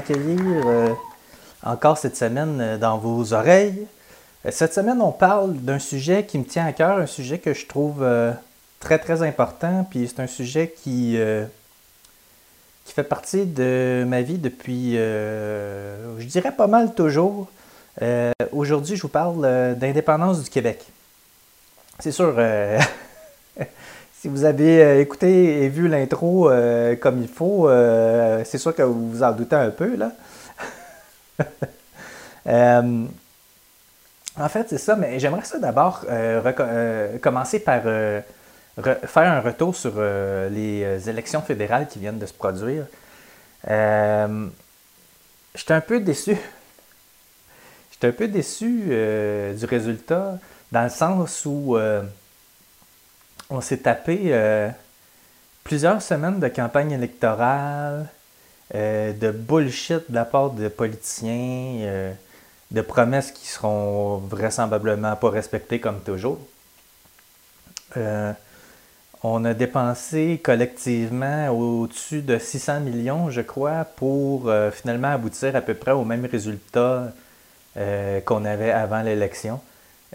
m'accueillir 0.00 0.40
euh, 0.66 0.94
encore 1.62 1.98
cette 1.98 2.16
semaine 2.16 2.58
euh, 2.60 2.78
dans 2.78 2.96
vos 2.96 3.34
oreilles. 3.34 3.86
Euh, 4.46 4.50
cette 4.50 4.72
semaine, 4.72 5.02
on 5.02 5.12
parle 5.12 5.54
d'un 5.56 5.78
sujet 5.78 6.24
qui 6.24 6.38
me 6.38 6.44
tient 6.44 6.64
à 6.64 6.72
cœur, 6.72 6.96
un 6.96 7.06
sujet 7.06 7.38
que 7.38 7.52
je 7.52 7.66
trouve 7.66 8.06
très 8.78 8.98
très 8.98 9.22
important, 9.22 9.86
puis 9.90 10.08
c'est 10.08 10.22
un 10.22 10.26
sujet 10.26 10.72
qui, 10.74 11.18
qui 12.84 12.92
fait 12.94 13.04
partie 13.04 13.44
de 13.44 14.06
ma 14.08 14.22
vie 14.22 14.38
depuis, 14.38 14.94
je 14.94 16.24
dirais 16.24 16.52
pas 16.52 16.66
mal 16.66 16.94
toujours. 16.94 17.48
Aujourd'hui, 18.52 18.96
je 18.96 19.02
vous 19.02 19.08
parle 19.08 19.76
d'indépendance 19.76 20.42
du 20.42 20.48
Québec. 20.48 20.86
C'est 21.98 22.12
sûr, 22.12 22.34
si 24.20 24.28
vous 24.28 24.44
avez 24.44 24.82
euh, 24.82 25.00
écouté 25.00 25.62
et 25.62 25.68
vu 25.70 25.88
l'intro 25.88 26.50
euh, 26.50 26.94
comme 26.94 27.22
il 27.22 27.28
faut, 27.28 27.70
euh, 27.70 28.42
c'est 28.44 28.58
sûr 28.58 28.74
que 28.74 28.82
vous 28.82 29.10
vous 29.10 29.22
en 29.22 29.32
doutez 29.32 29.56
un 29.56 29.70
peu, 29.70 29.96
là. 29.96 30.12
En 34.36 34.48
fait, 34.48 34.66
c'est 34.70 34.78
ça, 34.78 34.96
mais 34.96 35.18
j'aimerais 35.18 35.44
ça 35.44 35.58
d'abord 35.58 36.04
commencer 37.20 37.58
par 37.60 37.82
re- 37.84 39.06
faire 39.06 39.30
un 39.30 39.40
retour 39.40 39.76
sur 39.76 40.00
les 40.00 41.08
élections 41.08 41.42
fédérales 41.42 41.88
qui 41.88 41.98
viennent 41.98 42.18
de 42.18 42.26
se 42.26 42.32
produire. 42.32 42.86
J'étais 45.54 45.74
un 45.74 45.80
peu 45.80 46.00
déçu. 46.00 46.36
J'étais 47.92 48.08
un 48.08 48.12
peu 48.12 48.28
déçu 48.28 48.84
du 49.58 49.64
résultat, 49.66 50.38
dans 50.72 50.84
le 50.84 50.90
sens 50.90 51.44
où 51.44 51.76
on 53.50 53.60
s'est 53.60 53.78
tapé 53.78 54.20
euh, 54.26 54.70
plusieurs 55.64 56.00
semaines 56.00 56.40
de 56.40 56.48
campagne 56.48 56.92
électorale, 56.92 58.06
euh, 58.74 59.12
de 59.12 59.30
bullshit 59.32 60.08
de 60.08 60.14
la 60.14 60.24
part 60.24 60.50
de 60.50 60.68
politiciens, 60.68 61.80
euh, 61.80 62.12
de 62.70 62.80
promesses 62.80 63.32
qui 63.32 63.46
seront 63.48 64.18
vraisemblablement 64.18 65.16
pas 65.16 65.30
respectées 65.30 65.80
comme 65.80 66.00
toujours. 66.00 66.38
On 69.22 69.44
a 69.44 69.52
dépensé 69.52 70.40
collectivement 70.42 71.48
au-dessus 71.48 72.22
de 72.22 72.38
600 72.38 72.80
millions, 72.80 73.28
je 73.30 73.42
crois, 73.42 73.84
pour 73.84 74.50
finalement 74.72 75.08
aboutir 75.08 75.56
à 75.56 75.60
peu 75.60 75.74
près 75.74 75.90
au 75.90 76.04
même 76.04 76.24
résultat 76.24 77.12
qu'on 78.24 78.44
avait 78.44 78.70
avant 78.70 79.02
l'élection. 79.02 79.60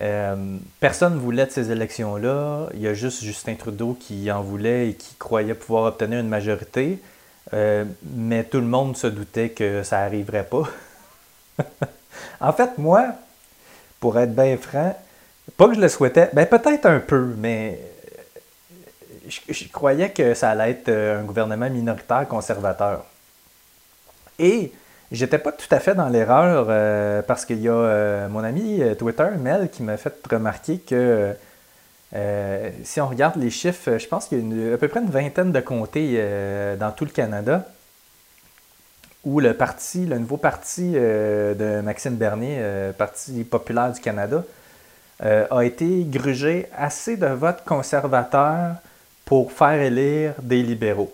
Euh, 0.01 0.57
personne 0.79 1.15
ne 1.15 1.19
voulait 1.19 1.45
de 1.45 1.51
ces 1.51 1.71
élections-là. 1.71 2.67
Il 2.73 2.81
y 2.81 2.87
a 2.87 2.93
juste 2.93 3.23
Justin 3.23 3.55
Trudeau 3.55 3.97
qui 3.99 4.29
en 4.31 4.41
voulait 4.41 4.89
et 4.89 4.93
qui 4.93 5.15
croyait 5.15 5.53
pouvoir 5.53 5.85
obtenir 5.85 6.19
une 6.19 6.27
majorité. 6.27 6.99
Euh, 7.53 7.85
mais 8.03 8.43
tout 8.43 8.59
le 8.59 8.65
monde 8.65 8.97
se 8.97 9.07
doutait 9.07 9.49
que 9.49 9.83
ça 9.83 9.99
n'arriverait 9.99 10.45
pas. 10.45 10.63
en 12.41 12.53
fait, 12.53 12.77
moi, 12.77 13.13
pour 13.99 14.17
être 14.19 14.35
bien 14.35 14.57
franc, 14.57 14.97
pas 15.55 15.67
que 15.67 15.75
je 15.75 15.81
le 15.81 15.89
souhaitais, 15.89 16.29
ben 16.33 16.45
peut-être 16.45 16.87
un 16.87 16.99
peu, 16.99 17.33
mais 17.37 17.79
je, 19.27 19.39
je 19.47 19.67
croyais 19.69 20.09
que 20.09 20.33
ça 20.33 20.51
allait 20.51 20.71
être 20.71 20.89
euh, 20.89 21.21
un 21.21 21.23
gouvernement 21.23 21.69
minoritaire 21.69 22.27
conservateur. 22.27 23.05
Et 24.39 24.73
j'étais 25.15 25.37
pas 25.37 25.51
tout 25.51 25.67
à 25.71 25.79
fait 25.79 25.95
dans 25.95 26.09
l'erreur 26.09 26.67
euh, 26.69 27.21
parce 27.21 27.45
qu'il 27.45 27.59
y 27.59 27.67
a 27.67 27.73
euh, 27.73 28.27
mon 28.29 28.43
ami 28.43 28.81
euh, 28.81 28.95
Twitter, 28.95 29.27
Mel, 29.39 29.69
qui 29.69 29.83
m'a 29.83 29.97
fait 29.97 30.15
remarquer 30.29 30.79
que 30.79 31.33
si 32.83 33.01
on 33.01 33.07
regarde 33.07 33.35
les 33.35 33.49
chiffres, 33.49 33.97
je 33.97 34.07
pense 34.07 34.27
qu'il 34.27 34.57
y 34.57 34.71
a 34.71 34.75
à 34.75 34.77
peu 34.77 34.87
près 34.87 35.01
une 35.01 35.09
vingtaine 35.09 35.51
de 35.51 35.59
comtés 35.59 36.23
dans 36.79 36.91
tout 36.91 37.03
le 37.03 37.11
Canada 37.11 37.67
où 39.25 39.41
le 39.41 39.53
parti, 39.53 40.05
le 40.05 40.17
nouveau 40.17 40.37
parti 40.37 40.93
de 40.93 41.81
Maxime 41.81 42.15
Bernier, 42.15 42.61
Parti 42.97 43.43
populaire 43.43 43.91
du 43.91 43.99
Canada, 43.99 44.45
a 45.19 45.61
été 45.65 46.05
grugé 46.05 46.69
assez 46.77 47.17
de 47.17 47.27
votes 47.27 47.65
conservateurs 47.65 48.75
pour 49.25 49.51
faire 49.51 49.81
élire 49.81 50.35
des 50.41 50.63
libéraux. 50.63 51.11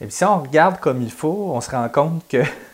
Et 0.00 0.06
puis 0.06 0.14
si 0.14 0.24
on 0.24 0.40
regarde 0.40 0.80
comme 0.80 1.02
il 1.02 1.12
faut, 1.12 1.50
on 1.52 1.60
se 1.60 1.70
rend 1.70 1.88
compte 1.90 2.26
que 2.28 2.42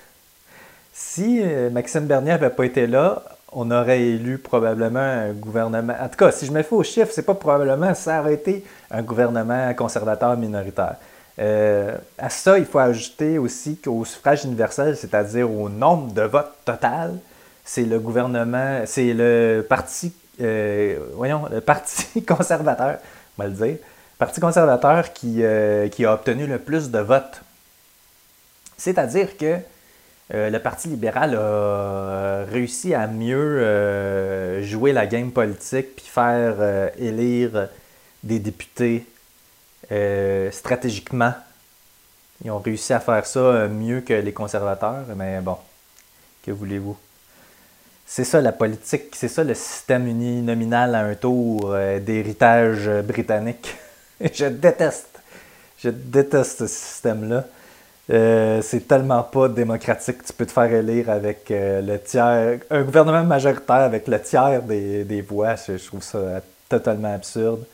si 0.96 1.40
euh, 1.42 1.68
Maxime 1.68 2.06
Bernier 2.06 2.30
n'avait 2.30 2.48
pas 2.48 2.64
été 2.64 2.86
là, 2.86 3.22
on 3.52 3.70
aurait 3.70 4.00
élu 4.00 4.38
probablement 4.38 4.98
un 4.98 5.32
gouvernement. 5.32 5.92
En 6.00 6.08
tout 6.08 6.16
cas, 6.16 6.32
si 6.32 6.46
je 6.46 6.52
me 6.52 6.62
fie 6.62 6.72
aux 6.72 6.82
chiffres, 6.82 7.12
c'est 7.12 7.22
pas 7.22 7.34
probablement, 7.34 7.92
ça 7.92 8.20
aurait 8.20 8.32
été 8.32 8.64
un 8.90 9.02
gouvernement 9.02 9.74
conservateur 9.74 10.34
minoritaire. 10.38 10.96
Euh, 11.38 11.94
à 12.16 12.30
ça, 12.30 12.58
il 12.58 12.64
faut 12.64 12.78
ajouter 12.78 13.36
aussi 13.36 13.76
qu'au 13.76 14.06
suffrage 14.06 14.46
universel, 14.46 14.96
c'est-à-dire 14.96 15.50
au 15.50 15.68
nombre 15.68 16.14
de 16.14 16.22
votes 16.22 16.52
total, 16.64 17.18
c'est 17.62 17.84
le 17.84 17.98
gouvernement, 17.98 18.80
c'est 18.86 19.12
le 19.12 19.66
parti, 19.68 20.14
euh, 20.40 20.98
voyons, 21.14 21.42
le 21.52 21.60
parti 21.60 22.22
conservateur, 22.26 22.96
on 23.36 23.42
va 23.42 23.48
le 23.50 23.54
dire, 23.54 23.76
parti 24.18 24.40
conservateur 24.40 25.12
qui, 25.12 25.42
qui 25.92 26.06
a 26.06 26.14
obtenu 26.14 26.46
le 26.46 26.58
plus 26.58 26.90
de 26.90 27.00
votes. 27.00 27.42
C'est-à-dire 28.78 29.36
que 29.36 29.58
euh, 30.34 30.50
le 30.50 30.58
Parti 30.58 30.88
libéral 30.88 31.34
a 31.34 31.38
euh, 31.38 32.46
réussi 32.50 32.94
à 32.94 33.06
mieux 33.06 33.60
euh, 33.60 34.60
jouer 34.62 34.92
la 34.92 35.06
game 35.06 35.30
politique 35.30 35.94
puis 35.96 36.06
faire 36.06 36.90
élire 36.98 37.68
des 38.22 38.38
députés 38.38 39.06
stratégiquement. 40.50 41.32
Ils 42.44 42.50
ont 42.50 42.58
réussi 42.58 42.92
à 42.92 43.00
faire 43.00 43.24
ça 43.24 43.68
mieux 43.68 44.00
que 44.00 44.14
les 44.14 44.32
conservateurs, 44.32 45.04
mais 45.14 45.40
bon, 45.40 45.56
que 46.44 46.50
voulez-vous? 46.50 46.96
C'est 48.04 48.24
ça 48.24 48.40
la 48.40 48.52
politique, 48.52 49.14
c'est 49.14 49.28
ça 49.28 49.44
le 49.44 49.54
système 49.54 50.06
uninominal 50.06 50.94
à 50.94 51.00
un 51.00 51.14
tour 51.14 51.74
d'héritage 52.00 52.88
britannique. 53.04 53.76
Je 54.20 54.46
déteste. 54.46 55.20
Je 55.78 55.90
déteste 55.90 56.58
ce 56.60 56.66
système-là. 56.66 57.44
Euh, 58.08 58.62
c'est 58.62 58.86
tellement 58.86 59.22
pas 59.22 59.48
démocratique. 59.48 60.22
Tu 60.24 60.32
peux 60.32 60.46
te 60.46 60.52
faire 60.52 60.72
élire 60.72 61.10
avec 61.10 61.50
euh, 61.50 61.80
le 61.80 61.98
tiers, 61.98 62.60
un 62.70 62.82
gouvernement 62.82 63.24
majoritaire 63.24 63.76
avec 63.76 64.06
le 64.06 64.20
tiers 64.20 64.62
des, 64.62 65.04
des 65.04 65.22
voix. 65.22 65.56
Je, 65.56 65.84
trouve 65.84 66.02
ça 66.02 66.40
totalement 66.68 67.12
absurde. 67.12 67.64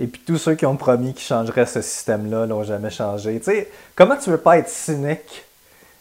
Et 0.00 0.06
puis 0.06 0.20
tous 0.26 0.38
ceux 0.38 0.54
qui 0.54 0.66
ont 0.66 0.76
promis 0.76 1.14
qu'ils 1.14 1.26
changeraient 1.26 1.66
ce 1.66 1.82
système-là 1.82 2.46
l'ont 2.46 2.64
jamais 2.64 2.90
changé. 2.90 3.38
Tu 3.38 3.44
sais, 3.44 3.70
comment 3.94 4.16
tu 4.16 4.30
veux 4.30 4.38
pas 4.38 4.58
être 4.58 4.68
cynique 4.68 5.44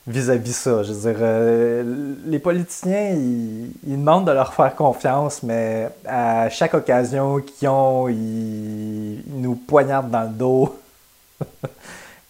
vis-à-vis 0.08 0.54
ça? 0.54 0.82
Je 0.84 0.94
veux 0.94 1.12
dire, 1.12 1.20
euh, 1.22 2.16
les 2.26 2.40
politiciens, 2.40 3.10
ils, 3.10 3.72
ils 3.86 3.98
demandent 4.00 4.26
de 4.26 4.32
leur 4.32 4.54
faire 4.54 4.74
confiance, 4.74 5.44
mais 5.44 5.90
à 6.08 6.50
chaque 6.50 6.74
occasion 6.74 7.40
qu'ils 7.42 7.68
ont, 7.68 8.08
ils, 8.08 9.20
ils 9.28 9.42
nous 9.42 9.56
poignardent 9.56 10.10
dans 10.10 10.24
le 10.24 10.30
dos. 10.30 10.80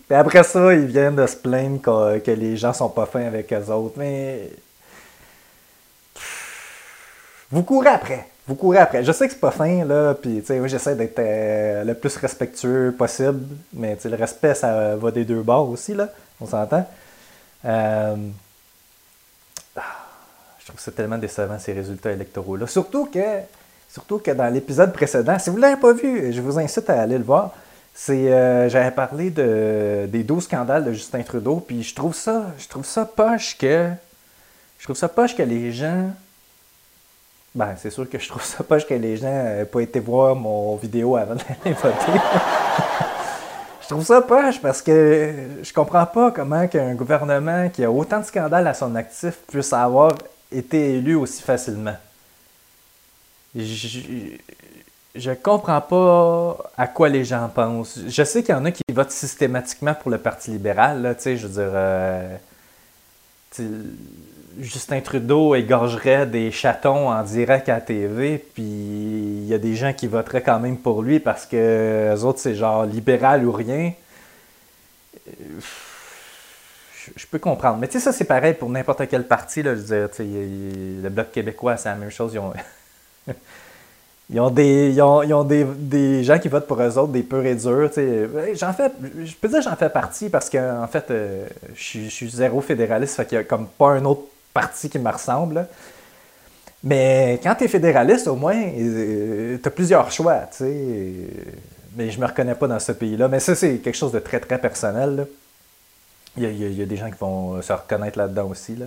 Et 0.10 0.16
après 0.16 0.44
ça, 0.44 0.74
ils 0.74 0.86
viennent 0.86 1.16
de 1.16 1.28
se 1.28 1.36
plaindre 1.36 1.82
que, 1.82 2.18
que 2.20 2.32
les 2.32 2.58
gens 2.58 2.74
sont 2.74 2.90
pas 2.90 3.06
fins 3.06 3.26
avec 3.26 3.54
eux 3.54 3.72
autres. 3.72 3.96
Mais. 3.98 4.50
Vous 7.52 7.64
courez 7.64 7.90
après. 7.90 8.28
Vous 8.48 8.56
courez 8.56 8.80
après. 8.80 9.04
Je 9.04 9.12
sais 9.12 9.28
que 9.28 9.34
c'est 9.34 9.40
pas 9.40 9.52
fin, 9.52 9.86
là. 9.86 10.16
Puis, 10.16 10.40
tu 10.40 10.48
sais, 10.48 10.58
moi, 10.58 10.68
j'essaie 10.68 10.96
d'être 10.96 11.20
euh, 11.20 11.84
le 11.84 11.94
plus 11.94 12.16
respectueux 12.18 12.94
possible. 12.98 13.42
Mais, 13.74 13.96
tu 13.96 14.04
sais, 14.04 14.10
le 14.10 14.16
respect, 14.16 14.56
ça 14.56 14.96
va 14.96 15.12
des 15.12 15.26
deux 15.26 15.44
bords 15.44 15.70
aussi, 15.70 15.94
là. 15.94 16.10
On 16.42 16.48
s'entend. 16.48 16.88
Euh, 17.66 18.16
ah, 19.76 19.82
je 20.60 20.66
trouve 20.66 20.80
ça 20.80 20.92
tellement 20.92 21.18
décevant, 21.20 21.60
ces 21.60 21.74
résultats 21.74 22.12
électoraux-là. 22.12 22.66
Surtout 22.66 23.06
que, 23.06 23.42
surtout 23.88 24.18
que 24.18 24.32
dans 24.32 24.52
l'épisode 24.52 24.92
précédent, 24.92 25.38
si 25.38 25.52
vous 25.52 25.58
ne 25.58 25.62
l'avez 25.62 25.80
pas 25.80 25.94
vu, 25.94 26.34
je 26.34 26.42
vous 26.42 26.58
incite 26.58 26.90
à 26.90 27.02
aller 27.02 27.18
le 27.20 27.24
voir. 27.24 27.54
C'est, 28.02 28.32
euh, 28.32 28.70
j'avais 28.70 28.92
parlé 28.92 29.30
de, 29.30 30.08
des 30.08 30.24
12 30.24 30.46
scandales 30.46 30.86
de 30.86 30.94
Justin 30.94 31.22
Trudeau, 31.22 31.58
puis 31.58 31.84
je 31.84 31.94
trouve 31.94 32.16
ça, 32.16 32.46
je 32.58 32.66
trouve 32.66 32.86
ça 32.86 33.04
poche 33.04 33.58
que, 33.58 33.90
je 34.78 34.86
trouve 34.86 34.96
ça 34.96 35.10
poche 35.10 35.36
que 35.36 35.44
les 35.44 35.74
gens, 35.74 36.10
ben 37.54 37.76
c'est 37.78 37.90
sûr 37.90 38.10
que 38.10 38.18
je 38.18 38.30
trouve 38.30 38.42
ça 38.42 38.64
poche 38.64 38.88
que 38.88 38.94
les 38.94 39.18
gens 39.18 39.28
n'aient 39.28 39.66
pas 39.66 39.82
été 39.82 40.00
voir 40.00 40.34
mon 40.34 40.78
vidéo 40.78 41.18
avant 41.18 41.36
d'aller 41.36 41.76
voter. 41.76 42.14
je 43.82 43.88
trouve 43.90 44.06
ça 44.06 44.22
poche 44.22 44.62
parce 44.62 44.82
que 44.82 45.34
je 45.62 45.74
comprends 45.74 46.06
pas 46.06 46.32
comment 46.32 46.70
qu'un 46.70 46.96
gouvernement 46.96 47.68
qui 47.68 47.84
a 47.84 47.92
autant 47.92 48.22
de 48.22 48.26
scandales 48.26 48.68
à 48.68 48.74
son 48.74 48.96
actif 48.96 49.40
puisse 49.52 49.74
avoir 49.74 50.14
été 50.50 50.96
élu 50.96 51.16
aussi 51.16 51.44
facilement. 51.44 51.98
Je, 53.54 54.38
je 55.20 55.32
comprends 55.32 55.82
pas 55.82 56.72
à 56.78 56.88
quoi 56.88 57.10
les 57.10 57.24
gens 57.26 57.50
pensent. 57.54 58.00
Je 58.08 58.24
sais 58.24 58.44
qu'il 58.44 58.56
y 58.56 58.58
en 58.58 58.66
a 58.66 58.72
qui 58.72 58.84
votent 58.92 59.12
systématiquement 59.12 59.94
pour 59.94 60.12
le 60.12 60.18
Parti 60.18 60.52
libéral, 60.52 61.16
je 61.24 61.48
veux 61.48 61.72
euh, 61.74 62.38
Justin 64.60 65.02
Trudeau 65.02 65.56
égorgerait 65.56 66.26
des 66.26 66.52
chatons 66.52 67.10
en 67.10 67.24
direct 67.24 67.70
à 67.70 67.76
la 67.76 67.82
TV, 67.82 68.38
puis 68.38 68.64
il 68.64 69.46
y 69.46 69.54
a 69.54 69.58
des 69.58 69.76
gens 69.76 69.94
qui 69.94 70.08
voteraient 70.08 70.42
quand 70.42 70.60
même 70.60 70.78
pour 70.78 71.02
lui 71.02 71.20
parce 71.20 71.46
que 71.46 72.12
les 72.14 72.24
autres, 72.24 72.40
c'est 72.40 72.56
genre 72.56 72.86
libéral 72.86 73.46
ou 73.46 73.52
rien. 73.52 73.94
Je, 77.16 77.26
peux 77.26 77.40
comprendre. 77.40 77.78
Mais 77.78 77.88
tu 77.88 77.94
sais, 77.94 78.00
ça, 78.00 78.12
c'est 78.12 78.26
pareil 78.26 78.54
pour 78.54 78.70
n'importe 78.70 79.08
quel 79.08 79.28
parti. 79.28 79.64
Le 79.64 81.10
Bloc 81.10 81.32
québécois, 81.32 81.78
c'est 81.78 81.90
la 81.90 81.96
même 81.96 82.12
chose. 82.12 82.38
ils 84.32 84.40
ont, 84.40 84.50
des, 84.52 84.92
ils 84.92 85.02
ont, 85.02 85.24
ils 85.24 85.34
ont 85.34 85.44
des, 85.44 85.64
des 85.64 86.24
gens 86.24 86.38
qui 86.38 86.50
votent 86.50 86.68
pour 86.68 86.80
eux 86.82 86.98
autres, 86.98 87.12
des 87.12 87.24
purs 87.24 87.46
et 87.46 87.56
durs. 87.56 87.90
Ouais, 87.98 88.54
J'en 88.56 88.74
fais, 88.74 88.92
je 89.26 89.34
peux 89.34 89.48
dire 89.48 89.58
que 89.60 89.64
j'en 89.64 89.76
fais 89.76 89.90
partie 89.90 90.30
parce 90.30 90.50
que 90.50 90.58
en 90.84 90.88
fait, 90.88 91.10
euh, 91.10 91.46
je, 91.76 92.08
suis- 92.10 92.30
zéro 92.30 92.62
fédéraliste, 92.62 93.16
fait 93.16 93.26
qu'il 93.26 93.38
n'y 93.40 93.44
a 93.44 93.48
comme 93.48 93.68
pas 93.68 93.90
un 93.92 94.06
autre 94.06 94.22
parti 94.54 94.90
qui 94.90 95.00
me 95.00 95.10
ressemble. 95.12 95.66
Mais 96.84 97.40
quand 97.44 97.56
tu 97.56 97.66
es 97.66 97.68
fédéraliste, 97.68 98.28
au 98.28 98.36
moins, 98.36 98.56
tu 98.72 99.60
as 99.66 99.72
plusieurs 99.72 100.12
choix. 100.12 100.42
tu 100.52 100.58
sais. 100.58 100.74
Mais 101.96 102.12
je 102.12 102.20
me 102.20 102.26
reconnais 102.26 102.56
pas 102.56 102.68
dans 102.68 102.80
ce 102.80 102.92
pays-là. 102.94 103.28
Mais 103.28 103.40
ça, 103.40 103.56
c'est 103.56 103.78
quelque 103.80 103.98
chose 103.98 104.12
de 104.12 104.20
très, 104.20 104.40
très 104.40 104.60
personnel. 104.60 105.28
Il 106.38 106.44
y, 106.50 106.76
y 106.76 106.82
a 106.82 106.86
des 106.86 106.96
gens 106.96 107.10
qui 107.10 107.18
vont 107.20 107.62
se 107.62 107.74
reconnaître 107.74 108.18
là-dedans 108.18 108.48
aussi. 108.50 108.76
Là. 108.76 108.86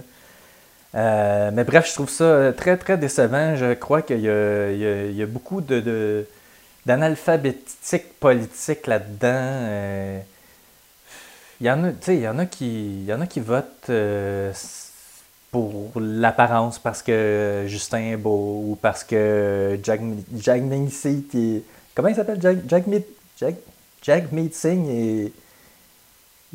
Euh, 0.95 1.51
mais 1.53 1.65
bref, 1.65 1.89
je 1.89 1.95
trouve 1.95 2.11
ça 2.11 2.53
très, 2.53 2.77
très 2.77 2.99
décevant. 2.99 3.57
Je 3.57 3.75
crois 3.75 4.03
qu'il 4.03 4.21
y 4.21 4.23
y 4.25 5.23
a- 5.23 5.27
beaucoup 5.27 5.61
de, 5.61 6.27
d'analphabétique 6.87 8.19
politique 8.21 8.87
là-dedans. 8.87 9.29
Euh, 9.33 10.21
il 11.61 11.67
y 11.67 11.71
en 11.71 11.85
a, 11.85 12.47
qui, 12.47 12.67
il 12.67 13.05
y 13.05 13.13
en 13.13 13.21
a 13.21 13.27
qui 13.27 13.41
votent 13.41 13.89
euh, 13.91 14.53
pour 15.51 15.93
l'apparence 16.01 16.79
parce 16.79 17.03
que 17.03 17.65
Justin 17.69 17.99
est 18.13 18.17
beau 18.17 18.63
ou 18.69 18.79
parce 18.81 19.05
que 19.05 19.79
Jack, 19.83 20.01
Jack 20.37 20.63
Mead- 20.63 20.91
est- 21.35 21.63
comment 21.95 22.09
il 22.09 22.17
s'appelle? 22.17 22.41
Jack, 22.41 22.59
Jack, 22.67 22.87
Mead- 22.87 23.05
Jack, 23.39 23.55
est, 24.89 25.33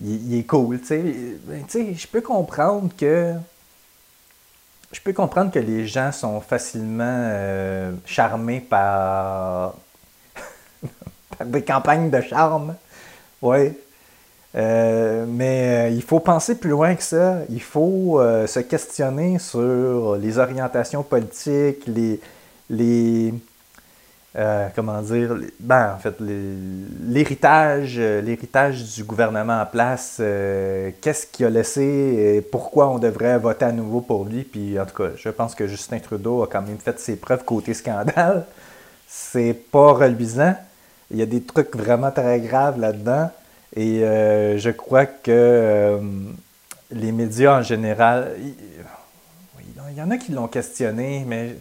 il, 0.04 0.34
il 0.34 0.40
est 0.40 0.44
cool, 0.44 0.80
tu 0.80 0.88
sais. 0.88 1.04
Ben, 1.46 1.64
je 1.96 2.08
peux 2.08 2.22
comprendre 2.22 2.90
que 2.98 3.34
je 4.92 5.02
peux 5.02 5.14
comprendre 5.14 5.52
que 5.52 5.60
les 5.60 5.86
gens 5.86 6.12
sont 6.12 6.40
facilement 6.40 7.04
euh, 7.06 7.92
charmés 8.06 8.62
par, 8.62 9.76
des 11.46 11.62
campagnes 11.62 12.10
de 12.10 12.22
charme. 12.22 12.76
Oui. 13.42 13.74
Euh, 14.56 15.26
mais 15.28 15.90
euh, 15.90 15.90
il 15.90 16.02
faut 16.02 16.20
penser 16.20 16.56
plus 16.56 16.70
loin 16.70 16.96
que 16.96 17.04
ça. 17.04 17.40
Il 17.50 17.62
faut 17.62 18.22
se 18.48 18.60
questionner 18.60 19.40
sur 19.40 20.16
les 20.16 20.38
orientations 20.38 21.04
politiques, 21.04 21.84
les, 21.86 22.20
les 22.70 23.34
euh, 24.38 24.68
comment 24.76 25.02
dire, 25.02 25.36
ben, 25.60 25.96
en 25.96 25.98
fait, 25.98 26.14
euh, 26.22 26.86
l'héritage 28.22 28.94
du 28.96 29.04
gouvernement 29.04 29.62
en 29.62 29.66
place, 29.66 30.18
euh, 30.20 30.92
qu'est-ce 31.02 31.26
qu'il 31.26 31.48
a 31.48 31.50
laissé 31.50 31.82
et 31.82 32.42
pourquoi 32.42 32.88
on 32.90 33.00
devrait 33.00 33.40
voter 33.40 33.66
à 33.66 33.72
nouveau 33.72 34.02
pour 34.02 34.26
lui? 34.26 34.44
Puis, 34.44 34.80
en 34.80 34.86
tout 34.86 34.96
cas, 34.96 35.10
je 35.18 35.30
pense 35.30 35.56
que 35.56 35.66
Justin 35.66 35.98
Trudeau 35.98 36.44
a 36.44 36.48
quand 36.48 36.62
même 36.62 36.78
fait 36.78 37.00
ses 37.00 37.16
preuves 37.16 37.44
côté 37.46 37.74
scandale. 37.74 38.46
C'est 39.08 39.54
pas 39.54 39.94
reluisant. 39.94 40.56
Il 41.10 41.18
y 41.18 41.24
a 41.24 41.26
des 41.26 41.42
trucs 41.42 41.76
vraiment 41.76 42.12
très 42.12 42.40
graves 42.40 42.80
là-dedans. 42.80 43.32
Et 43.76 44.02
je 44.02 44.70
crois 44.70 45.06
que 45.06 46.00
les 46.92 47.12
médias 47.12 47.60
en 47.60 47.62
général, 47.64 48.34
il, 48.40 48.54
il 49.92 49.98
y 49.98 50.02
en 50.02 50.12
a 50.12 50.18
qui 50.18 50.32
l'ont 50.32 50.48
questionné, 50.48 51.24
mais 51.28 51.56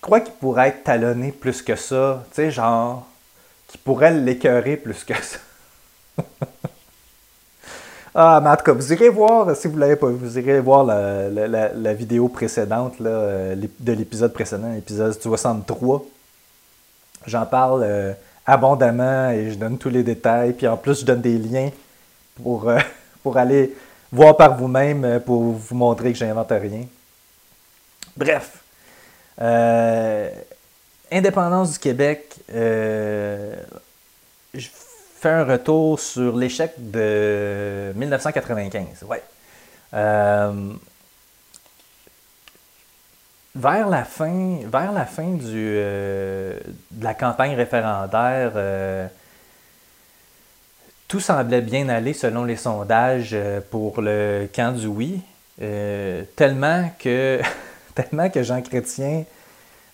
crois 0.00 0.20
qu'il 0.20 0.34
pourrait 0.34 0.68
être 0.68 0.84
talonné 0.84 1.32
plus 1.32 1.62
que 1.62 1.76
ça. 1.76 2.24
Tu 2.30 2.36
sais, 2.36 2.50
genre, 2.50 3.06
qu'il 3.68 3.80
pourrait 3.80 4.12
l'écœurer 4.12 4.76
plus 4.76 5.04
que 5.04 5.14
ça. 5.14 5.38
ah, 8.14 8.40
mais 8.42 8.50
en 8.50 8.56
tout 8.56 8.64
cas, 8.64 8.72
vous 8.72 8.92
irez 8.92 9.08
voir, 9.08 9.54
si 9.56 9.68
vous 9.68 9.76
l'avez 9.78 9.96
pas 9.96 10.08
vous 10.08 10.38
irez 10.38 10.60
voir 10.60 10.84
la, 10.84 11.28
la- 11.28 11.72
la- 11.72 11.94
vidéo 11.94 12.28
précédente 12.28 12.98
là, 12.98 13.10
euh, 13.10 13.56
de 13.78 13.92
l'épisode 13.92 14.32
précédent, 14.32 14.72
l'épisode 14.72 15.12
63. 15.20 16.04
J'en 17.26 17.46
parle 17.46 17.82
euh, 17.84 18.12
abondamment 18.46 19.30
et 19.30 19.50
je 19.50 19.56
donne 19.56 19.78
tous 19.78 19.90
les 19.90 20.02
détails. 20.02 20.52
Puis 20.54 20.66
en 20.66 20.76
plus, 20.76 21.00
je 21.00 21.04
donne 21.04 21.20
des 21.20 21.38
liens 21.38 21.70
pour, 22.42 22.68
euh, 22.68 22.78
pour 23.22 23.36
aller 23.36 23.74
voir 24.10 24.36
par 24.36 24.56
vous-même, 24.56 25.20
pour 25.24 25.42
vous 25.42 25.74
montrer 25.76 26.12
que 26.12 26.18
j'invente 26.18 26.50
rien. 26.50 26.84
Bref. 28.16 28.59
Euh, 29.40 30.30
indépendance 31.10 31.72
du 31.72 31.78
Québec. 31.78 32.34
euh, 32.54 33.56
je 34.52 34.68
fais 35.16 35.30
un 35.30 35.44
retour 35.44 35.98
sur 35.98 36.36
l'échec 36.36 36.72
de 36.76 37.92
1995. 37.94 39.04
Ouais. 39.08 39.22
Euh, 39.94 40.72
vers 43.54 43.88
la 43.88 44.04
fin, 44.04 44.58
vers 44.66 44.92
la 44.92 45.06
fin 45.06 45.36
de 45.40 46.54
la 47.00 47.14
campagne 47.14 47.54
référendaire, 47.54 48.52
tout 51.08 51.20
semblait 51.20 51.60
bien 51.60 51.88
aller 51.88 52.12
selon 52.12 52.44
les 52.44 52.56
sondages 52.56 53.36
pour 53.70 54.00
le 54.00 54.48
camp 54.54 54.76
du 54.76 54.86
oui, 54.86 55.20
tellement 56.36 56.90
que 56.98 57.40
tellement 57.94 58.28
que 58.30 58.42
Jean 58.42 58.62
Chrétien, 58.62 59.24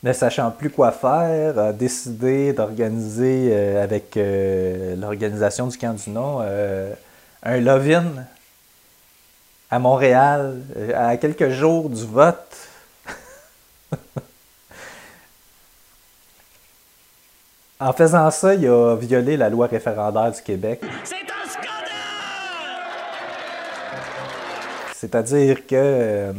ne 0.03 0.13
sachant 0.13 0.51
plus 0.51 0.71
quoi 0.71 0.93
faire, 0.93 1.59
a 1.59 1.73
décidé 1.73 2.53
d'organiser 2.53 3.51
euh, 3.53 3.83
avec 3.83 4.17
euh, 4.17 4.95
l'organisation 4.97 5.67
du 5.67 5.77
camp 5.77 5.95
du 5.95 6.11
non 6.11 6.39
euh, 6.43 6.93
un 7.43 7.61
love-in 7.61 8.05
à 9.71 9.79
Montréal 9.79 10.61
à 10.95 11.17
quelques 11.17 11.51
jours 11.51 11.89
du 11.91 12.05
vote. 12.05 12.57
En 17.79 17.93
faisant 17.93 18.31
ça, 18.31 18.55
il 18.55 18.67
a 18.67 18.97
violé 18.97 19.37
la 19.37 19.51
loi 19.51 19.67
référendaire 19.67 20.33
du 20.33 20.41
Québec. 20.41 20.81
C'est 21.05 21.17
un 21.17 21.47
scandale! 21.47 21.67
C'est-à-dire 24.95 25.67
que 25.67 25.75
euh, 25.75 26.33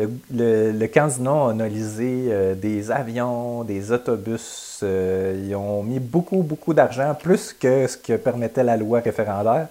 le, 0.00 0.72
le, 0.72 0.72
le 0.72 0.98
a 0.98 1.50
analysé 1.50 2.28
euh, 2.28 2.54
des 2.54 2.90
avions, 2.90 3.64
des 3.64 3.92
autobus. 3.92 4.80
euh, 4.82 5.46
ils 5.46 5.54
ont 5.54 5.82
mis 5.82 5.98
beaucoup, 5.98 6.42
beaucoup 6.42 6.72
d'argent, 6.74 7.14
plus 7.14 7.52
que 7.52 7.86
ce 7.86 7.96
que 7.96 8.16
permettait 8.16 8.64
la 8.64 8.76
loi 8.76 9.00
référendaire, 9.00 9.68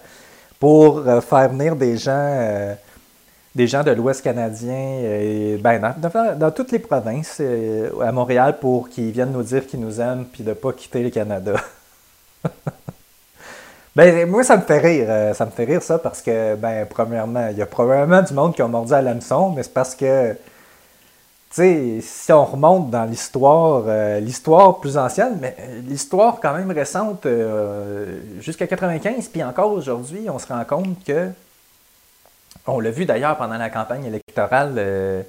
pour 0.58 0.98
euh, 0.98 1.20
faire 1.20 1.48
venir 1.48 1.74
des 1.74 1.96
gens, 1.96 2.76
des 3.54 3.66
gens 3.66 3.82
de 3.82 3.90
l'Ouest 3.90 4.22
canadien, 4.22 5.00
et, 5.02 5.58
ben, 5.60 5.94
dans, 6.38 6.50
toutes 6.50 6.72
les 6.72 6.78
provinces, 6.78 7.42
à 8.00 8.12
Montréal, 8.12 8.58
pour 8.60 8.88
qu'ils 8.88 9.10
viennent 9.10 9.32
nous 9.32 9.42
dire 9.42 9.66
qu'ils 9.66 9.80
nous 9.80 10.00
aiment, 10.00 10.26
puis 10.32 10.44
de 10.44 10.50
ne 10.50 10.54
pas 10.54 10.72
quitter 10.72 11.02
le 11.02 11.10
Canada. 11.10 11.54
Ben, 14.00 14.26
moi, 14.30 14.42
ça 14.42 14.56
me 14.56 14.62
fait 14.62 14.78
rire. 14.78 15.06
euh, 15.10 15.34
Ça 15.34 15.44
me 15.44 15.50
fait 15.50 15.64
rire, 15.66 15.82
ça, 15.82 15.98
parce 15.98 16.22
que, 16.22 16.54
ben, 16.56 16.86
premièrement, 16.88 17.48
il 17.50 17.58
y 17.58 17.62
a 17.62 17.66
probablement 17.66 18.22
du 18.22 18.32
monde 18.32 18.54
qui 18.54 18.62
a 18.62 18.66
mordu 18.66 18.94
à 18.94 19.02
l'hameçon, 19.02 19.50
mais 19.50 19.62
c'est 19.62 19.74
parce 19.74 19.94
que, 19.94 20.32
tu 20.32 20.38
sais, 21.50 21.98
si 22.00 22.32
on 22.32 22.46
remonte 22.46 22.88
dans 22.90 23.04
l'histoire, 23.04 23.84
euh, 23.88 24.18
l'histoire 24.20 24.80
plus 24.80 24.96
ancienne, 24.96 25.36
mais 25.42 25.54
euh, 25.60 25.80
l'histoire 25.86 26.38
quand 26.40 26.54
même 26.54 26.70
récente, 26.70 27.26
jusqu'à 28.40 28.66
95, 28.66 29.28
puis 29.28 29.44
encore 29.44 29.70
aujourd'hui, 29.72 30.30
on 30.30 30.38
se 30.38 30.46
rend 30.46 30.64
compte 30.64 31.04
que 31.04 31.28
On 32.66 32.80
l'a 32.80 32.90
vu 32.90 33.04
d'ailleurs 33.04 33.36
pendant 33.36 33.58
la 33.58 33.68
campagne 33.68 34.04
électorale, 34.06 35.24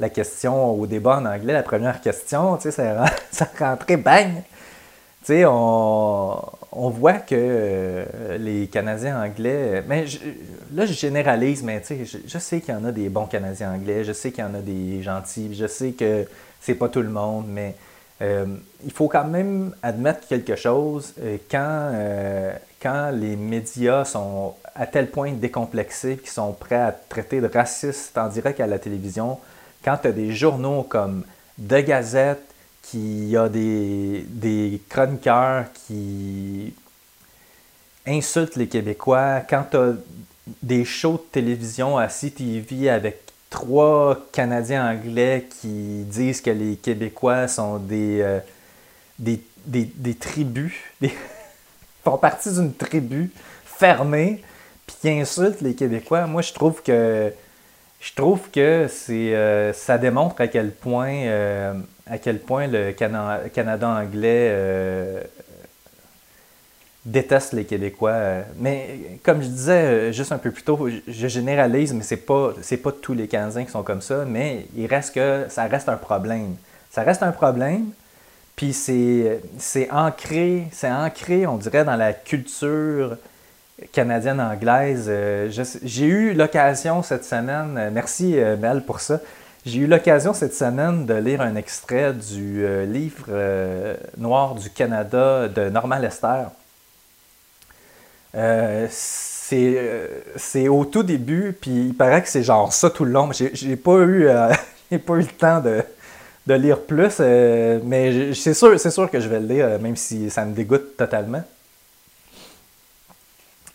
la 0.00 0.08
question 0.08 0.72
au 0.72 0.86
débat 0.86 1.18
en 1.18 1.26
anglais, 1.26 1.52
la 1.52 1.62
première 1.62 2.00
question, 2.00 2.56
tu 2.56 2.62
sais, 2.62 2.72
ça, 2.72 3.04
ça 3.30 3.46
rentrait 3.58 3.96
bang! 3.96 4.42
On, 5.28 6.90
voit 6.90 7.14
que 7.14 7.34
euh, 7.34 8.38
les 8.38 8.68
Canadiens 8.68 9.20
anglais, 9.22 9.82
mais 9.88 10.04
là 10.72 10.86
je 10.86 10.92
généralise, 10.92 11.62
mais 11.62 11.82
sais, 11.82 12.04
je, 12.04 12.38
sais 12.38 12.60
qu'il 12.60 12.74
y 12.74 12.76
en 12.76 12.84
a 12.84 12.92
des 12.92 13.08
bons 13.08 13.26
Canadiens 13.26 13.72
anglais, 13.72 14.04
je 14.04 14.12
sais 14.12 14.30
qu'il 14.30 14.44
y 14.44 14.46
en 14.46 14.54
a 14.54 14.60
des 14.60 15.02
gentils, 15.02 15.54
je 15.54 15.66
sais 15.66 15.92
que 15.92 16.26
c'est 16.60 16.74
pas 16.74 16.88
tout 16.88 17.02
le 17.02 17.08
monde, 17.08 17.46
mais 17.48 17.74
euh, 18.22 18.46
il 18.84 18.92
faut 18.92 19.08
quand 19.08 19.24
même 19.24 19.74
admettre 19.82 20.26
quelque 20.28 20.56
chose 20.56 21.12
euh, 21.20 21.38
quand, 21.50 23.10
les 23.10 23.34
médias 23.34 24.04
sont 24.04 24.54
à 24.76 24.86
tel 24.86 25.10
point 25.10 25.32
décomplexés 25.32 26.18
qu'ils 26.18 26.30
sont 26.30 26.52
prêts 26.52 26.76
à 26.76 26.92
te 26.92 27.08
traiter 27.08 27.40
de 27.40 27.48
raciste 27.48 28.16
en 28.16 28.28
direct 28.28 28.60
à 28.60 28.68
la 28.68 28.78
télévision, 28.78 29.40
quand 29.84 29.96
tu 30.00 30.06
as 30.06 30.12
des 30.12 30.32
journaux 30.32 30.84
comme 30.84 31.24
The 31.58 31.84
Gazette, 31.84 32.42
qui 32.90 33.36
a 33.36 33.48
des, 33.48 34.24
des 34.28 34.80
chroniqueurs 34.88 35.64
qui 35.86 36.72
insultent 38.06 38.56
les 38.56 38.68
Québécois, 38.68 39.40
quand 39.48 39.64
tu 39.70 39.76
as 39.76 39.92
des 40.62 40.84
shows 40.84 41.14
de 41.14 41.32
télévision 41.32 41.98
à 41.98 42.06
CTV 42.08 42.88
avec 42.88 43.20
trois 43.50 44.18
Canadiens 44.32 44.88
anglais 44.88 45.46
qui 45.60 46.04
disent 46.04 46.40
que 46.40 46.50
les 46.50 46.76
Québécois 46.76 47.48
sont 47.48 47.78
des, 47.78 48.20
euh, 48.20 48.38
des, 49.18 49.40
des- 49.64 49.90
des 49.94 50.14
tribus, 50.14 50.74
font 52.04 52.18
partie 52.18 52.52
d'une 52.52 52.72
tribu 52.74 53.30
fermée, 53.64 54.42
puis 54.86 54.96
qui 55.00 55.10
insultent 55.10 55.60
les 55.60 55.74
Québécois, 55.74 56.26
moi 56.26 56.42
je 56.42 56.52
trouve 56.52 56.82
que 56.82 57.32
je 58.06 58.14
trouve 58.14 58.50
que 58.52 58.86
c'est 58.88 59.34
euh, 59.34 59.72
ça 59.72 59.98
démontre 59.98 60.40
à 60.40 60.46
quel 60.48 60.70
point 60.70 61.12
euh, 61.24 61.74
à 62.08 62.18
quel 62.18 62.38
point 62.38 62.68
le 62.68 62.92
Cana- 62.92 63.40
Canada 63.52 63.88
anglais 63.88 64.48
euh, 64.50 65.20
déteste 67.04 67.52
les 67.52 67.64
Québécois. 67.64 68.44
Mais 68.58 69.18
comme 69.24 69.42
je 69.42 69.48
disais 69.48 70.12
juste 70.12 70.30
un 70.32 70.38
peu 70.38 70.50
plus 70.52 70.62
tôt, 70.62 70.88
je- 70.88 71.28
généralise, 71.28 71.92
mais 71.92 72.02
c'est 72.04 72.16
pas 72.16 72.52
c'est 72.62 72.76
pas 72.76 72.92
tous 72.92 73.14
les 73.14 73.26
Canadiens 73.28 73.64
qui 73.64 73.70
sont 73.72 73.82
comme 73.82 74.02
ça, 74.02 74.24
mais 74.24 74.66
il 74.76 74.86
reste 74.86 75.14
que 75.14 75.46
ça 75.48 75.64
reste 75.66 75.88
un 75.88 75.96
problème. 75.96 76.54
Ça 76.90 77.02
reste 77.02 77.22
un 77.22 77.32
problème. 77.32 77.86
Puis 78.54 78.72
c'est 78.72 79.90
ancré, 79.90 80.64
c'est 80.72 80.90
ancré, 80.90 81.46
on 81.46 81.56
dirait, 81.58 81.84
dans 81.84 81.96
la 81.96 82.12
culture 82.14 83.16
canadienne-anglaise. 83.92 85.06
Euh, 85.08 85.50
J'ai 85.82 86.06
eu 86.06 86.32
l'occasion 86.34 87.02
cette 87.02 87.24
semaine, 87.24 87.76
euh, 87.78 87.90
merci 87.92 88.38
euh, 88.38 88.56
Mel 88.56 88.82
pour 88.82 89.00
ça, 89.00 89.20
j'ai 89.64 89.80
eu 89.80 89.86
l'occasion 89.86 90.32
cette 90.32 90.54
semaine 90.54 91.06
de 91.06 91.14
lire 91.14 91.40
un 91.40 91.56
extrait 91.56 92.12
du 92.12 92.64
livre 92.86 93.26
Noir 94.16 94.54
du 94.54 94.70
Canada 94.70 95.48
de 95.48 95.68
Normand 95.70 95.98
Lester. 95.98 96.44
C'est 98.88 100.68
au 100.68 100.84
tout 100.84 101.02
début, 101.02 101.52
puis 101.60 101.86
il 101.88 101.94
paraît 101.94 102.22
que 102.22 102.28
c'est 102.28 102.44
genre 102.44 102.72
ça 102.72 102.90
tout 102.90 103.04
le 103.04 103.10
long. 103.10 103.30
J'ai 103.32 103.74
pas 103.74 103.98
eu, 104.04 104.28
pas 105.04 105.14
eu 105.14 105.22
le 105.22 105.26
temps 105.26 105.58
de, 105.60 105.82
de 106.46 106.54
lire 106.54 106.82
plus, 106.82 107.18
mais 107.18 108.34
c'est 108.34 108.54
sûr, 108.54 108.78
sûr 108.78 109.10
que 109.10 109.18
je 109.18 109.28
vais 109.28 109.40
le 109.40 109.48
lire, 109.48 109.80
même 109.80 109.96
si 109.96 110.30
ça 110.30 110.44
me 110.44 110.54
dégoûte 110.54 110.96
totalement. 110.96 111.42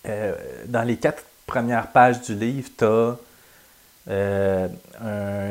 Euh, 0.08 0.36
dans 0.65 0.84
les 0.84 0.98
quatre 0.98 1.24
premières 1.46 1.88
pages 1.88 2.22
du 2.22 2.36
livre, 2.36 2.70
tu 2.77 2.86
as 2.86 3.15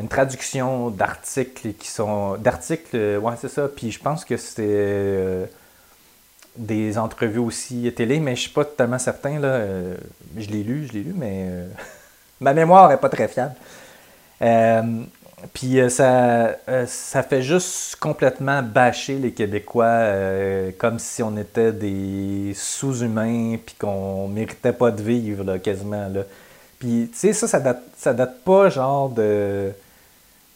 une 0.01 0.09
traduction 0.09 0.91
d'articles 0.91 1.73
qui 1.75 1.89
sont. 1.89 2.37
d'articles, 2.37 2.97
euh, 2.97 3.19
ouais, 3.19 3.35
c'est 3.41 3.49
ça. 3.49 3.69
Puis 3.69 3.91
je 3.93 4.01
pense 4.01 4.25
que 4.25 4.37
c'était 4.37 4.65
euh, 4.69 5.47
des 6.57 6.99
entrevues 6.99 7.39
aussi 7.39 7.93
télé, 7.95 8.21
mais 8.21 8.37
je 8.37 8.43
suis 8.43 8.51
pas 8.51 8.65
totalement 8.65 8.99
certain. 8.99 9.39
Là, 9.39 9.49
Euh, 9.49 9.97
je 10.37 10.49
l'ai 10.51 10.63
lu, 10.63 10.87
je 10.89 10.93
l'ai 10.95 11.03
lu, 11.03 11.15
mais 11.17 11.47
euh, 11.49 11.69
ma 12.41 12.55
mémoire 12.55 12.89
n'est 12.89 12.97
pas 12.97 13.09
très 13.09 13.29
fiable. 13.29 13.55
Puis 15.55 15.81
euh, 15.81 15.89
ça, 15.89 16.57
euh, 16.69 16.87
ça 16.87 17.23
fait 17.23 17.43
juste 17.43 17.97
complètement 17.97 18.63
bâcher 18.63 19.17
les 19.17 19.33
Québécois 19.33 19.85
euh, 19.85 20.71
comme 20.77 20.99
si 20.99 21.23
on 21.23 21.37
était 21.37 21.73
des 21.73 22.53
sous-humains 22.55 23.57
puis 23.65 23.75
qu'on 23.79 24.29
méritait 24.29 24.73
pas 24.73 24.91
de 24.91 25.03
vivre 25.03 25.45
là, 25.45 25.59
quasiment. 25.59 26.09
Là. 26.09 26.23
Puis 26.79 27.09
tu 27.13 27.19
sais, 27.19 27.33
ça, 27.33 27.49
ça 27.49 27.61
date, 27.61 27.83
ça 27.97 28.13
date 28.13 28.43
pas 28.45 28.69
genre 28.69 29.09
de 29.09 29.73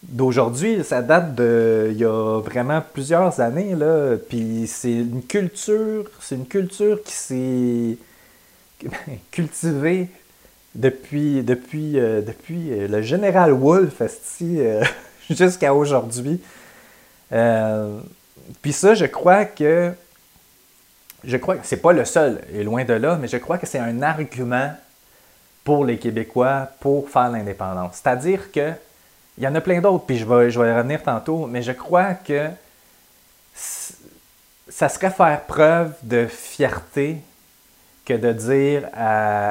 d'aujourd'hui, 0.03 0.85
ça 0.85 1.01
date 1.01 1.35
de 1.35 1.89
il 1.93 1.99
y 1.99 2.05
a 2.05 2.41
vraiment 2.41 2.83
plusieurs 2.93 3.41
années 3.41 3.75
là. 3.75 4.17
Puis 4.29 4.67
c'est 4.67 4.93
une 4.93 5.23
culture, 5.23 6.11
c'est 6.21 6.35
une 6.35 6.47
culture 6.47 7.03
qui 7.03 7.13
s'est 7.13 7.97
cultivée 9.31 10.09
depuis, 10.75 11.43
depuis, 11.43 11.99
euh, 11.99 12.21
depuis 12.21 12.73
euh, 12.73 12.89
le 12.89 13.03
général 13.03 13.53
Wolfe 13.53 14.03
euh, 14.43 14.85
jusqu'à 15.31 15.75
aujourd'hui. 15.75 16.41
Euh, 17.33 17.99
Puis 18.63 18.73
ça, 18.73 18.95
je 18.95 19.07
crois 19.07 19.45
que 19.45 19.93
je 21.25 21.37
crois 21.39 21.57
c'est 21.63 21.81
pas 21.81 21.93
le 21.93 22.05
seul, 22.05 22.43
et 22.53 22.63
loin 22.63 22.85
de 22.85 22.93
là, 22.93 23.17
mais 23.21 23.29
je 23.29 23.39
crois 23.39 23.57
que 23.59 23.67
c'est 23.67 23.79
un 23.79 24.03
argument 24.03 24.73
pour 25.63 25.85
les 25.85 25.97
Québécois 25.97 26.69
pour 26.81 27.09
faire 27.09 27.31
l'indépendance. 27.31 28.01
C'est-à-dire 28.03 28.53
que 28.53 28.73
il 29.39 29.43
y 29.43 29.49
en 29.49 29.55
a 29.55 29.61
plein 29.61 29.81
d'autres, 29.81 30.05
puis 30.05 30.19
je 30.19 30.25
vais, 30.25 30.51
je 30.51 30.61
vais 30.61 30.69
y 30.69 30.73
revenir 30.73 31.03
tantôt, 31.03 31.47
mais 31.47 31.63
je 31.63 31.73
crois 31.73 32.15
que 32.15 32.51
ça 33.55 34.89
serait 34.89 35.11
faire 35.11 35.41
preuve 35.47 35.93
de 36.03 36.27
fierté 36.27 37.19
que 38.05 38.15
de 38.15 38.33
dire 38.33 38.89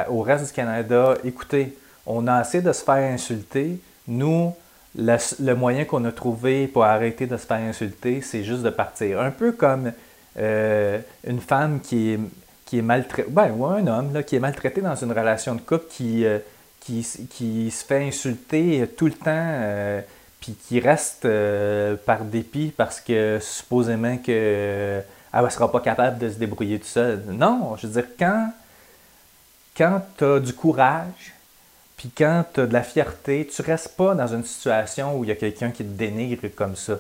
au 0.09 0.21
reste 0.21 0.47
du 0.47 0.51
Canada, 0.51 1.15
écoutez, 1.23 1.75
on 2.05 2.27
a 2.27 2.35
assez 2.35 2.61
de 2.61 2.71
se 2.71 2.83
faire 2.83 3.11
insulter. 3.11 3.79
Nous, 4.07 4.53
le, 4.95 5.53
moyen 5.53 5.85
qu'on 5.85 6.03
a 6.05 6.11
trouvé 6.11 6.67
pour 6.67 6.83
arrêter 6.83 7.25
de 7.25 7.37
se 7.37 7.45
faire 7.45 7.57
insulter, 7.57 8.21
c'est 8.21 8.43
juste 8.43 8.61
de 8.61 8.69
partir. 8.69 9.19
Un 9.21 9.31
peu 9.31 9.51
comme 9.51 9.91
euh, 10.37 10.99
une 11.25 11.39
femme 11.39 11.79
qui 11.81 12.11
est, 12.11 12.19
qui 12.65 12.81
maltraitée, 12.81 13.29
ben, 13.29 13.51
ou 13.51 13.65
un 13.65 13.85
homme 13.87 14.13
là, 14.13 14.23
qui 14.23 14.35
est 14.35 14.39
maltraité 14.39 14.81
dans 14.81 14.95
une 14.95 15.11
relation 15.11 15.55
de 15.55 15.61
couple 15.61 15.85
qui, 15.89 16.25
euh, 16.25 16.39
qui, 16.79 17.03
se 17.03 17.85
fait 17.85 18.03
insulter 18.07 18.87
tout 18.97 19.05
le 19.05 19.13
temps, 19.13 19.25
euh, 19.27 20.01
puis 20.41 20.53
qui 20.53 20.79
reste 20.79 21.27
par 22.05 22.25
dépit 22.25 22.73
parce 22.75 22.99
que 22.99 23.39
supposément 23.41 24.17
que 24.17 25.01
euh, 25.33 25.37
elle 25.39 25.45
ne 25.45 25.49
sera 25.49 25.71
pas 25.71 25.79
capable 25.79 26.19
de 26.19 26.29
se 26.29 26.35
débrouiller 26.35 26.79
tout 26.79 26.87
seul. 26.87 27.23
Non, 27.27 27.75
je 27.77 27.87
veux 27.87 27.93
dire, 28.01 28.09
quand, 28.17 28.51
quand 29.77 30.01
tu 30.17 30.23
as 30.25 30.39
du 30.39 30.53
courage, 30.53 31.33
puis 31.97 32.11
quand 32.15 32.43
tu 32.53 32.61
as 32.61 32.65
de 32.67 32.73
la 32.73 32.83
fierté, 32.83 33.47
tu 33.53 33.61
restes 33.61 33.95
pas 33.95 34.13
dans 34.15 34.27
une 34.27 34.43
situation 34.43 35.17
où 35.17 35.23
il 35.23 35.27
y 35.29 35.31
a 35.31 35.35
quelqu'un 35.35 35.71
qui 35.71 35.83
te 35.83 35.89
dénigre 35.97 36.47
comme 36.55 36.75
ça. 36.75 36.95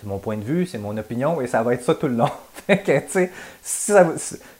C'est 0.00 0.06
mon 0.06 0.18
point 0.18 0.36
de 0.36 0.42
vue, 0.44 0.66
c'est 0.66 0.78
mon 0.78 0.96
opinion, 0.96 1.40
et 1.40 1.46
ça 1.46 1.62
va 1.62 1.74
être 1.74 1.84
ça 1.84 1.94
tout 1.94 2.08
le 2.08 2.16
long. 2.16 2.30
Si- 3.62 3.92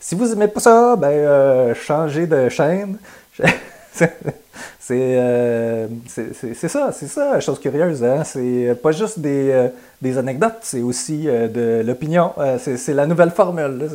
si 0.01 0.15
vous 0.15 0.33
aimez 0.33 0.49
pas 0.49 0.61
ça, 0.61 0.97
ben, 0.97 1.09
euh, 1.09 1.75
changez 1.75 2.27
de 2.27 2.49
chaîne. 2.49 2.99
c'est 3.95 5.17
euh, 5.19 5.87
c'est- 6.07 6.69
ça, 6.69 6.91
c'est 6.93 7.07
ça, 7.07 7.41
chose 7.41 7.59
curieuse. 7.61 8.03
Hein? 8.05 8.23
C'est 8.25 8.77
pas 8.83 8.93
juste 8.93 9.19
des, 9.19 9.51
euh, 9.51 9.69
des 10.03 10.19
anecdotes, 10.19 10.59
c'est 10.63 10.83
aussi 10.83 11.29
euh, 11.29 11.49
de 11.49 11.87
l'opinion. 11.87 12.33
C'est 12.59 12.93
la 12.95 13.07
nouvelle 13.07 13.31
formule. 13.31 13.89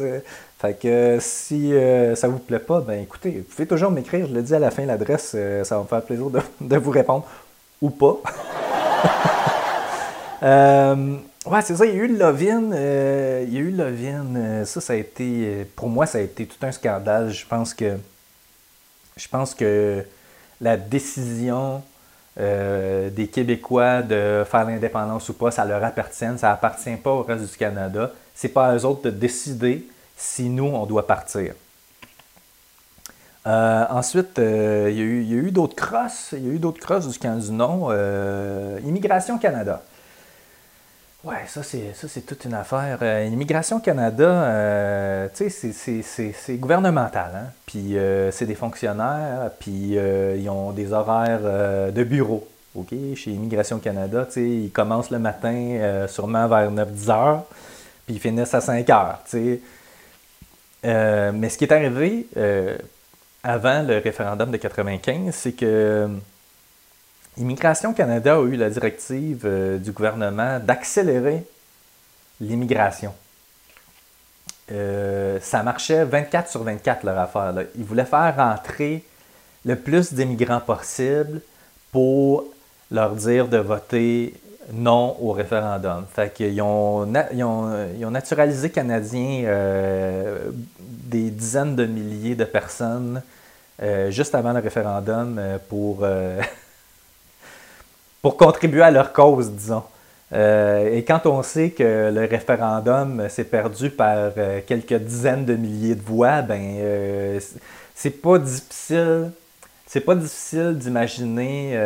Fait 0.60 0.74
que 0.80 1.18
si 1.22 1.74
ça 2.16 2.28
vous 2.28 2.40
plaît 2.40 2.60
pas, 2.60 2.82
ben 2.82 3.02
écoutez, 3.02 3.32
vous 3.48 3.54
pouvez 3.56 3.68
toujours 3.68 3.92
m'écrire, 3.92 4.28
je 4.28 4.34
le 4.34 4.42
dis 4.42 4.54
à 4.56 4.60
la 4.60 4.72
fin 4.72 4.86
l'adresse, 4.86 5.36
ça 5.64 5.76
va 5.78 5.82
me 5.84 5.88
faire 5.88 6.02
plaisir 6.02 6.30
de, 6.30 6.40
de 6.62 6.78
vous 6.78 6.92
répondre. 6.92 7.26
Ou 7.82 7.90
pas. 7.90 8.18
Ouais, 11.46 11.62
c'est 11.64 11.76
ça, 11.76 11.86
il 11.86 11.96
y 11.96 12.00
a 12.00 12.04
eu 12.04 12.08
le 12.08 12.18
Lovin. 12.18 12.72
euh, 12.74 13.44
il 13.48 13.54
y 13.54 13.58
a 13.58 13.62
eu 13.62 13.72
Lovin. 13.72 14.64
ça, 14.66 14.82
ça 14.82 14.94
a 14.94 14.96
été. 14.98 15.66
Pour 15.76 15.88
moi, 15.90 16.06
ça 16.06 16.18
a 16.18 16.22
été 16.22 16.46
tout 16.46 16.64
un 16.66 16.72
scandale. 16.72 17.30
Je 17.32 17.46
pense 17.46 17.74
que. 17.74 17.96
Je 19.20 19.28
pense 19.28 19.54
que 19.54 20.04
la 20.62 20.78
décision 20.78 21.84
euh, 22.40 23.10
des 23.10 23.28
Québécois 23.28 24.02
de 24.02 24.46
faire 24.50 24.66
l'indépendance 24.66 25.28
ou 25.28 25.34
pas, 25.34 25.52
ça 25.52 25.66
leur 25.66 25.84
appartient. 25.84 26.38
Ça 26.38 26.52
appartient 26.52 26.96
pas 26.96 27.12
au 27.12 27.24
reste 27.24 27.52
du 27.52 27.58
Canada. 27.58 28.12
C'est 28.34 28.50
pas 28.50 28.68
à 28.68 28.76
eux 28.76 28.86
autres 28.86 29.04
de 29.04 29.10
décider 29.10 29.86
si 30.16 30.50
nous, 30.50 30.66
on 30.66 30.86
doit 30.86 31.06
partir. 31.06 31.54
Euh, 33.46 33.86
ensuite, 33.90 34.40
euh, 34.40 34.88
il 34.90 34.98
y 34.98 35.02
a 35.02 35.38
eu, 35.38 35.52
d'autres 35.52 35.76
crosses. 35.76 36.30
Il 36.34 36.48
y 36.48 36.50
a 36.50 36.54
eu 36.54 36.60
d'autres 36.60 36.80
crosses 36.80 37.08
du 37.08 37.20
camp 37.20 37.36
du 37.36 38.88
Immigration 38.88 39.38
Canada. 39.38 39.84
Ouais, 41.26 41.46
ça 41.48 41.64
c'est 41.64 41.94
ça 41.94 42.08
c'est 42.08 42.22
toute 42.22 42.46
une 42.46 42.54
affaire. 42.54 42.98
Euh, 43.02 43.26
Immigration 43.30 43.82
Canada, 43.82 44.24
euh, 44.24 45.28
tu 45.36 45.50
sais, 45.50 45.72
c'est- 45.74 46.02
c'est- 46.02 46.32
c'est 46.34 46.56
gouvernemental, 46.56 47.32
hein? 47.36 47.48
Puis 47.66 47.98
euh, 47.98 48.32
c'est 48.32 48.46
des 48.46 48.56
fonctionnaires, 48.56 49.52
puis 49.60 49.96
ils 49.98 50.50
ont 50.50 50.72
des 50.72 50.94
horaires 50.94 51.92
de 51.92 52.04
bureau. 52.06 52.48
OK? 52.76 52.90
Chez 53.16 53.32
Immigration 53.32 53.80
Canada, 53.80 54.26
tu 54.28 54.34
sais, 54.34 54.48
ils 54.50 54.72
commencent 54.72 55.12
le 55.12 55.20
matin 55.20 56.06
sûrement 56.08 56.48
vers 56.48 56.72
9-10 56.72 57.10
heures, 57.10 57.44
puis 58.06 58.16
ils 58.16 58.20
finissent 58.22 58.54
à 58.54 58.62
5 58.62 58.90
heures, 58.90 59.20
tu 59.30 59.60
sais. 60.84 60.92
Mais 61.34 61.50
ce 61.50 61.58
qui 61.58 61.66
est 61.66 61.74
arrivé 61.74 62.28
avant 63.44 63.82
le 63.82 63.98
référendum 63.98 64.52
de 64.52 64.58
95, 64.58 65.34
c'est 65.36 65.52
que 65.54 66.08
Immigration 67.40 67.94
Canada 67.94 68.36
a 68.36 68.42
eu 68.42 68.58
la 68.58 68.70
directive 68.70 69.44
euh, 69.46 69.78
du 69.78 69.94
gouvernement 69.94 70.60
d'accélérer 70.60 71.46
l'immigration. 72.42 73.14
Euh, 74.72 75.40
ça 75.42 75.64
marchait 75.64 76.04
24 76.04 76.50
sur 76.50 76.64
24 76.64 77.06
leur 77.06 77.18
affaire. 77.18 77.54
Ils 77.78 77.86
voulaient 77.86 78.04
faire 78.04 78.36
rentrer 78.36 79.06
le 79.66 79.78
plus 79.78 80.14
d'immigrants 80.14 80.60
possible 80.60 81.40
pour 81.94 82.44
leur 82.92 83.16
dire 83.16 83.48
de 83.48 83.58
voter 83.58 84.34
non 84.74 85.16
au 85.22 85.32
référendum. 85.32 86.06
Fait 86.14 86.34
qu'ils 86.34 86.62
ont, 86.62 87.12
ils 87.34 87.44
ont, 87.44 87.88
ils 87.98 88.06
ont 88.06 88.12
naturalisé 88.12 88.70
Canadiens 88.70 89.44
euh, 89.46 90.52
des 90.78 91.30
dizaines 91.32 91.76
de 91.76 91.86
milliers 91.86 92.36
de 92.36 92.46
personnes 92.46 93.22
juste 94.10 94.36
avant 94.36 94.52
le 94.52 94.60
référendum 94.60 95.40
pour, 95.70 96.06
pour 98.22 98.38
contribuer 98.38 98.82
à 98.82 98.92
leur 98.92 99.14
cause, 99.14 99.52
disons. 99.52 99.84
Euh, 100.32 100.96
et 100.96 101.04
quand 101.04 101.26
on 101.26 101.42
sait 101.42 101.72
que 101.72 102.12
le 102.14 102.26
référendum 102.26 103.28
s'est 103.30 103.46
perdu 103.46 103.90
par 103.90 104.32
euh, 104.38 104.62
quelques 104.66 104.94
dizaines 104.94 105.46
de 105.46 105.56
milliers 105.56 105.96
de 105.96 106.04
voix, 106.04 106.42
ben 106.42 106.62
euh, 106.62 107.40
c'est 107.96 108.22
pas 108.22 108.38
difficile, 108.38 109.32
c'est 109.88 110.02
pas 110.02 110.16
difficile 110.16 110.78
d'imaginer 110.78 111.80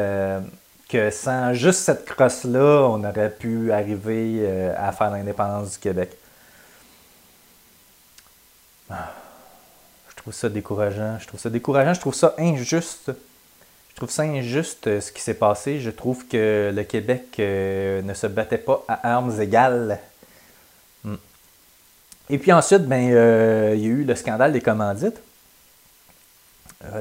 que 0.89 1.09
sans 1.09 1.53
juste 1.53 1.79
cette 1.79 2.05
crosse-là, 2.05 2.87
on 2.89 3.03
aurait 3.03 3.31
pu 3.31 3.71
arriver 3.71 4.47
à 4.77 4.91
faire 4.91 5.09
l'indépendance 5.09 5.71
du 5.71 5.77
Québec. 5.79 6.15
Ah, 8.89 9.11
je 10.09 10.15
trouve 10.17 10.33
ça 10.33 10.49
décourageant. 10.49 11.17
Je 11.19 11.27
trouve 11.27 11.39
ça 11.39 11.49
décourageant. 11.49 11.93
Je 11.93 11.99
trouve 11.99 12.13
ça 12.13 12.35
injuste. 12.37 13.11
Je 13.93 13.97
trouve 13.97 14.09
ça 14.09 14.23
injuste 14.23 14.87
euh, 14.87 15.01
ce 15.01 15.11
qui 15.11 15.21
s'est 15.21 15.35
passé. 15.35 15.79
Je 15.79 15.91
trouve 15.91 16.25
que 16.27 16.71
le 16.73 16.83
Québec 16.83 17.35
euh, 17.39 18.01
ne 18.01 18.13
se 18.15 18.25
battait 18.25 18.57
pas 18.57 18.83
à 18.87 19.13
armes 19.13 19.39
égales. 19.39 19.99
Hmm. 21.03 21.15
Et 22.29 22.39
puis 22.39 22.51
ensuite, 22.51 22.87
ben, 22.87 23.11
euh, 23.13 23.73
il 23.75 23.81
y 23.81 23.85
a 23.85 23.89
eu 23.89 24.03
le 24.03 24.15
scandale 24.15 24.51
des 24.51 24.61
commandites. 24.61 25.21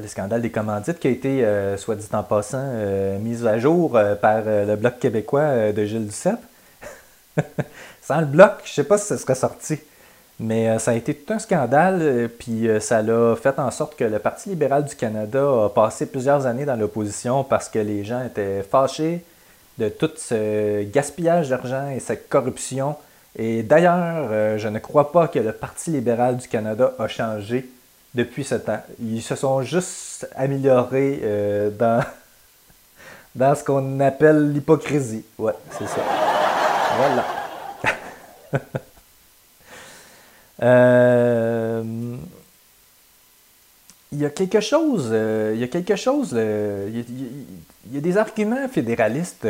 Le 0.00 0.06
scandale 0.06 0.42
des 0.42 0.50
commandites 0.50 1.00
qui 1.00 1.08
a 1.08 1.10
été, 1.10 1.76
soit 1.76 1.96
dit 1.96 2.06
en 2.12 2.22
passant, 2.22 2.72
mis 3.18 3.44
à 3.44 3.58
jour 3.58 3.98
par 4.20 4.42
le 4.44 4.76
Bloc 4.76 5.00
québécois 5.00 5.72
de 5.72 5.84
Gilles 5.84 6.06
Duceppe. 6.06 6.38
Sans 8.00 8.20
le 8.20 8.26
Bloc, 8.26 8.58
je 8.62 8.70
ne 8.70 8.74
sais 8.74 8.84
pas 8.84 8.96
si 8.96 9.06
ça 9.06 9.18
serait 9.18 9.34
sorti. 9.34 9.80
Mais 10.42 10.68
euh, 10.68 10.78
ça 10.80 10.90
a 10.90 10.94
été 10.94 11.14
tout 11.14 11.32
un 11.32 11.38
scandale, 11.38 11.98
euh, 12.02 12.26
puis 12.26 12.66
euh, 12.66 12.80
ça 12.80 13.00
l'a 13.00 13.36
fait 13.36 13.56
en 13.60 13.70
sorte 13.70 13.94
que 13.94 14.02
le 14.02 14.18
Parti 14.18 14.48
libéral 14.48 14.84
du 14.84 14.96
Canada 14.96 15.38
a 15.38 15.68
passé 15.68 16.04
plusieurs 16.06 16.46
années 16.46 16.64
dans 16.64 16.74
l'opposition 16.74 17.44
parce 17.44 17.68
que 17.68 17.78
les 17.78 18.02
gens 18.02 18.24
étaient 18.24 18.64
fâchés 18.64 19.22
de 19.78 19.88
tout 19.88 20.10
ce 20.16 20.82
gaspillage 20.82 21.48
d'argent 21.48 21.88
et 21.90 22.00
cette 22.00 22.28
corruption. 22.28 22.96
Et 23.38 23.62
d'ailleurs, 23.62 24.58
je 24.58 24.68
ne 24.68 24.80
crois 24.80 25.12
pas 25.12 25.28
que 25.28 25.38
le 25.38 25.52
Parti 25.52 25.90
libéral 25.90 26.36
du 26.36 26.48
Canada 26.48 26.92
a 26.98 27.06
changé 27.08 27.70
depuis 28.14 28.44
ce 28.44 28.56
temps. 28.56 28.82
Ils 29.00 29.22
se 29.22 29.36
sont 29.36 29.62
juste 29.62 30.28
améliorés 30.36 31.22
dans, 31.78 32.04
dans 33.34 33.54
ce 33.54 33.64
qu'on 33.64 34.00
appelle 34.00 34.52
l'hypocrisie. 34.52 35.24
Ouais, 35.38 35.54
c'est 35.70 35.86
ça. 35.86 36.02
Voilà. 36.98 37.24
Euh, 40.62 41.82
il 44.12 44.18
y 44.18 44.26
a 44.26 44.30
quelque 44.30 44.60
chose, 44.60 45.08
euh, 45.10 45.52
il 45.54 45.60
y 45.60 45.64
a 45.64 45.68
quelque 45.68 45.96
chose, 45.96 46.32
euh, 46.34 46.88
il, 46.92 47.94
y 47.94 47.98
a, 47.98 48.00
des 48.00 48.16
arguments 48.16 48.68
fédéralistes 48.68 49.46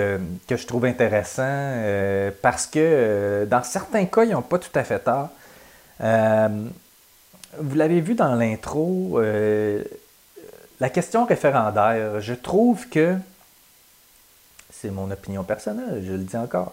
que 0.47 0.57
je 0.57 0.67
trouve 0.67 0.85
intéressants 0.85 2.33
parce 2.41 2.67
que 2.67 3.47
dans 3.51 3.63
certains 3.63 4.07
cas, 4.07 4.25
ils 4.25 4.31
n'ont 4.31 4.43
pas 4.43 4.59
tout 4.59 4.71
à 4.75 4.85
fait 4.85 5.01
tort. 5.01 5.31
Vous 7.59 7.75
l'avez 7.75 8.01
vu 8.01 8.15
dans 8.15 8.35
l'intro, 8.35 9.21
la 10.81 10.91
question 10.91 11.27
référendaire, 11.27 12.21
je 12.21 12.35
trouve 12.35 12.89
que, 12.89 13.17
c'est 14.71 14.91
mon 14.91 15.11
opinion 15.11 15.45
personnelle, 15.45 16.03
je 16.07 16.13
le 16.13 16.19
dis 16.19 16.37
encore, 16.37 16.73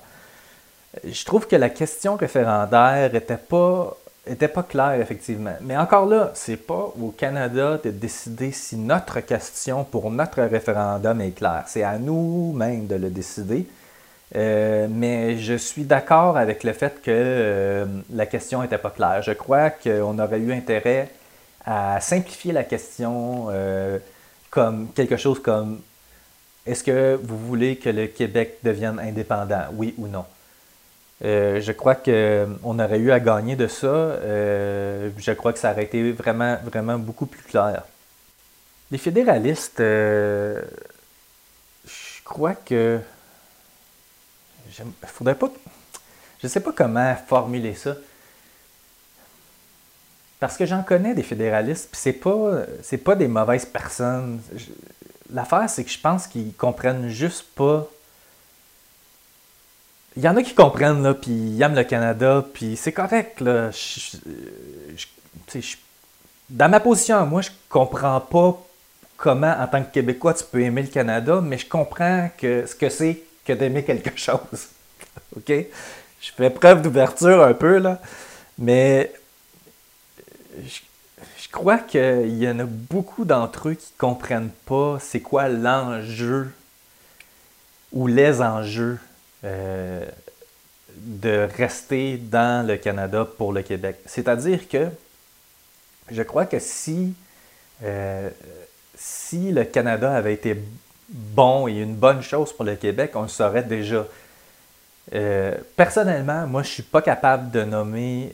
je 1.04 1.26
trouve 1.26 1.48
que 1.48 1.56
la 1.56 1.70
question 1.70 2.16
référendaire 2.16 3.14
était 3.14 3.38
pas 3.38 3.98
était 4.28 4.48
pas 4.48 4.64
claire 4.64 5.00
effectivement. 5.00 5.56
Mais 5.62 5.78
encore 5.78 6.06
là, 6.06 6.32
c'est 6.36 6.58
pas 6.58 6.94
au 7.00 7.10
Canada 7.10 7.80
de 7.84 7.90
décider 7.90 8.52
si 8.52 8.76
notre 8.78 9.20
question 9.22 9.84
pour 9.84 10.12
notre 10.12 10.42
référendum 10.42 11.22
est 11.22 11.32
claire. 11.32 11.64
C'est 11.68 11.84
à 11.84 11.98
nous-mêmes 11.98 12.88
de 12.88 12.96
le 12.96 13.10
décider. 13.10 13.68
Euh, 14.36 14.88
mais 14.90 15.38
je 15.38 15.56
suis 15.56 15.84
d'accord 15.84 16.38
avec 16.38 16.64
le 16.64 16.74
fait 16.74 17.02
que 17.02 17.10
euh, 17.10 17.86
la 18.14 18.26
question 18.28 18.62
n'était 18.62 18.78
pas 18.78 18.92
claire. 18.92 19.24
Je 19.24 19.32
crois 19.32 19.72
qu'on 19.72 20.20
aurait 20.20 20.40
eu 20.40 20.54
intérêt 20.54 21.10
à 21.66 22.00
simplifier 22.00 22.54
la 22.54 22.64
question 22.64 23.48
euh, 23.50 23.98
comme 24.52 24.90
quelque 24.94 25.18
chose 25.18 25.42
comme 25.42 25.82
est-ce 26.66 26.84
que 26.84 27.20
vous 27.24 27.38
voulez 27.38 27.78
que 27.78 27.90
le 27.90 28.08
Québec 28.08 28.60
devienne 28.64 29.00
indépendant, 29.00 29.64
oui 29.74 29.96
ou 29.98 30.08
non? 30.08 30.26
Euh, 31.26 31.60
je 31.60 31.72
crois 31.74 31.96
qu'on 31.96 32.80
aurait 32.80 33.00
eu 33.00 33.12
à 33.12 33.20
gagner 33.20 33.56
de 33.56 33.68
ça. 33.68 33.88
Euh, 33.88 35.10
je 35.18 35.32
crois 35.34 35.52
que 35.54 35.60
ça 35.60 35.72
aurait 35.72 35.84
été 35.84 36.12
vraiment, 36.12 36.58
vraiment 36.64 36.98
beaucoup 36.98 37.26
plus 37.26 37.44
clair. 37.44 37.84
Les 38.92 38.98
fédéralistes, 38.98 39.80
euh, 39.82 40.62
je 41.86 42.24
crois 42.24 42.54
que. 42.56 43.00
Il 44.78 44.86
faudrait 45.08 45.36
pas. 45.36 45.50
Je 46.42 46.48
ne 46.48 46.50
sais 46.50 46.62
pas 46.62 46.72
comment 46.72 47.16
formuler 47.28 47.74
ça. 47.76 47.96
Parce 50.40 50.56
que 50.56 50.66
j'en 50.66 50.84
connais 50.84 51.14
des 51.14 51.24
fédéralistes, 51.24 51.90
puis 51.92 52.00
c'est 52.02 52.14
pas, 52.14 52.62
c'est 52.82 52.98
pas 52.98 53.16
des 53.16 53.28
mauvaises 53.28 53.66
personnes. 53.66 54.42
Je- 54.56 54.66
L'affaire, 55.32 55.70
c'est 55.70 55.84
que 55.84 55.92
je 55.92 56.00
pense 56.00 56.26
qu'ils 56.28 56.54
comprennent 56.56 57.10
juste 57.10 57.44
pas 57.54 57.88
il 60.20 60.26
y 60.26 60.28
en 60.28 60.36
a 60.36 60.44
qui 60.44 60.54
comprennent, 60.54 61.02
là, 61.02 61.14
puis 61.14 61.32
ils 61.32 61.62
aiment 61.62 61.76
le 61.76 61.86
Canada, 61.86 62.46
puis 62.54 62.76
c'est 62.76 62.92
correct, 62.92 63.40
là. 63.40 63.70
Dans 66.50 66.70
ma 66.70 66.82
position, 66.82 67.26
moi, 67.26 67.42
je 67.42 67.52
comprends 67.70 68.20
pas 68.20 68.62
comment, 69.16 69.56
en 69.58 69.66
tant 69.68 69.82
que 69.82 69.94
Québécois, 69.94 70.34
tu 70.34 70.44
peux 70.44 70.60
aimer 70.60 70.82
le 70.82 70.90
Canada, 70.90 71.40
mais 71.42 71.58
je 71.58 71.70
comprends 71.70 72.30
que 72.38 72.66
ce 72.66 72.76
que 72.76 72.90
c'est 72.90 73.24
que 73.46 73.54
d'aimer 73.54 73.86
quelque 73.86 74.12
chose. 74.20 74.68
OK? 75.38 75.48
Je 75.48 76.32
fais 76.36 76.50
preuve 76.50 76.82
d'ouverture 76.82 77.42
un 77.42 77.54
peu, 77.54 77.78
là, 77.78 78.02
mais 78.58 79.14
je, 80.62 80.80
je 81.42 81.50
crois 81.50 81.78
qu'il 81.78 82.36
y 82.36 82.50
en 82.50 82.60
a 82.60 82.66
beaucoup 82.66 83.24
d'entre 83.24 83.70
eux 83.70 83.76
qui 83.76 83.94
comprennent 83.98 84.52
pas 84.66 84.98
c'est 85.00 85.22
quoi 85.22 85.48
l'enjeu 85.48 86.52
ou 87.94 88.08
les 88.08 88.42
enjeux 88.42 89.00
euh, 89.46 90.06
de 90.96 91.48
rester 91.56 92.18
dans 92.18 92.68
le 92.68 92.78
Canada 92.78 93.26
pour 93.38 93.54
le 93.54 93.62
Québec. 93.62 93.98
C'est-à-dire 94.06 94.68
que 94.68 94.88
je 96.12 96.22
crois 96.24 96.46
que 96.46 96.60
si, 96.60 97.14
euh, 97.84 98.30
si 98.96 99.52
le 99.52 99.64
Canada 99.64 100.14
avait 100.14 100.34
été 100.34 100.58
bon 101.08 101.68
et 101.68 101.80
une 101.80 101.96
bonne 101.96 102.22
chose 102.22 102.52
pour 102.52 102.66
le 102.66 102.76
Québec, 102.76 103.12
on 103.16 103.24
le 103.24 103.28
saurait 103.28 103.64
déjà. 103.64 104.06
Euh, 105.14 105.56
personnellement, 105.76 106.46
moi, 106.48 106.64
je 106.64 106.70
ne 106.70 106.74
suis 106.74 106.84
pas 106.84 107.02
capable 107.02 107.52
de 107.52 107.64
nommer 107.64 108.32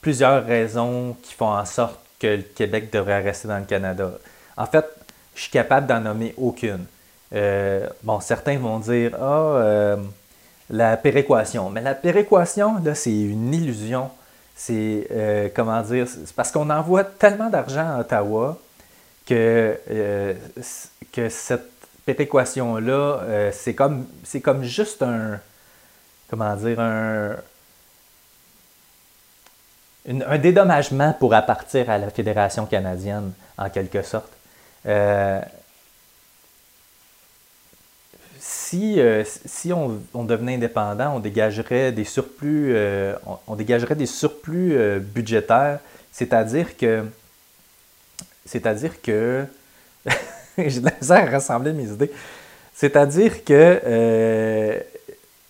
plusieurs 0.00 0.46
raisons 0.46 1.16
qui 1.22 1.34
font 1.34 1.50
en 1.50 1.64
sorte 1.64 1.98
que 2.20 2.28
le 2.28 2.42
Québec 2.42 2.92
devrait 2.92 3.20
rester 3.20 3.48
dans 3.48 3.58
le 3.58 3.64
Canada. 3.64 4.12
En 4.56 4.66
fait, 4.66 4.86
je 5.34 5.42
suis 5.42 5.50
capable 5.50 5.86
d'en 5.86 6.00
nommer 6.00 6.34
aucune. 6.36 6.86
Euh, 7.32 7.88
bon, 8.02 8.20
certains 8.20 8.58
vont 8.58 8.78
dire 8.78 9.16
Ah, 9.20 9.24
euh, 9.24 9.96
la 10.70 10.96
péréquation. 10.96 11.70
Mais 11.70 11.80
la 11.80 11.94
péréquation, 11.94 12.82
là, 12.82 12.94
c'est 12.94 13.10
une 13.10 13.52
illusion. 13.52 14.10
C'est, 14.54 15.06
euh, 15.10 15.48
comment 15.54 15.82
dire, 15.82 16.06
parce 16.34 16.50
qu'on 16.50 16.70
envoie 16.70 17.04
tellement 17.04 17.50
d'argent 17.50 17.96
à 17.96 18.00
Ottawa 18.00 18.58
que, 19.26 19.78
que 21.12 21.28
cette 21.28 21.70
péréquation-là, 22.06 23.50
c'est 23.52 23.74
comme, 23.74 24.06
c'est 24.24 24.40
comme 24.40 24.62
juste 24.62 25.02
un, 25.02 25.40
comment 26.30 26.54
dire, 26.56 26.80
un, 26.80 27.36
un 30.08 30.38
dédommagement 30.38 31.12
pour 31.14 31.34
appartir 31.34 31.90
à 31.90 31.98
la 31.98 32.10
Fédération 32.10 32.66
canadienne, 32.66 33.32
en 33.58 33.68
quelque 33.70 34.02
sorte. 34.02 34.32
Euh, 34.86 35.40
si, 38.68 39.00
euh, 39.00 39.24
on, 40.14 40.24
devenait 40.24 40.54
indépendant, 40.54 41.16
on 41.16 41.20
dégagerait 41.20 41.92
des 41.92 42.04
surplus, 42.04 42.74
euh, 42.74 43.14
on, 43.46 43.54
dégagerait 43.54 43.94
des 43.94 44.06
surplus 44.06 44.76
budgétaires, 45.00 45.80
c'est-à-dire 46.12 46.76
que, 46.76 47.04
c'est-à-dire 48.44 49.00
que, 49.02 49.44
j'ai 50.58 50.80
de 50.80 50.86
la 50.86 50.92
misère 51.00 51.28
à 51.28 51.30
rassembler 51.30 51.72
mes 51.72 51.84
idées, 51.84 52.10
c'est-à-dire 52.74 53.44
que 53.44 54.82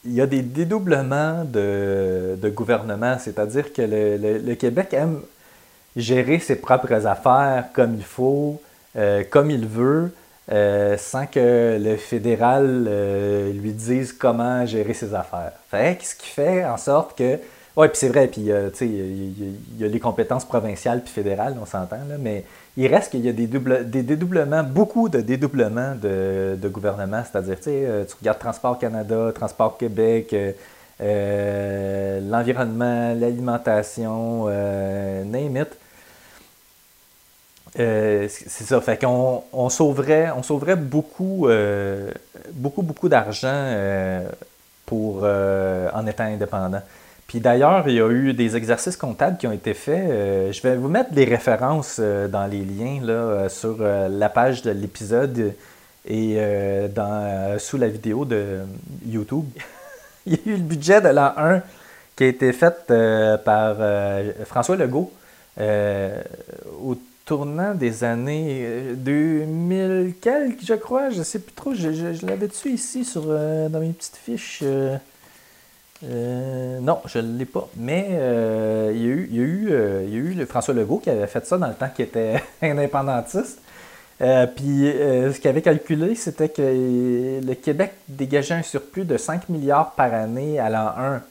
il 0.07 0.15
y 0.15 0.21
a 0.21 0.27
des 0.27 0.43
dédoublements 0.43 1.45
de, 1.45 2.49
gouvernement, 2.55 3.19
c'est-à-dire 3.19 3.73
que 3.73 3.83
le, 3.83 4.55
Québec 4.55 4.89
aime 4.93 5.21
gérer 5.97 6.39
ses 6.39 6.57
propres 6.57 7.07
affaires 7.07 7.67
comme 7.73 7.95
il 7.97 8.05
faut, 8.05 8.61
euh, 8.97 9.25
comme 9.29 9.51
il 9.51 9.67
veut, 9.67 10.13
euh, 10.53 10.97
sans 10.97 11.27
que 11.27 11.77
le 11.83 11.97
fédéral 11.97 12.87
euh, 12.89 13.53
lui 13.53 13.73
dise 13.73 14.13
comment 14.13 14.65
gérer 14.65 14.95
ses 14.95 15.13
affaires. 15.13 15.51
Ce 15.73 16.15
qui 16.15 16.29
fait 16.29 16.65
en 16.65 16.77
sorte 16.77 17.19
que 17.19 17.41
oui, 17.77 17.89
puis 17.89 17.99
c'est 17.99 18.09
vrai, 18.09 18.29
puis 18.29 18.53
euh, 18.53 18.71
tu 18.71 18.77
sais, 18.79 18.87
il 18.87 19.59
y, 19.79 19.85
a 19.85 19.89
les 19.89 20.01
compétences 20.01 20.47
provinciales 20.47 21.03
puis 21.03 21.13
fédérales, 21.13 21.57
on 21.61 21.67
s'entend, 21.67 21.99
là, 22.09 22.15
mais 22.19 22.45
il 22.77 22.87
reste 22.87 23.11
qu'il 23.11 23.27
y 23.27 23.29
a 23.29 23.33
des, 23.33 23.47
des 23.47 24.03
dédoublements, 24.03 24.63
beaucoup 24.63 25.11
de 25.11 25.21
dédoublements 25.21 25.95
de, 26.01 26.57
de 26.57 26.69
gouvernement, 26.69 27.23
c'est-à-dire, 27.31 27.61
tu 27.61 27.71
tu 28.09 28.15
regardes 28.21 28.39
Transport 28.39 28.79
Canada, 28.79 29.33
Transport 29.35 29.77
Québec, 29.77 30.35
l'environnement, 31.01 33.15
l'alimentation, 33.15 34.47
name 34.47 35.57
it. 35.57 35.77
C'est 37.77 38.65
ça, 38.65 38.81
fait 38.81 38.99
qu'on 38.99 39.43
on 39.53 39.69
sauverait, 39.69 40.31
on 40.37 40.43
sauverait 40.43 40.77
beaucoup, 40.77 41.49
beaucoup, 42.53 42.83
beaucoup 42.83 43.09
d'argent 43.09 43.75
pour 44.87 45.25
en 45.25 46.07
étant 46.07 46.25
indépendant. 46.25 46.83
Puis 47.27 47.41
d'ailleurs, 47.41 47.89
il 47.89 47.95
y 47.95 48.01
a 48.01 48.09
eu 48.09 48.33
des 48.33 48.57
exercices 48.57 48.97
comptables 48.97 49.37
qui 49.37 49.47
ont 49.47 49.53
été 49.53 49.75
faits. 49.75 50.09
Euh, 50.09 50.53
je 50.53 50.62
vais 50.62 50.77
vous 50.77 50.89
mettre 50.89 51.12
des 51.12 51.25
références 51.25 51.97
euh, 51.99 52.29
dans 52.29 52.47
les 52.47 52.65
liens 52.65 53.01
là, 53.03 53.12
euh, 53.12 53.49
sur 53.49 53.79
la 53.81 54.29
page 54.29 54.62
de 54.62 54.71
l'épisode 54.71 55.55
et 56.09 56.39
dans, 56.95 57.59
sous 57.59 57.79
la 57.79 57.89
vidéo 57.89 58.25
de 58.25 58.61
YouTube. 59.05 59.47
il 60.27 60.35
y 60.35 60.37
a 60.37 60.53
eu 60.53 60.57
le 60.57 60.62
budget 60.62 61.01
de 61.01 61.09
l'an 61.09 61.33
1 61.37 61.62
qui 62.15 62.25
a 62.25 62.27
été 62.29 62.53
fait 62.53 62.93
par 63.45 63.77
François 64.45 64.77
Legault 64.77 65.11
au 65.59 66.97
tournant 67.27 67.75
des 67.75 68.05
années 68.05 68.95
2000 68.95 70.15
quelques, 70.21 70.65
je 70.65 70.75
crois. 70.75 71.11
Je 71.11 71.23
sais 71.23 71.41
plus 71.41 71.53
trop. 71.53 71.75
Je, 71.75 72.25
l'avais 72.25 72.49
dessus 72.49 72.71
ici 72.71 73.05
sur, 73.05 73.27
dans 73.27 73.81
mes 73.81 73.93
petites 73.93 74.17
fiches. 74.17 74.62
Euh, 76.05 76.79
non, 76.81 77.01
je 77.07 77.19
ne 77.19 77.39
l'ai 77.39 77.45
pas. 77.45 77.69
Mais 77.77 78.09
euh, 78.12 78.93
il, 78.95 79.01
y 79.03 79.05
a 79.05 79.09
eu, 79.09 79.29
y 79.31 79.39
a 79.39 79.43
eu, 79.43 79.69
euh, 79.71 80.05
y 80.09 80.15
a 80.15 80.19
eu 80.19 80.47
François 80.47 80.75
Legault 80.75 80.99
qui 80.99 81.11
avait 81.11 81.27
fait 81.27 81.45
ça 81.47 81.59
dans 81.59 81.69
le 81.69 81.75
temps 81.75 81.89
qu'il 81.89 82.05
était 82.05 82.43
indépendantiste. 82.62 83.61
puis 84.19 84.93
ce 84.93 85.39
qu'il 85.39 85.49
avait 85.49 85.62
calculé, 85.62 86.15
c'était 86.15 86.49
que 86.49 87.41
le 87.43 87.55
Québec 87.55 87.93
dégageait 88.09 88.55
un 88.55 88.62
surplus 88.62 89.05
de 89.05 89.17
5 89.17 89.49
milliards 89.49 89.93
par 89.93 90.12
année 90.12 90.59
à 90.59 90.71
l'an 90.71 90.93
1. 90.97 91.23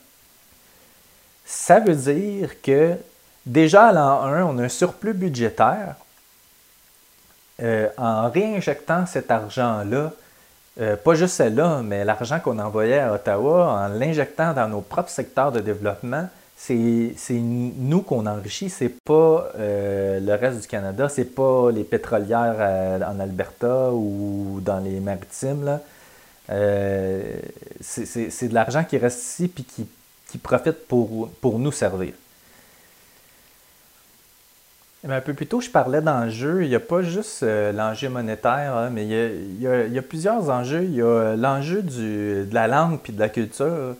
Ça 1.45 1.79
veut 1.79 1.95
dire 1.95 2.61
que 2.61 2.95
déjà 3.45 3.87
à 3.87 3.91
l'an 3.91 4.23
1, 4.23 4.43
on 4.43 4.57
a 4.59 4.63
un 4.63 4.69
surplus 4.69 5.13
budgétaire. 5.13 5.95
en 7.97 8.29
réinjectant 8.29 9.05
cet 9.05 9.31
argent-là 9.31 10.11
euh, 10.79 10.97
pas 10.97 11.15
juste 11.15 11.35
celle-là, 11.35 11.81
mais 11.83 12.03
l'argent 12.03 12.39
qu'on 12.41 12.59
envoyait 12.59 12.99
à 12.99 13.13
Ottawa, 13.13 13.85
en 13.85 13.87
l'injectant 13.87 14.53
dans 14.53 14.67
nos 14.67 14.81
propres 14.81 15.09
secteurs 15.09 15.51
de 15.53 15.61
développement, 15.61 16.27
c'est 16.57 17.13
nous 17.31 18.01
qu'on 18.01 18.25
enrichit, 18.25 18.69
c'est 18.69 18.93
pas 19.03 19.49
euh, 19.57 20.19
le 20.19 20.33
reste 20.33 20.61
du 20.61 20.67
Canada, 20.67 21.07
c'est 21.07 21.33
pas 21.33 21.71
les 21.71 21.83
pétrolières 21.85 22.55
euh, 22.59 22.99
en 23.03 23.19
Alberta 23.21 23.91
ou 23.93 24.59
dans 24.61 24.79
les 24.79 24.99
maritimes. 24.99 25.79
c'est 26.49 28.47
de 28.49 28.53
l'argent 28.53 28.83
qui 28.83 28.97
reste 28.97 29.21
ici 29.21 29.51
et 29.57 29.63
qui, 29.63 29.87
profite 30.37 30.85
pour 30.89 31.59
nous 31.59 31.71
servir. 31.71 32.11
Eh 35.07 35.13
un 35.13 35.21
peu 35.21 35.35
plus 35.35 35.45
tôt, 35.45 35.61
je 35.61 35.69
parlais 35.69 36.01
d'enjeux. 36.01 36.63
Il 36.63 36.69
n'y 36.69 36.75
a 36.75 36.79
pas 36.79 37.03
juste 37.03 37.43
euh, 37.43 37.71
l'enjeu 37.71 38.09
monétaire, 38.09 38.75
hein, 38.75 38.89
mais 38.89 39.05
il 39.05 39.61
y, 39.61 39.67
a, 39.67 40.01
plusieurs 40.01 40.49
enjeux. 40.49 40.83
Il 40.83 40.95
y 40.95 41.01
a 41.01 41.05
euh, 41.05 41.35
l'enjeu 41.35 41.83
de 41.83 42.47
la 42.51 42.67
langue 42.67 42.99
puis 43.01 43.13
de 43.13 43.19
la 43.19 43.29
culture. 43.29 43.95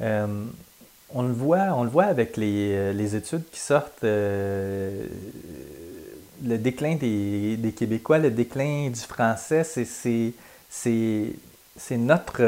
Euh, 0.00 0.26
on, 1.10 1.22
le 1.22 1.32
voit, 1.32 1.68
on 1.76 1.84
le 1.84 1.88
voit 1.88 2.06
avec 2.06 2.36
les, 2.36 3.14
études 3.14 3.44
qui 3.52 3.60
sortent. 3.60 4.02
le 4.02 5.06
déclin 6.42 6.96
des, 6.96 7.72
Québécois, 7.76 8.18
le 8.18 8.32
déclin 8.32 8.90
du 8.90 9.00
français, 9.00 9.62
c'est 9.62 10.32
notre 11.96 12.42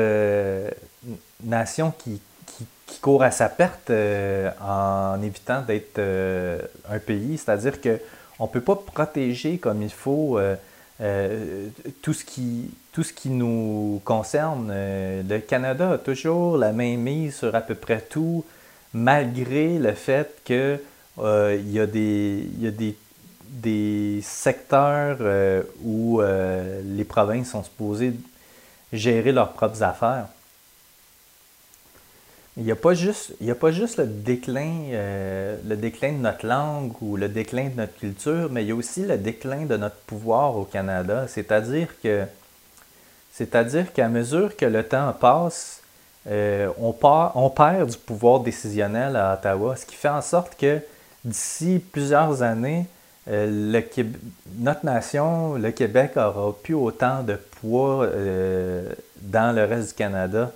nation 1.44 1.94
qui, 1.96 2.20
qui 2.46 2.66
court 3.00 3.22
à 3.22 3.30
sa 3.30 3.48
perte 3.48 3.90
euh, 3.90 4.50
en 4.60 5.20
évitant 5.22 5.62
d'être 5.62 5.98
euh, 5.98 6.60
un 6.90 6.98
pays. 6.98 7.38
C'est-à-dire 7.38 7.80
qu'on 7.80 8.44
ne 8.44 8.48
peut 8.48 8.60
pas 8.60 8.76
protéger 8.76 9.58
comme 9.58 9.82
il 9.82 9.90
faut 9.90 10.38
euh, 10.38 11.68
tout, 12.02 12.12
ce 12.12 12.24
qui, 12.24 12.70
tout 12.92 13.02
ce 13.02 13.12
qui 13.12 13.30
nous 13.30 14.00
concerne. 14.04 14.72
le 14.72 15.38
Canada 15.38 15.92
a 15.92 15.98
toujours 15.98 16.56
la 16.56 16.72
main 16.72 16.96
mise 16.96 17.36
sur 17.36 17.54
à 17.54 17.60
peu 17.60 17.74
près 17.74 18.00
tout, 18.00 18.44
malgré 18.94 19.78
le 19.78 19.92
fait 19.92 20.40
qu'il 20.44 20.80
y 21.18 21.80
a 21.80 21.86
des, 21.86 22.48
y 22.58 22.66
a 22.66 22.70
des, 22.70 22.96
des 23.48 24.20
secteurs 24.22 25.18
où 25.84 26.20
les 26.22 27.04
provinces 27.04 27.50
sont 27.50 27.62
supposées 27.62 28.14
gérer 28.92 29.32
leurs 29.32 29.52
propres 29.52 29.82
affaires. 29.82 30.28
Il 32.58 32.64
n'y 32.64 32.72
a, 32.72 32.76
pas 32.76 32.94
juste, 32.94 33.34
a 33.46 33.54
pas 33.54 33.70
juste 33.70 33.98
le 33.98 34.06
déclin, 34.06 34.88
euh, 34.92 35.58
le 35.68 35.76
déclin 35.76 36.12
de 36.12 36.18
notre 36.18 36.46
langue 36.46 36.92
ou 37.02 37.18
le 37.18 37.28
déclin 37.28 37.68
de 37.68 37.74
notre 37.76 37.94
culture, 37.94 38.48
mais 38.50 38.62
il 38.62 38.68
y 38.68 38.72
a 38.72 38.74
aussi 38.74 39.02
le 39.02 39.18
déclin 39.18 39.66
de 39.66 39.76
notre 39.76 39.96
pouvoir 40.06 40.56
au 40.56 40.64
Canada. 40.64 41.26
C'est-à-dire 41.28 41.88
que 42.02 42.24
c'est-à-dire 43.30 43.92
qu'à 43.92 44.08
mesure 44.08 44.56
que 44.56 44.64
le 44.64 44.82
temps 44.82 45.12
passe, 45.12 45.82
euh, 46.28 46.70
on, 46.80 46.94
perd 47.50 47.90
du 47.90 47.98
pouvoir 47.98 48.40
décisionnel 48.40 49.16
à 49.16 49.34
Ottawa, 49.34 49.76
ce 49.76 49.84
qui 49.84 49.94
fait 49.94 50.08
en 50.08 50.22
sorte 50.22 50.56
que 50.58 50.80
d'ici 51.22 51.84
plusieurs 51.92 52.40
années, 52.40 52.86
euh, 53.28 53.82
notre 54.58 54.86
nation, 54.86 55.56
le 55.56 55.70
Québec, 55.72 56.12
aura 56.16 56.56
plus 56.62 56.74
autant 56.74 57.22
de 57.22 57.34
poids 57.60 58.08
dans 59.20 59.54
le 59.54 59.64
reste 59.66 59.88
du 59.88 59.94
Canada 59.94 60.50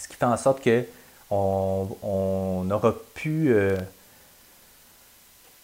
ce 0.00 0.08
qui 0.08 0.16
fait 0.16 0.24
en 0.24 0.36
sorte 0.36 0.62
que 0.62 0.84
on, 1.30 1.88
euh, 2.02 3.76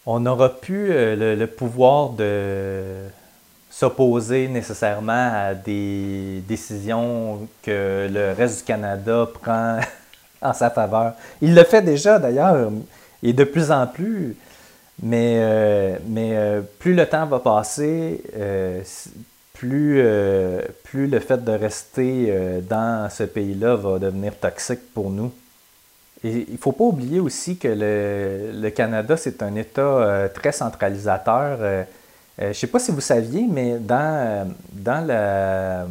on 0.05 0.25
aura 0.25 0.49
pu 0.49 0.87
euh, 0.91 1.35
le, 1.35 1.47
pouvoir 1.47 2.09
de 2.09 3.07
s'opposer 3.69 4.47
nécessairement 4.47 5.31
à 5.33 5.53
des 5.53 6.41
décisions 6.47 7.47
que 7.63 8.07
le 8.09 8.33
reste 8.33 8.59
du 8.59 8.63
Canada 8.63 9.27
prend 9.41 9.79
en 10.41 10.53
sa 10.53 10.69
faveur. 10.69 11.13
Il 11.41 11.53
le 11.53 11.63
fait 11.63 11.81
déjà 11.81 12.19
d'ailleurs, 12.19 12.71
et 13.23 13.33
de 13.33 13.43
plus 13.43 13.71
en 13.71 13.87
plus, 13.87 14.35
mais, 15.01 15.37
euh, 15.39 15.97
mais 16.07 16.61
plus 16.79 16.93
le 16.93 17.05
temps 17.05 17.25
va 17.25 17.39
passer, 17.39 18.23
plus, 19.57 19.95
euh, 19.99 20.61
plus 20.83 21.07
le 21.07 21.19
fait 21.19 21.43
de 21.43 21.51
rester 21.51 22.27
euh, 22.29 22.61
dans 22.61 23.09
ce 23.09 23.23
pays-là 23.23 23.75
va 23.75 23.97
devenir 23.97 24.37
toxique 24.37 24.93
pour 24.93 25.09
nous. 25.09 25.33
Et 26.23 26.45
il 26.47 26.53
ne 26.53 26.57
faut 26.57 26.71
pas 26.71 26.83
oublier 26.83 27.19
aussi 27.19 27.57
que 27.57 27.67
le, 27.67 28.69
Canada, 28.69 29.17
c'est 29.17 29.41
un 29.41 29.55
État 29.55 29.81
euh, 29.81 30.27
très 30.29 30.51
centralisateur. 30.51 31.85
je 32.39 32.45
ne 32.47 32.53
sais 32.53 32.67
pas 32.67 32.79
si 32.79 32.91
vous 32.91 33.01
saviez, 33.01 33.47
mais 33.49 33.77
dans, 33.79 34.51
dans, 34.73 35.05
la, 35.05 35.87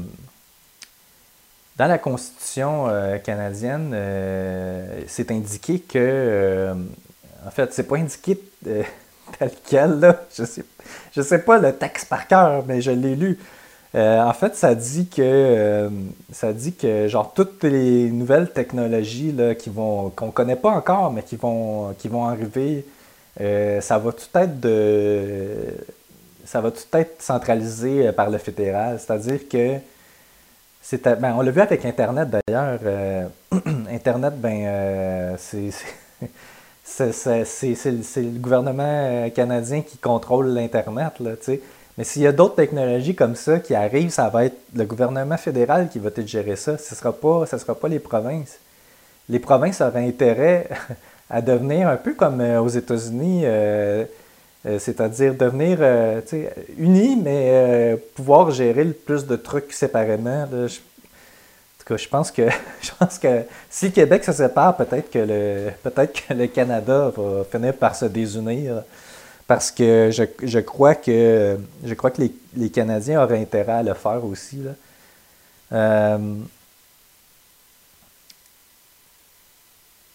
dans 1.77 1.87
la 1.87 1.99
Constitution 1.99 2.89
canadienne, 3.25 3.97
c'est 5.07 5.31
indiqué 5.31 5.81
que, 5.81 6.73
en 7.45 7.51
fait, 7.51 7.73
c'est 7.73 7.85
pas 7.85 7.97
indiqué 7.97 8.41
tel 9.69 10.01
là. 10.01 10.21
je 10.35 10.43
ne 10.43 10.47
sais, 10.47 10.65
je 11.15 11.23
sais 11.23 11.39
pas 11.39 11.59
le 11.59 11.73
texte 11.73 12.09
par 12.09 12.27
cœur, 12.27 12.65
mais 12.67 12.81
je 12.81 12.91
l'ai 12.91 13.15
lu. 13.17 13.39
Euh, 13.97 14.21
en 14.23 14.33
fait, 14.35 14.55
ça 14.57 14.75
dit 14.75 15.09
que 15.09 15.23
euh, 15.23 15.89
ça 16.31 16.53
dit 16.53 16.75
que 16.75 17.09
genre 17.09 17.33
toutes 17.35 17.65
les 17.65 18.11
nouvelles 18.11 18.51
technologies 18.53 19.33
là, 19.33 19.55
qui 19.55 19.71
vont 19.71 20.11
qu'on 20.11 20.31
connaît 20.31 20.57
pas 20.57 20.71
encore, 20.71 21.11
mais 21.13 21.23
qui 21.23 21.37
vont 21.37 21.95
qui 21.99 22.09
vont 22.09 22.27
arriver, 22.27 22.85
euh, 23.41 23.81
ça 23.81 23.99
va 23.99 24.13
tout 24.13 24.39
être 24.39 24.61
de 24.61 25.57
ça 26.45 26.61
va 26.61 26.71
tout 26.71 26.97
être 26.97 27.23
centralisé 27.23 28.13
par 28.13 28.31
le 28.31 28.39
fédéral. 28.39 29.01
C'est-à-dire 29.01 29.49
que 29.49 29.79
ben, 31.19 31.35
on 31.37 31.43
l'a 31.43 31.51
vu 31.51 31.61
avec 31.61 31.85
Internet 31.85 32.29
d'ailleurs. 32.31 32.81
Internet, 33.91 34.35
ben 34.41 35.37
c'est 35.39 35.71
c'est 36.87 38.23
le 38.23 38.39
gouvernement 38.39 39.29
canadien 39.31 39.83
qui 39.83 39.99
contrôle 39.99 40.49
l'Internet, 40.49 41.21
là. 41.21 41.33
Mais 41.99 42.05
s'il 42.05 42.23
y 42.23 42.27
a 42.27 42.33
d'autres 42.33 42.57
technologies 42.57 43.15
comme 43.15 43.35
ça 43.35 43.59
qui 43.59 43.75
arrivent, 43.75 44.11
ça 44.11 44.29
va 44.29 44.45
être 44.45 44.57
le 44.75 44.85
gouvernement 44.85 45.39
fédéral 45.39 45.89
qui 45.89 45.99
va 45.99 46.11
te 46.11 46.21
gérer 46.21 46.57
ça. 46.57 46.77
Ce 46.77 46.95
ne 46.95 46.99
sera, 46.99 47.13
pas, 47.13 47.47
sera 47.47 47.75
pas 47.75 47.89
les 47.89 47.99
provinces. 47.99 48.59
Les 49.29 49.39
provinces 49.39 49.81
auraient 49.81 50.07
intérêt 50.07 50.69
à 51.31 51.41
devenir 51.41 51.89
un 51.89 51.97
peu 51.97 52.15
comme 52.15 52.41
euh, 52.41 52.61
aux 52.61 52.69
États-Unis, 52.69 53.43
euh, 53.45 54.05
euh, 54.67 54.79
c'est-à-dire 54.79 55.35
devenir 55.35 55.79
unis, 56.77 57.17
mais 57.17 57.97
pouvoir 58.15 58.51
gérer 58.51 58.85
le 58.85 58.93
plus 58.93 59.27
de 59.27 59.37
trucs 59.37 59.73
séparément. 59.73 60.47
Je 61.91 62.09
pense 62.09 62.31
que 62.31 62.49
je 62.83 62.91
pense 62.99 63.19
que 63.19 63.43
si 63.71 63.93
Québec 63.93 64.25
se 64.25 64.33
sépare, 64.33 64.77
peut-être 64.77 65.11
que 65.11 65.19
le 65.19 65.71
peut-être 65.83 66.27
que 66.27 66.35
le 66.35 66.47
Canada 66.49 67.13
va 67.17 67.45
finir 67.45 67.75
par 67.75 67.95
se 67.95 68.07
désunir 68.07 68.83
parce 69.47 69.71
que 69.71 70.11
je, 70.13 70.25
je, 70.43 70.59
crois 70.59 70.95
que 70.95 71.57
je 71.85 71.95
crois 71.95 72.11
que 72.11 72.23
les, 72.23 72.35
les, 72.57 72.71
Canadiens 72.71 73.23
auraient 73.23 73.41
intérêt 73.41 73.75
à 73.75 73.83
le 73.83 73.95
faire 73.95 74.25
aussi. 74.25 74.61
Euh, 75.73 76.35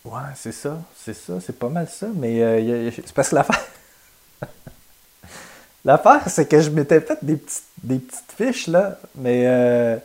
ouais, 0.03 0.19
c'est 0.35 0.51
ça, 0.51 0.81
c'est 0.97 1.13
ça, 1.13 1.39
c'est 1.39 1.57
pas 1.57 1.69
mal 1.69 1.87
ça, 1.89 2.07
mais 2.13 2.41
euh, 2.41 2.91
c'est 2.91 3.13
parce 3.13 3.29
que 3.29 3.35
l'affaire. 3.35 3.65
l'affaire, 5.85 6.21
c'est 6.27 6.47
que 6.47 6.59
je 6.59 6.69
m'étais 6.69 6.99
fait 6.99 7.23
des 7.23 7.37
petites, 7.37 7.63
des 7.81 7.99
petites 7.99 8.31
fiches, 8.37 8.67
là, 8.67 8.97
mais 9.15 9.43
euh, 9.45 9.97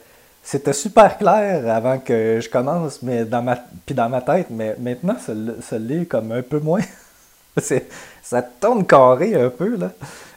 c'était 0.47 0.73
super 0.73 1.19
clair 1.19 1.69
avant 1.69 1.99
que 1.99 2.39
je 2.41 2.49
commence, 2.49 3.03
mais 3.03 3.25
dans 3.25 3.43
ma, 3.43 3.57
puis 3.85 3.97
dans 3.97 4.09
ma 4.09 4.23
tête, 4.23 4.47
mais 4.49 4.77
maintenant, 4.79 5.17
ça, 5.19 5.33
ça 5.61 5.77
l'est 5.77 6.07
comme 6.07 6.31
un 6.31 6.43
peu 6.43 6.61
moins. 6.61 6.83
ça 8.23 8.43
tourne 8.43 8.87
carré 8.87 9.35
un 9.35 9.51
peu, 9.51 9.77
là. 9.77 9.91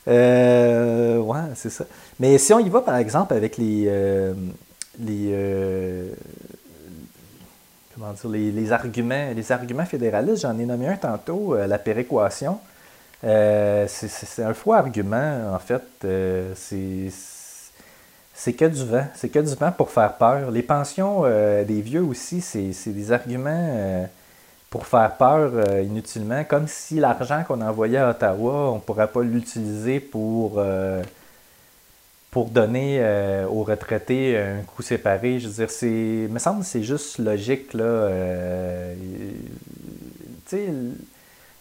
Euh, 0.08 1.20
ouais, 1.20 1.42
c'est 1.54 1.70
ça. 1.70 1.86
Mais 2.20 2.40
si 2.40 2.52
on 2.54 2.60
y 2.60 2.70
va, 2.70 2.82
par 2.82 2.98
exemple, 2.98 3.36
avec 3.36 3.58
les. 3.58 3.86
Euh, 3.88 4.34
les 5.00 5.30
euh, 5.32 6.10
comment 7.94 8.12
dire, 8.14 8.52
les, 8.52 8.72
arguments, 8.72 9.30
les 9.36 9.52
arguments 9.52 9.86
fédéralistes, 9.86 10.42
j'en 10.42 10.58
ai 10.58 10.66
nommé 10.66 10.88
un 10.88 10.98
tantôt, 10.98 11.56
la 11.56 11.78
péréquation. 11.78 12.60
c'est 13.22 14.44
un 14.44 14.56
faux 14.56 14.74
argument, 14.74 15.54
en 15.54 15.60
fait. 15.60 15.84
c'est 16.56 17.12
c'est 18.40 18.54
que 18.54 18.66
du 18.66 18.86
vent. 18.86 19.06
C'est 19.16 19.30
que 19.30 19.40
du 19.40 19.54
vent 19.56 19.72
pour 19.72 19.90
faire 19.92 20.14
peur. 20.16 20.52
Les 20.52 20.64
pensions 20.64 21.24
des 21.24 21.82
vieux 21.82 22.04
aussi, 22.04 22.42
c'est 22.42 22.92
des 22.92 23.12
arguments 23.12 24.08
pour 24.70 24.86
faire 24.86 25.16
peur 25.18 25.52
euh, 25.56 25.82
inutilement, 25.82 26.44
comme 26.44 26.68
si 26.68 26.96
l'argent 26.96 27.44
qu'on 27.48 27.62
envoyait 27.62 27.98
à 27.98 28.12
Ottawa, 28.12 28.72
on 28.72 28.76
ne 28.76 28.80
pourrait 28.80 29.08
pas 29.08 29.24
l'utiliser 29.24 30.00
pour, 30.00 30.56
euh, 30.58 31.02
pour 32.30 32.50
donner 32.50 33.00
euh, 33.00 33.48
aux 33.48 33.64
retraités 33.64 34.38
un 34.38 34.62
coup 34.62 34.84
séparé. 34.84 35.40
Je 35.40 35.48
veux 35.48 35.54
dire, 35.54 35.72
c'est, 35.72 36.28
me 36.30 36.38
semble 36.40 36.62
que 36.62 36.68
c'est 36.68 36.84
juste 36.84 37.18
logique. 37.18 37.74
Là, 37.74 38.10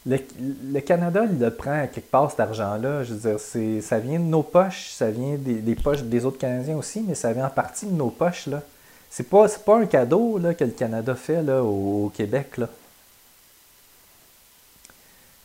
le, 0.09 0.81
Canada, 0.81 1.25
il 1.31 1.39
le 1.39 1.51
prend 1.51 1.87
quelque 1.87 2.11
part, 2.11 2.31
cet 2.31 2.41
argent-là. 2.41 3.05
Je 3.05 3.15
veux 3.15 3.31
dire, 3.31 3.83
ça 3.83 3.99
vient 3.99 4.19
de 4.19 4.25
nos 4.25 4.43
poches, 4.43 4.91
ça 4.91 5.11
vient 5.11 5.37
des, 5.37 5.75
poches 5.75 6.03
des 6.03 6.25
autres 6.25 6.39
Canadiens 6.39 6.77
aussi, 6.77 7.05
mais 7.07 7.15
ça 7.15 7.33
vient 7.33 7.47
en 7.47 7.51
partie 7.51 7.87
de 7.87 7.93
nos 7.93 8.11
poches. 8.11 8.47
Là. 8.47 8.63
C'est 9.11 9.29
pas, 9.29 9.47
pas 9.65 9.79
un 9.79 9.87
cadeau 9.87 10.39
là, 10.39 10.55
que 10.55 10.65
le 10.65 10.71
Canada 10.71 11.15
fait 11.15 11.43
là, 11.43 11.63
au, 11.63 12.11
Québec. 12.15 12.57
Là. 12.57 12.69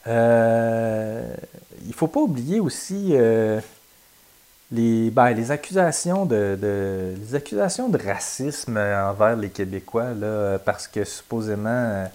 Euh, 0.07 1.35
il 1.85 1.93
faut 1.93 2.07
pas 2.07 2.21
oublier 2.21 2.59
aussi 2.59 3.09
euh, 3.11 3.59
les, 4.71 5.09
ben, 5.11 5.31
les, 5.31 5.51
accusations 5.51 6.25
de, 6.25 6.57
les 7.19 7.35
accusations 7.35 7.89
de 7.89 7.97
racisme 7.97 8.77
envers 8.77 9.35
les 9.35 9.49
Québécois, 9.49 10.13
là, 10.13 10.57
parce 10.59 10.87
que 10.87 11.03
supposément 11.03 12.05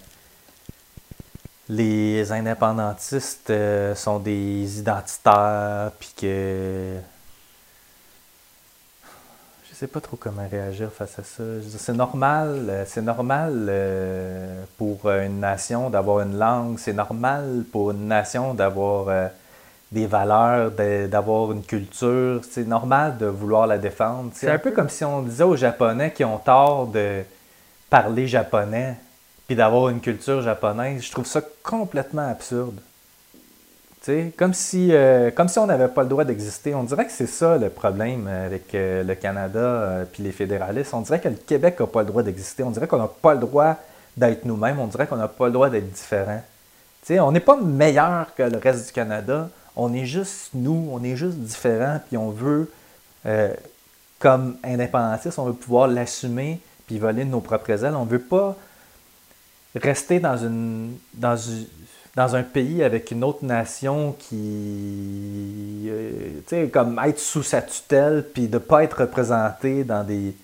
les 1.68 2.32
indépendantistes 2.32 3.50
euh, 3.50 3.94
sont 3.94 4.18
des 4.18 4.78
identitaires, 4.78 5.90
puis 5.98 6.12
que 6.20 6.96
sais 9.78 9.86
pas 9.86 10.00
trop 10.00 10.16
comment 10.16 10.42
réagir 10.50 10.90
face 10.90 11.20
à 11.20 11.22
ça. 11.22 11.44
C'est 11.78 11.92
normal, 11.92 12.66
euh, 12.68 12.84
c'est 12.84 13.02
normal 13.02 13.66
euh, 13.68 14.64
pour 14.76 15.08
une 15.08 15.38
nation 15.38 15.88
d'avoir 15.88 16.20
une 16.20 16.36
langue, 16.36 16.78
c'est 16.80 16.92
normal 16.92 17.64
pour 17.70 17.92
une 17.92 18.08
nation 18.08 18.54
d'avoir 18.54 19.30
des 19.92 20.06
valeurs, 20.06 20.72
d'avoir 20.72 21.52
une 21.52 21.62
culture. 21.62 22.40
C'est 22.50 22.66
normal 22.66 23.18
de 23.18 23.26
vouloir 23.26 23.68
la 23.68 23.78
défendre. 23.78 24.30
C'est 24.34 24.50
un 24.50 24.58
peu 24.58 24.72
comme 24.72 24.88
si 24.88 25.04
on 25.04 25.22
disait 25.22 25.44
aux 25.44 25.56
Japonais 25.56 26.12
qui 26.12 26.24
ont 26.24 26.38
tort 26.38 26.88
de 26.88 27.22
parler 27.88 28.26
japonais 28.26 28.96
puis 29.48 29.56
d'avoir 29.56 29.88
une 29.88 30.00
culture 30.00 30.42
japonaise. 30.42 31.02
Je 31.02 31.10
trouve 31.10 31.26
ça 31.26 31.42
complètement 31.64 32.30
absurde 32.30 32.78
comme 34.36 34.54
si, 34.54 34.88
euh, 34.92 35.30
comme 35.30 35.48
si 35.48 35.58
on 35.58 35.66
n'avait 35.66 35.88
pas 35.88 36.02
le 36.02 36.08
droit 36.08 36.24
d'exister. 36.24 36.74
On 36.74 36.84
dirait 36.84 37.06
que 37.06 37.12
c'est 37.12 37.26
ça 37.26 37.58
le 37.58 37.68
problème 37.68 38.26
avec 38.26 38.74
euh, 38.74 39.02
le 39.02 39.14
Canada 39.14 39.58
euh, 39.58 40.04
les 40.18 40.32
fédéralistes. 40.32 40.94
On 40.94 41.00
dirait 41.00 41.20
que 41.20 41.28
le 41.28 41.34
Québec 41.34 41.78
n'a 41.78 41.86
pas 41.86 42.00
le 42.00 42.06
droit 42.06 42.22
d'exister. 42.22 42.62
On 42.62 42.70
dirait 42.70 42.86
qu'on 42.86 42.98
n'a 42.98 43.08
pas 43.08 43.34
le 43.34 43.40
droit 43.40 43.76
d'être 44.16 44.44
nous-mêmes. 44.44 44.78
On 44.78 44.86
dirait 44.86 45.06
qu'on 45.06 45.16
n'a 45.16 45.28
pas 45.28 45.46
le 45.46 45.52
droit 45.52 45.68
d'être 45.68 45.90
différent. 45.90 46.42
on 47.10 47.32
n'est 47.32 47.40
pas 47.40 47.56
meilleur 47.56 48.34
que 48.34 48.42
le 48.42 48.58
reste 48.58 48.86
du 48.86 48.92
Canada. 48.92 49.50
On 49.76 49.92
est 49.92 50.06
juste 50.06 50.50
nous. 50.54 50.88
On 50.92 51.02
est 51.04 51.16
juste 51.16 51.36
différent. 51.36 52.00
Puis 52.08 52.16
on 52.16 52.30
veut, 52.30 52.70
comme 54.18 54.56
indépendantiste, 54.64 55.38
on 55.38 55.44
veut 55.44 55.52
pouvoir 55.52 55.86
l'assumer 55.86 56.60
puis 56.86 56.98
voler 56.98 57.24
de 57.24 57.30
nos 57.30 57.40
propres 57.40 57.84
ailes. 57.84 57.94
On 57.94 58.06
ne 58.06 58.10
veut 58.10 58.18
pas 58.18 58.56
rester 59.78 60.20
dans 60.20 60.36
une, 60.36 60.96
dans 61.14 61.36
une 61.36 61.66
dans 62.18 62.34
un 62.34 62.42
pays 62.42 62.82
avec 62.82 63.12
une 63.12 63.22
autre 63.22 63.44
nation 63.44 64.16
qui, 64.18 65.86
euh, 65.86 66.10
tu 66.48 66.56
sais, 66.56 66.68
comme 66.68 67.00
être 67.06 67.20
sous 67.20 67.44
sa 67.44 67.62
tutelle, 67.62 68.24
puis 68.34 68.48
de 68.48 68.58
pas 68.58 68.82
être 68.82 69.02
représenté 69.02 69.84
dans 69.84 70.02
des, 70.04 70.34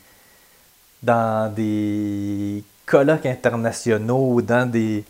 dans 1.02 1.52
des 1.52 2.62
colloques 2.86 3.26
internationaux, 3.26 4.40
dans 4.40 4.70
des 4.70 5.02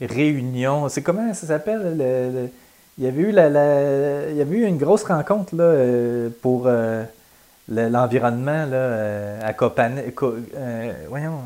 réunions. 0.00 0.88
C'est 0.88 1.02
comment 1.02 1.32
ça 1.34 1.46
s'appelle? 1.46 2.50
il, 2.98 3.04
y 3.04 3.06
avait 3.06 3.22
eu 3.22 3.30
la, 3.30 4.28
il 4.30 4.36
y 4.36 4.40
avait 4.40 4.56
eu 4.56 4.64
une 4.64 4.78
grosse 4.78 5.04
rencontre 5.04 5.54
là, 5.54 5.62
euh, 5.62 6.30
pour 6.42 6.64
euh, 6.66 7.04
l'environnement 7.68 8.66
là, 8.66 9.44
à 9.44 9.52
Copenhague. 9.52 10.12
voyons, 11.08 11.40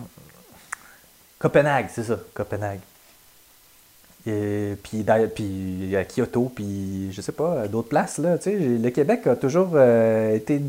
Copenhague, 1.38 1.86
c'est 1.90 2.04
ça, 2.04 2.18
Copenhague. 2.34 2.80
Et, 4.26 4.76
puis, 4.82 5.04
puis 5.34 5.96
à 5.96 6.04
Kyoto, 6.04 6.50
puis 6.54 7.12
je 7.12 7.20
sais 7.20 7.32
pas, 7.32 7.68
d'autres 7.68 7.88
places, 7.88 8.18
là, 8.18 8.36
le 8.44 8.90
Québec 8.90 9.26
a 9.26 9.36
toujours 9.36 9.70
euh, 9.74 10.34
été 10.34 10.60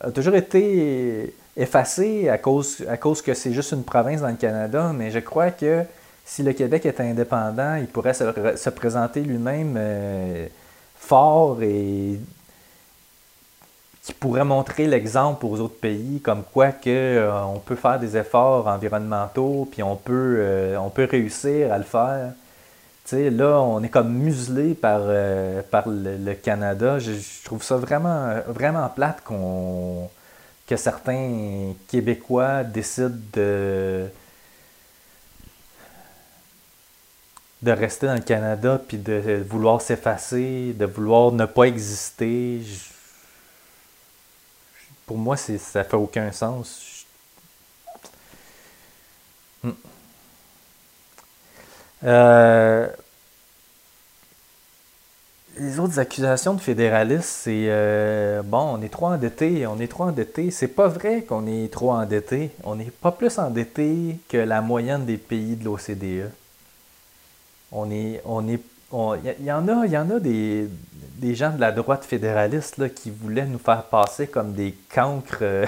a 0.00 0.10
toujours 0.10 0.34
été 0.34 1.34
effacé 1.56 2.28
à 2.28 2.36
cause, 2.36 2.84
à 2.88 2.98
cause 2.98 3.22
que 3.22 3.32
c'est 3.32 3.52
juste 3.52 3.72
une 3.72 3.84
province 3.84 4.20
dans 4.20 4.28
le 4.28 4.34
Canada, 4.34 4.92
mais 4.94 5.10
je 5.10 5.20
crois 5.20 5.50
que 5.50 5.84
si 6.24 6.42
le 6.42 6.52
Québec 6.52 6.84
était 6.84 7.04
indépendant, 7.04 7.76
il 7.76 7.86
pourrait 7.86 8.12
se, 8.12 8.68
présenter 8.70 9.20
lui-même 9.20 9.76
euh, 9.78 10.46
fort 10.96 11.62
et 11.62 12.18
qui 14.06 14.14
pourrait 14.14 14.44
montrer 14.44 14.86
l'exemple 14.86 15.46
aux 15.46 15.58
autres 15.58 15.80
pays, 15.80 16.20
comme 16.20 16.44
quoi 16.44 16.70
que 16.70 16.88
euh, 16.88 17.42
on 17.42 17.58
peut 17.58 17.74
faire 17.74 17.98
des 17.98 18.16
efforts 18.16 18.68
environnementaux, 18.68 19.68
puis 19.68 19.82
on 19.82 19.96
peut, 19.96 20.36
euh, 20.38 20.76
on 20.76 20.90
peut 20.90 21.08
réussir 21.10 21.72
à 21.72 21.78
le 21.78 21.82
faire. 21.82 22.32
là, 23.12 23.60
on 23.60 23.82
est 23.82 23.88
comme 23.88 24.12
muselé 24.12 24.74
par, 24.74 25.00
euh, 25.02 25.60
par 25.72 25.88
le, 25.88 26.34
Canada. 26.34 27.00
Je, 27.00 27.14
trouve 27.44 27.64
ça 27.64 27.78
vraiment, 27.78 28.32
vraiment 28.46 28.88
plate 28.88 29.24
que 29.24 30.76
certains 30.76 31.72
Québécois 31.88 32.62
décident 32.62 33.10
de 33.32 34.06
de 37.62 37.72
rester 37.72 38.06
dans 38.06 38.14
le 38.14 38.20
Canada 38.20 38.80
puis 38.86 38.98
de 38.98 39.42
vouloir 39.48 39.80
s'effacer, 39.80 40.74
de 40.78 40.84
vouloir 40.84 41.32
ne 41.32 41.46
pas 41.46 41.64
exister. 41.64 42.60
Pour 45.06 45.16
moi, 45.16 45.36
c'est, 45.36 45.58
ça 45.58 45.84
fait 45.84 45.96
aucun 45.96 46.32
sens. 46.32 47.06
Hmm. 49.62 49.70
Euh, 52.04 52.88
les 55.58 55.80
autres 55.80 55.98
accusations 55.98 56.54
de 56.54 56.60
fédéralistes, 56.60 57.22
c'est 57.24 57.66
euh, 57.68 58.42
bon, 58.42 58.76
on 58.78 58.82
est 58.82 58.88
trop 58.88 59.06
endetté, 59.06 59.66
on 59.66 59.78
est 59.80 59.86
trop 59.86 60.04
endetté. 60.04 60.50
C'est 60.50 60.68
pas 60.68 60.88
vrai 60.88 61.22
qu'on 61.22 61.46
est 61.46 61.72
trop 61.72 61.92
endetté. 61.92 62.50
On 62.64 62.74
n'est 62.74 62.90
pas 62.90 63.12
plus 63.12 63.38
endetté 63.38 64.18
que 64.28 64.36
la 64.36 64.60
moyenne 64.60 65.06
des 65.06 65.16
pays 65.16 65.56
de 65.56 65.64
l'OCDE. 65.64 66.30
On 67.72 67.90
est, 67.90 68.20
on 68.24 68.46
est, 68.48 68.60
il 68.92 69.44
y, 69.44 69.52
en 69.52 69.66
a, 69.68 69.86
y 69.86 69.96
en 69.98 70.10
a 70.10 70.20
des, 70.20 70.68
des 71.16 71.34
gens 71.34 71.50
de 71.50 71.60
la 71.60 71.72
droite 71.72 72.04
fédéraliste 72.04 72.78
là, 72.78 72.88
qui 72.88 73.10
voulaient 73.10 73.46
nous 73.46 73.58
faire 73.58 73.82
passer 73.84 74.26
comme 74.26 74.52
des 74.52 74.74
cancres, 74.94 75.38
euh, 75.42 75.66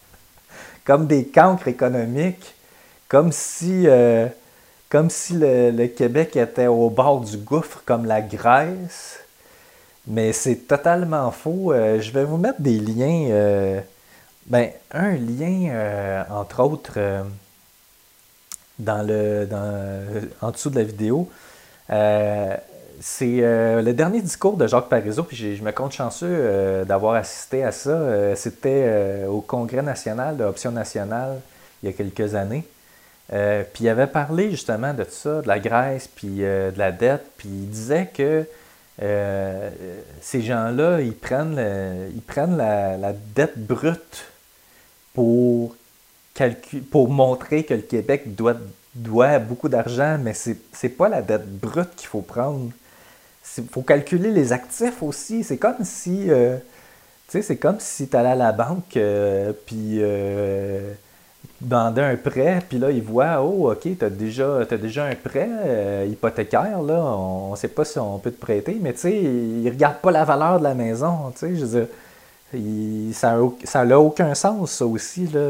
comme 0.84 1.06
des 1.06 1.26
cancres 1.26 1.68
économiques, 1.68 2.54
comme 3.08 3.32
si, 3.32 3.88
euh, 3.88 4.28
comme 4.88 5.10
si 5.10 5.34
le, 5.34 5.70
le 5.70 5.86
Québec 5.88 6.36
était 6.36 6.68
au 6.68 6.88
bord 6.90 7.20
du 7.20 7.36
gouffre 7.36 7.82
comme 7.84 8.04
la 8.04 8.20
Grèce. 8.20 9.18
Mais 10.06 10.32
c'est 10.32 10.68
totalement 10.68 11.32
faux. 11.32 11.72
Euh, 11.72 12.00
je 12.00 12.12
vais 12.12 12.24
vous 12.24 12.36
mettre 12.36 12.60
des 12.60 12.78
liens. 12.78 13.82
ben, 14.46 14.70
un 14.92 15.16
lien, 15.16 16.24
entre 16.30 16.62
autres, 16.62 17.24
dans 18.78 19.04
le, 19.04 19.46
dans, 19.46 20.04
en 20.40 20.52
dessous 20.52 20.70
de 20.70 20.78
la 20.78 20.84
vidéo. 20.84 21.28
Euh, 21.90 22.56
c'est 23.00 23.38
euh, 23.40 23.82
le 23.82 23.92
dernier 23.92 24.22
discours 24.22 24.56
de 24.56 24.66
Jacques 24.66 24.88
Parizeau, 24.88 25.22
puis 25.22 25.56
je 25.56 25.62
me 25.62 25.70
compte 25.70 25.92
chanceux 25.92 26.26
euh, 26.28 26.84
d'avoir 26.84 27.14
assisté 27.14 27.62
à 27.62 27.72
ça. 27.72 28.34
C'était 28.36 29.24
au 29.28 29.40
Congrès 29.40 29.82
national 29.82 30.36
de 30.36 30.44
Option 30.44 30.72
nationale 30.72 31.40
il 31.82 31.90
y 31.90 31.92
a 31.92 31.92
quelques 31.92 32.34
années. 32.34 32.64
Puis 33.28 33.84
il 33.84 33.88
avait 33.88 34.06
parlé 34.06 34.50
justement 34.50 34.94
de 34.94 35.04
ça, 35.08 35.42
de 35.42 35.48
la 35.48 35.58
Grèce, 35.58 36.08
puis 36.08 36.38
de 36.38 36.72
la 36.76 36.92
dette, 36.92 37.26
puis 37.36 37.48
il 37.48 37.68
disait 37.68 38.08
que 38.14 38.44
ces 38.98 40.42
gens-là, 40.42 41.00
ils 41.00 41.12
prennent, 41.12 41.56
la, 41.56 43.12
dette 43.34 43.58
brute 43.58 44.24
pour, 45.12 45.76
pour 46.90 47.10
montrer 47.10 47.64
que 47.64 47.74
le 47.74 47.82
Québec 47.82 48.34
doit, 48.34 48.54
doit 48.96 49.38
beaucoup 49.38 49.68
d'argent, 49.68 50.18
mais 50.22 50.34
c'est 50.34 50.56
c'est 50.72 50.88
pas 50.88 51.08
la 51.08 51.22
dette 51.22 51.48
brute 51.48 51.94
qu'il 51.96 52.08
faut 52.08 52.22
prendre. 52.22 52.70
Il 53.58 53.68
faut 53.68 53.82
calculer 53.82 54.32
les 54.32 54.52
actifs 54.52 55.02
aussi. 55.02 55.44
C'est 55.44 55.56
comme 55.56 55.84
si, 55.84 56.30
euh, 56.30 56.58
tu 57.28 57.42
c'est 57.42 57.56
comme 57.56 57.80
si 57.80 58.08
allais 58.12 58.30
à 58.30 58.34
la 58.34 58.52
banque, 58.52 58.96
euh, 58.96 59.52
puis 59.66 59.98
euh, 60.00 60.92
un 61.70 62.16
prêt, 62.16 62.60
puis 62.68 62.78
là, 62.78 62.90
ils 62.90 63.02
voient, 63.02 63.42
oh, 63.42 63.70
OK, 63.72 63.82
tu 63.98 64.04
as 64.04 64.10
déjà, 64.10 64.64
déjà 64.64 65.04
un 65.06 65.14
prêt 65.14 65.48
euh, 65.50 66.06
hypothécaire, 66.10 66.82
là, 66.82 67.00
on 67.00 67.52
ne 67.52 67.56
sait 67.56 67.68
pas 67.68 67.84
si 67.84 67.98
on 67.98 68.18
peut 68.18 68.30
te 68.30 68.40
prêter, 68.40 68.78
mais 68.80 68.92
tu 68.92 69.00
sais, 69.00 69.14
ils 69.14 69.68
regardent 69.68 70.00
pas 70.00 70.10
la 70.10 70.24
valeur 70.24 70.58
de 70.58 70.64
la 70.64 70.74
maison, 70.74 71.32
je 71.40 71.46
veux 71.46 71.80
dire, 71.80 73.14
ça 73.14 73.84
n'a 73.84 74.00
aucun 74.00 74.34
sens, 74.34 74.72
ça 74.72 74.86
aussi, 74.86 75.26
là. 75.28 75.40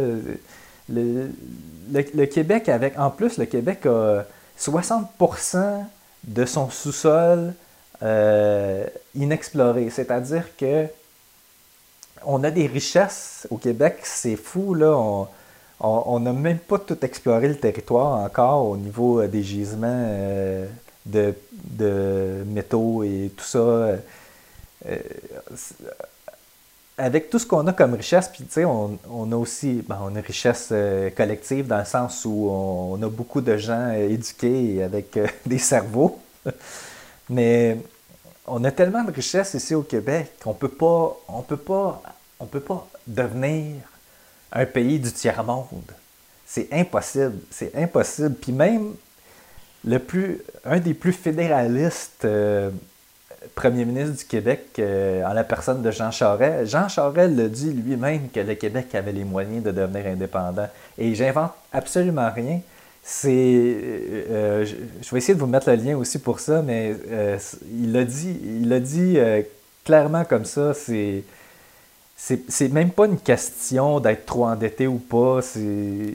Le, 0.88 2.24
Québec, 2.26 2.68
avec, 2.68 2.98
en 2.98 3.10
plus, 3.10 3.38
le 3.38 3.46
Québec 3.46 3.86
a 3.86 4.24
60% 4.58 5.84
de 6.24 6.44
son 6.44 6.70
sous-sol 6.70 7.54
euh, 8.02 8.86
inexploré, 9.14 9.90
c'est-à-dire 9.90 10.44
que 10.56 10.86
on 12.24 12.42
a 12.44 12.50
des 12.50 12.66
richesses 12.66 13.46
au 13.50 13.56
Québec, 13.56 13.98
c'est 14.02 14.36
fou. 14.36 14.76
On, 15.80 16.20
n'a 16.20 16.32
même 16.32 16.58
pas 16.58 16.78
tout 16.78 16.98
exploré 17.04 17.48
le 17.48 17.56
territoire 17.56 18.20
encore 18.20 18.66
au 18.66 18.76
niveau 18.76 19.20
euh, 19.20 19.28
des 19.28 19.42
gisements 19.42 19.86
euh, 19.86 20.66
de, 21.04 22.44
métaux 22.46 23.04
et 23.04 23.30
tout 23.36 23.44
ça. 23.44 23.96
Avec 26.98 27.28
tout 27.28 27.38
ce 27.38 27.46
qu'on 27.46 27.66
a 27.66 27.72
comme 27.72 27.94
richesse, 27.94 28.28
puis 28.28 28.44
tu 28.44 28.52
sais, 28.52 28.64
on, 28.64 28.98
a 29.32 29.36
aussi 29.36 29.84
ben, 29.86 29.98
une 30.08 30.18
richesse 30.18 30.68
euh, 30.72 31.10
collective 31.10 31.66
dans 31.66 31.78
le 31.78 31.84
sens 31.84 32.24
où 32.24 32.48
on, 32.48 33.02
a 33.02 33.08
beaucoup 33.08 33.42
de 33.42 33.56
gens 33.56 33.90
euh, 33.90 34.08
éduqués 34.08 34.82
avec 34.82 35.16
euh, 35.16 35.26
des 35.46 35.58
cerveaux. 35.58 36.18
Mais 37.28 37.78
on 38.46 38.64
a 38.64 38.70
tellement 38.70 39.04
de 39.04 39.12
richesses 39.12 39.54
ici 39.54 39.74
au 39.74 39.82
Québec 39.82 40.32
qu'on 40.42 40.54
peut 40.54 40.68
pas, 40.68 41.16
on 41.28 41.42
peut 41.42 41.56
pas, 41.56 42.02
on 42.40 42.46
peut 42.46 42.60
pas 42.60 42.86
devenir 43.06 43.74
un 44.52 44.64
pays 44.64 44.98
du 44.98 45.12
tiers-monde. 45.12 45.92
C'est 46.46 46.68
impossible, 46.72 47.38
c'est 47.50 47.74
impossible. 47.76 48.36
Puis 48.36 48.52
même 48.52 48.94
le 49.84 49.98
plus, 49.98 50.40
un 50.64 50.78
des 50.78 50.94
plus 50.94 51.12
fédéralistes 51.12 52.26
premier 53.54 53.84
ministre 53.84 54.16
du 54.16 54.24
Québec, 54.24 54.66
euh, 54.78 55.24
en 55.24 55.32
la 55.32 55.44
personne 55.44 55.82
de 55.82 55.90
Jean 55.90 56.10
Charest, 56.10 56.70
Jean 56.70 56.88
Charest 56.88 57.34
le 57.34 57.48
dit 57.48 57.70
lui-même 57.70 58.28
que 58.32 58.40
le 58.40 58.54
Québec 58.54 58.94
avait 58.94 59.12
les 59.12 59.24
moyens 59.24 59.62
de 59.62 59.70
devenir 59.70 60.06
indépendant. 60.06 60.68
Et 60.98 61.14
j'invente 61.14 61.52
absolument 61.72 62.30
rien. 62.34 62.60
C'est, 63.02 63.30
euh, 63.30 64.64
je, 64.64 64.74
je 65.00 65.10
vais 65.12 65.18
essayer 65.18 65.34
de 65.34 65.38
vous 65.38 65.46
mettre 65.46 65.70
le 65.70 65.76
lien 65.76 65.96
aussi 65.96 66.18
pour 66.18 66.40
ça, 66.40 66.60
mais 66.60 66.96
euh, 67.08 67.38
il 67.72 67.92
l'a 67.92 68.04
dit, 68.04 68.36
il 68.44 68.68
l'a 68.68 68.80
dit 68.80 69.14
euh, 69.16 69.42
clairement 69.84 70.24
comme 70.24 70.44
ça. 70.44 70.74
C'est, 70.74 71.22
c'est 72.16 72.68
même 72.72 72.90
pas 72.90 73.06
une 73.06 73.18
question 73.18 74.00
d'être 74.00 74.26
trop 74.26 74.46
endetté 74.46 74.88
ou 74.88 74.98
pas. 74.98 75.40
C'est, 75.40 76.14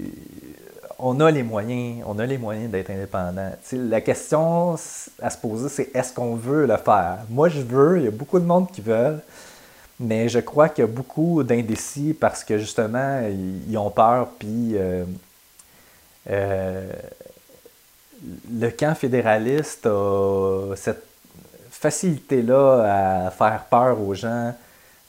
on 1.01 1.19
a 1.19 1.31
les 1.31 1.43
moyens, 1.43 2.03
on 2.05 2.19
a 2.19 2.25
les 2.25 2.37
moyens 2.37 2.69
d'être 2.69 2.91
indépendant. 2.91 3.51
La 3.73 4.01
question 4.01 4.75
à 5.21 5.29
se 5.29 5.37
poser, 5.37 5.69
c'est 5.69 5.95
est-ce 5.95 6.13
qu'on 6.13 6.35
veut 6.35 6.65
le 6.65 6.77
faire? 6.77 7.19
Moi, 7.29 7.49
je 7.49 7.61
veux, 7.61 7.97
il 7.97 8.05
y 8.05 8.07
a 8.07 8.11
beaucoup 8.11 8.39
de 8.39 8.45
monde 8.45 8.71
qui 8.71 8.81
veulent, 8.81 9.21
mais 9.99 10.29
je 10.29 10.39
crois 10.39 10.69
qu'il 10.69 10.83
y 10.83 10.87
a 10.87 10.91
beaucoup 10.91 11.43
d'indécis 11.43 12.15
parce 12.17 12.43
que 12.43 12.57
justement, 12.57 13.21
ils, 13.67 13.77
ont 13.77 13.89
peur, 13.89 14.29
puis 14.37 14.75
euh, 14.75 15.03
euh, 16.29 16.91
le 18.51 18.69
camp 18.69 18.95
fédéraliste 18.95 19.87
a 19.87 20.73
cette 20.75 21.03
facilité-là 21.71 23.25
à 23.25 23.31
faire 23.31 23.65
peur 23.69 23.99
aux 23.99 24.13
gens. 24.13 24.53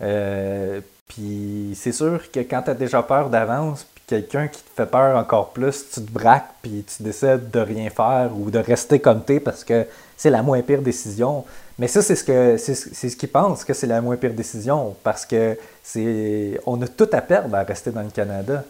Euh, 0.00 0.80
puis 1.06 1.76
c'est 1.76 1.92
sûr 1.92 2.30
que 2.32 2.40
quand 2.40 2.62
tu 2.62 2.70
as 2.70 2.74
déjà 2.74 3.02
peur 3.02 3.28
d'avance, 3.28 3.86
quelqu'un 4.12 4.46
qui 4.46 4.62
te 4.62 4.68
fait 4.76 4.84
peur 4.84 5.16
encore 5.16 5.54
plus, 5.54 5.86
tu 5.90 6.02
te 6.02 6.10
braques, 6.10 6.50
puis 6.60 6.84
tu 6.84 7.02
décides 7.02 7.50
de 7.50 7.60
rien 7.60 7.88
faire 7.88 8.30
ou 8.36 8.50
de 8.50 8.58
rester 8.58 9.00
comme 9.00 9.24
t'es 9.24 9.40
parce 9.40 9.64
que 9.64 9.86
c'est 10.18 10.28
la 10.28 10.42
moins 10.42 10.60
pire 10.60 10.82
décision. 10.82 11.46
Mais 11.78 11.88
ça, 11.88 12.02
c'est 12.02 12.14
ce 12.14 12.22
que 12.22 12.58
c'est 12.58 12.74
ce 12.74 13.16
qu'ils 13.16 13.30
pensent 13.30 13.64
que 13.64 13.72
c'est 13.72 13.86
la 13.86 14.02
moins 14.02 14.18
pire 14.18 14.34
décision 14.34 14.94
parce 15.02 15.24
que 15.24 15.58
c'est 15.82 16.60
on 16.66 16.80
a 16.82 16.88
tout 16.88 17.08
à 17.12 17.22
perdre 17.22 17.56
à 17.56 17.62
rester 17.62 17.90
dans 17.90 18.02
le 18.02 18.10
Canada. 18.10 18.64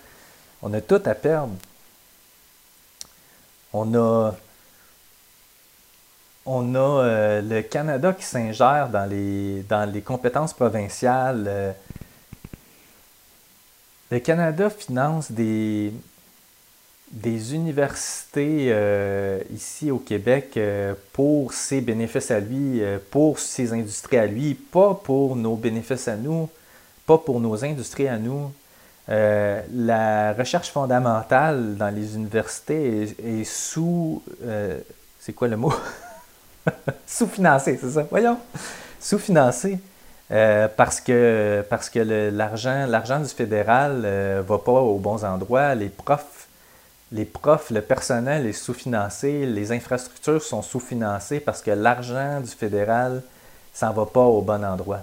On 0.63 0.73
a 0.75 0.81
tout 0.81 1.03
à 1.05 1.15
perdre. 1.17 1.55
On 3.73 3.93
a 3.97 4.35
on 6.47 6.75
a 6.75 6.79
euh, 6.79 7.43
le 7.43 7.63
Canada 7.63 8.13
qui 8.13 8.25
s'ingère 8.25 8.89
dans 8.89 9.09
les, 9.09 9.63
dans 9.69 9.91
les 9.91 10.03
compétences 10.03 10.53
provinciales. 10.53 11.45
Euh, 11.49 11.73
le 14.13 14.21
Canada 14.21 14.69
finance 14.69 15.33
des, 15.33 15.95
universités 17.55 18.67
euh, 18.69 19.41
ici 19.55 19.91
au 19.91 19.97
Québec 19.97 20.53
euh, 20.59 20.93
pour 21.15 21.55
ses 21.55 21.81
bénéfices 21.81 22.31
à 22.31 22.39
lui, 22.39 22.83
euh, 22.83 22.99
pour 23.11 23.39
ses 23.39 23.73
industries 23.73 24.19
à 24.19 24.27
lui, 24.27 24.53
pas 24.53 25.01
pour 25.03 25.35
nos 25.35 25.57
bénéfices 25.57 26.09
à 26.09 26.17
nous, 26.17 26.51
pas 27.07 27.17
pour 27.17 27.41
nos 27.41 27.65
industries 27.65 28.09
à 28.09 28.19
nous. 28.19 28.53
La 29.09 30.35
recherche 30.35 30.71
fondamentale 30.71 31.77
dans 31.77 31.89
les 31.89 32.15
universités 32.15 33.03
est, 33.03 33.41
est 33.41 33.45
sous... 33.45 34.23
c'est 35.19 35.33
quoi 35.33 35.49
le 35.49 35.57
mot? 35.57 35.73
Sous-financé, 37.07 37.79
c'est 37.81 37.91
ça? 37.91 38.07
Voyons. 38.11 38.39
Sous-financé. 39.01 39.79
Euh, 40.33 40.67
parce 40.75 41.01
que, 41.01 41.63
parce 41.69 41.91
que 41.91 41.99
l'argent, 42.31 42.87
l'argent 42.89 43.21
du 43.21 43.29
fédéral 43.29 44.01
ne 44.01 44.41
va 44.41 44.59
pas 44.59 44.73
aux 44.73 44.97
bons 44.99 45.25
endroits. 45.25 45.75
Les 45.75 45.91
profs, 45.91 46.47
les 47.13 47.27
profs, 47.27 47.71
le 47.71 47.83
personnel 47.83 48.47
est 48.47 48.53
sous-financé. 48.55 49.45
Les 49.45 49.73
infrastructures 49.73 50.43
sont 50.43 50.63
sous-financées 50.63 51.41
parce 51.41 51.61
que 51.61 51.71
l'argent 51.71 52.41
du 52.41 52.49
fédéral 52.51 53.21
s'en 53.75 53.93
va 53.93 54.07
pas 54.07 54.23
au 54.25 54.41
bon 54.41 54.65
endroit. 54.65 55.01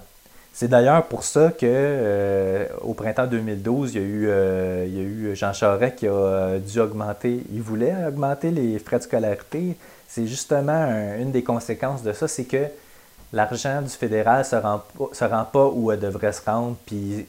C'est 0.52 0.66
d'ailleurs 0.66 1.04
pour 1.04 1.22
ça 1.22 1.52
que 1.52 1.64
euh, 1.64 2.66
au 2.82 2.92
printemps 2.94 3.26
2012, 3.28 3.94
il 3.94 4.00
y, 4.00 4.04
a 4.04 4.06
eu, 4.06 4.26
euh, 4.28 4.84
il 4.88 4.94
y 4.96 4.98
a 4.98 5.02
eu 5.02 5.36
Jean 5.36 5.52
Charest 5.52 5.94
qui 5.96 6.08
a 6.08 6.12
euh, 6.12 6.58
dû 6.58 6.80
augmenter, 6.80 7.44
il 7.52 7.62
voulait 7.62 7.94
augmenter 8.08 8.50
les 8.50 8.80
frais 8.80 8.98
de 8.98 9.04
scolarité. 9.04 9.76
C'est 10.08 10.26
justement 10.26 10.72
un- 10.72 11.18
une 11.18 11.30
des 11.30 11.44
conséquences 11.44 12.02
de 12.02 12.12
ça, 12.12 12.26
c'est 12.26 12.44
que 12.44 12.64
l'argent 13.32 13.82
du 13.82 13.90
fédéral 13.90 14.44
se 14.44 14.56
rend, 14.56 14.82
se 15.12 15.24
rend 15.24 15.44
pas 15.44 15.66
où 15.66 15.92
elle 15.92 16.00
devrait 16.00 16.32
se 16.32 16.42
rendre. 16.44 16.76
Puis, 16.86 17.26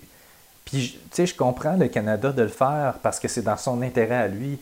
puis 0.66 0.99
tu 1.10 1.16
sais, 1.16 1.26
je 1.26 1.36
comprends 1.36 1.76
le 1.76 1.88
Canada 1.88 2.32
de 2.32 2.41
le 2.41 2.47
faire 2.47 2.95
parce 3.02 3.20
que 3.20 3.28
c'est 3.28 3.41
dans 3.41 3.58
son 3.58 3.82
intérêt 3.82 4.16
à 4.16 4.28
lui 4.28 4.60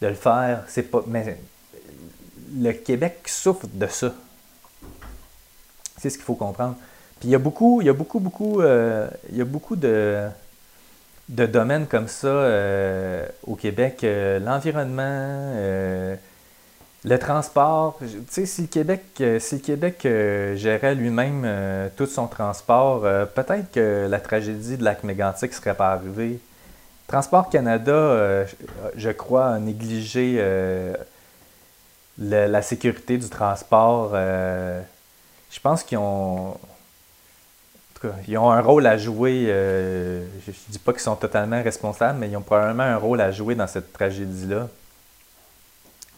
de 0.00 0.06
le 0.06 0.14
faire. 0.14 0.64
C'est 0.68 0.84
pas, 0.84 1.02
mais 1.06 1.38
le 2.56 2.72
Québec 2.72 3.20
souffre 3.26 3.66
de 3.72 3.86
ça. 3.86 4.14
C'est 5.98 6.10
ce 6.10 6.16
qu'il 6.16 6.24
faut 6.24 6.34
comprendre. 6.34 6.76
Puis 7.20 7.28
il 7.28 7.32
y 7.32 7.34
a 7.34 7.38
beaucoup, 7.38 7.80
il 7.80 7.86
y 7.86 7.90
a 7.90 7.92
beaucoup, 7.92 8.20
beaucoup, 8.20 8.60
euh, 8.60 9.08
il 9.30 9.38
y 9.38 9.40
a 9.40 9.44
beaucoup 9.44 9.74
de, 9.74 10.28
de 11.28 11.46
domaines 11.46 11.86
comme 11.86 12.08
ça 12.08 12.28
euh, 12.28 13.26
au 13.46 13.56
Québec. 13.56 14.04
Euh, 14.04 14.38
L'environnement, 14.38 15.52
le 17.04 17.18
transport. 17.18 17.98
Tu 18.00 18.06
sais, 18.28 18.46
si 18.46 18.62
le 18.62 18.66
Québec, 18.68 19.02
euh, 19.20 19.38
si 19.38 19.62
euh, 20.04 20.56
gérait 20.56 20.94
lui-même 20.94 21.42
euh, 21.44 21.88
tout 21.96 22.06
son 22.06 22.26
transport, 22.26 23.02
peut-être 23.34 23.70
que 23.72 24.06
la 24.08 24.20
tragédie 24.20 24.76
de 24.76 24.84
lac 24.84 25.04
mégantic 25.04 25.50
ne 25.50 25.56
serait 25.56 25.74
pas 25.74 25.92
arrivée. 25.92 26.40
Transport 27.06 27.48
Canada, 27.48 28.44
je- 28.96 29.10
crois, 29.12 29.46
a 29.54 29.58
négligé 29.58 30.42
la 32.18 32.62
sécurité 32.62 33.16
du 33.16 33.28
transport. 33.30 34.10
je 34.14 35.60
pense 35.62 35.82
qu'ils 35.82 35.98
ont. 35.98 36.54
Ont 38.36 38.50
un 38.52 38.60
rôle 38.60 38.86
à 38.86 38.96
jouer. 38.98 39.46
je 39.46 40.50
ne 40.50 40.54
dis 40.68 40.78
pas 40.78 40.92
qu'ils 40.92 41.00
sont 41.02 41.16
totalement 41.16 41.62
responsables, 41.62 42.18
mais 42.18 42.28
ils 42.28 42.36
ont 42.36 42.42
probablement 42.42 42.84
un 42.84 42.96
rôle 42.96 43.20
à 43.20 43.32
jouer 43.32 43.54
dans 43.54 43.66
cette 43.66 43.92
tragédie-là. 43.92 44.68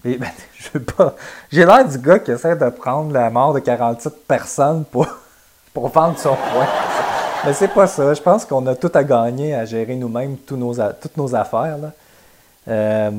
Ben, 0.05 0.19
pas. 0.97 1.15
J'ai 1.51 1.65
l'air 1.65 1.87
du 1.87 1.99
gars 1.99 2.19
qui 2.19 2.31
essaie 2.31 2.57
de 2.57 2.69
prendre 2.71 3.13
la 3.13 3.31
mort 3.31 3.53
de 3.53 3.61
47 3.61 4.27
personnes 4.27 4.85
pour, 4.85 5.07
pour 5.75 5.89
vendre 5.89 6.19
son 6.19 6.35
point. 6.35 6.67
Mais 7.45 7.53
c'est 7.53 7.69
pas 7.69 7.87
ça. 7.87 8.13
Je 8.15 8.21
pense 8.21 8.45
qu'on 8.45 8.67
a 8.67 8.75
tout 8.75 8.91
à 8.95 9.05
gagner 9.05 9.55
à 9.55 9.65
gérer 9.65 9.97
nous-mêmes 9.97 10.37
toutes 10.39 11.17
nos 11.17 11.35
affaires. 11.35 11.79
là. 11.79 11.93
Euh, 12.69 13.11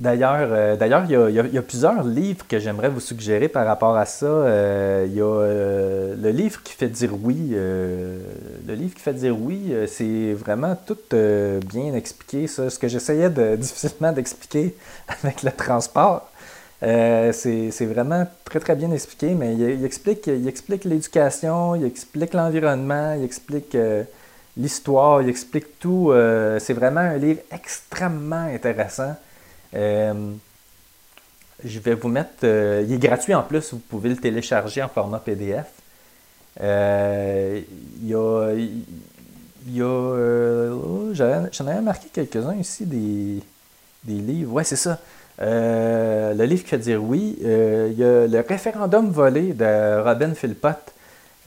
D'ailleurs, 0.00 0.48
euh, 0.52 0.76
d'ailleurs, 0.76 1.04
il 1.08 1.52
y 1.52 1.58
a, 1.58 1.62
plusieurs 1.62 2.04
livres 2.04 2.46
que 2.46 2.60
j'aimerais 2.60 2.88
vous 2.88 3.00
suggérer 3.00 3.48
par 3.48 3.66
rapport 3.66 3.96
à 3.96 4.04
ça. 4.04 4.26
Euh, 4.26 5.04
il 5.08 5.16
y 5.16 5.20
a 5.20 5.24
euh, 5.24 6.14
le 6.16 6.30
livre 6.30 6.62
qui 6.62 6.72
fait 6.72 6.86
dire 6.86 7.10
oui. 7.20 7.50
le 7.50 8.74
livre 8.74 8.94
qui 8.94 9.00
fait 9.00 9.14
dire 9.14 9.36
oui, 9.36 9.74
c'est 9.88 10.34
vraiment 10.34 10.76
tout 10.86 10.98
bien 11.10 11.94
expliqué. 11.94 12.46
Ça. 12.46 12.70
Ce 12.70 12.78
que 12.78 12.86
j'essayais 12.86 13.28
difficilement 13.56 14.12
d'expliquer 14.12 14.76
avec 15.08 15.42
le 15.42 15.50
transport, 15.50 16.30
c'est 16.80 17.86
vraiment 17.86 18.24
très 18.44 18.60
très 18.60 18.76
bien 18.76 18.92
expliqué. 18.92 19.34
Mais 19.34 19.54
il, 19.56 19.84
explique, 19.84 20.28
il 20.28 20.46
explique 20.46 20.84
l'éducation, 20.84 21.74
il 21.74 21.84
explique 21.84 22.34
l'environnement, 22.34 23.14
il 23.14 23.24
explique 23.24 23.76
l'histoire, 24.56 25.22
il 25.22 25.28
explique 25.28 25.80
tout. 25.80 26.12
C'est 26.60 26.74
vraiment 26.74 27.00
un 27.00 27.16
livre 27.16 27.40
extrêmement 27.50 28.46
intéressant. 28.54 29.16
Euh, 29.74 30.32
je 31.64 31.78
vais 31.80 31.94
vous 31.94 32.08
mettre. 32.08 32.44
euh, 32.44 32.84
il 32.86 32.94
est 32.94 32.98
gratuit 32.98 33.34
en 33.34 33.42
plus, 33.42 33.72
vous 33.72 33.78
pouvez 33.80 34.10
le 34.10 34.16
télécharger 34.16 34.82
en 34.82 34.88
format 34.88 35.18
PDF. 35.18 35.66
Euh, 36.60 37.60
il 38.02 38.08
y 38.08 38.14
a. 38.14 38.52
Il 39.66 39.76
y 39.76 39.82
a 39.82 41.12
J'en 41.12 41.66
avais 41.66 41.80
marqué 41.82 42.08
quelques-uns 42.12 42.54
ici, 42.54 42.86
des, 42.86 43.42
des 44.04 44.20
livres. 44.20 44.52
Ouais, 44.52 44.64
c'est 44.64 44.76
ça. 44.76 44.98
Le 45.40 46.44
livre 46.44 46.66
fait 46.66 46.78
dire 46.78 47.02
oui. 47.02 47.36
Il 47.40 47.46
y 47.98 48.04
a 48.04 48.26
le 48.26 48.44
référendum 48.48 49.10
volé 49.10 49.52
de 49.52 50.02
Robin 50.02 50.34
Philpott. 50.34 50.78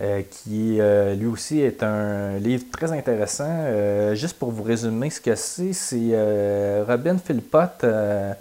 Euh, 0.02 0.24
qui 0.24 0.82
euh, 0.82 1.14
lui 1.14 1.28
aussi 1.28 1.62
est 1.62 1.84
un 1.84 2.38
livre 2.40 2.64
très 2.72 2.92
intéressant. 2.92 3.46
Euh, 3.48 4.16
juste 4.16 4.40
pour 4.40 4.50
vous 4.50 4.64
résumer 4.64 5.12
ce 5.12 5.22
que 5.22 5.36
c'est, 5.36 5.74
c'est 5.74 6.82
Robin 6.88 7.18
Philpott, 7.24 7.84
euh, 7.84 8.34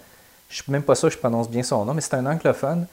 je 0.48 0.62
suis 0.62 0.72
même 0.72 0.82
pas 0.82 0.94
sûr 0.94 1.08
que 1.08 1.14
je 1.14 1.18
prononce 1.18 1.50
bien 1.50 1.62
son 1.62 1.84
nom, 1.84 1.92
mais 1.92 2.00
c'est 2.00 2.14
un 2.14 2.24
anglophone 2.24 2.86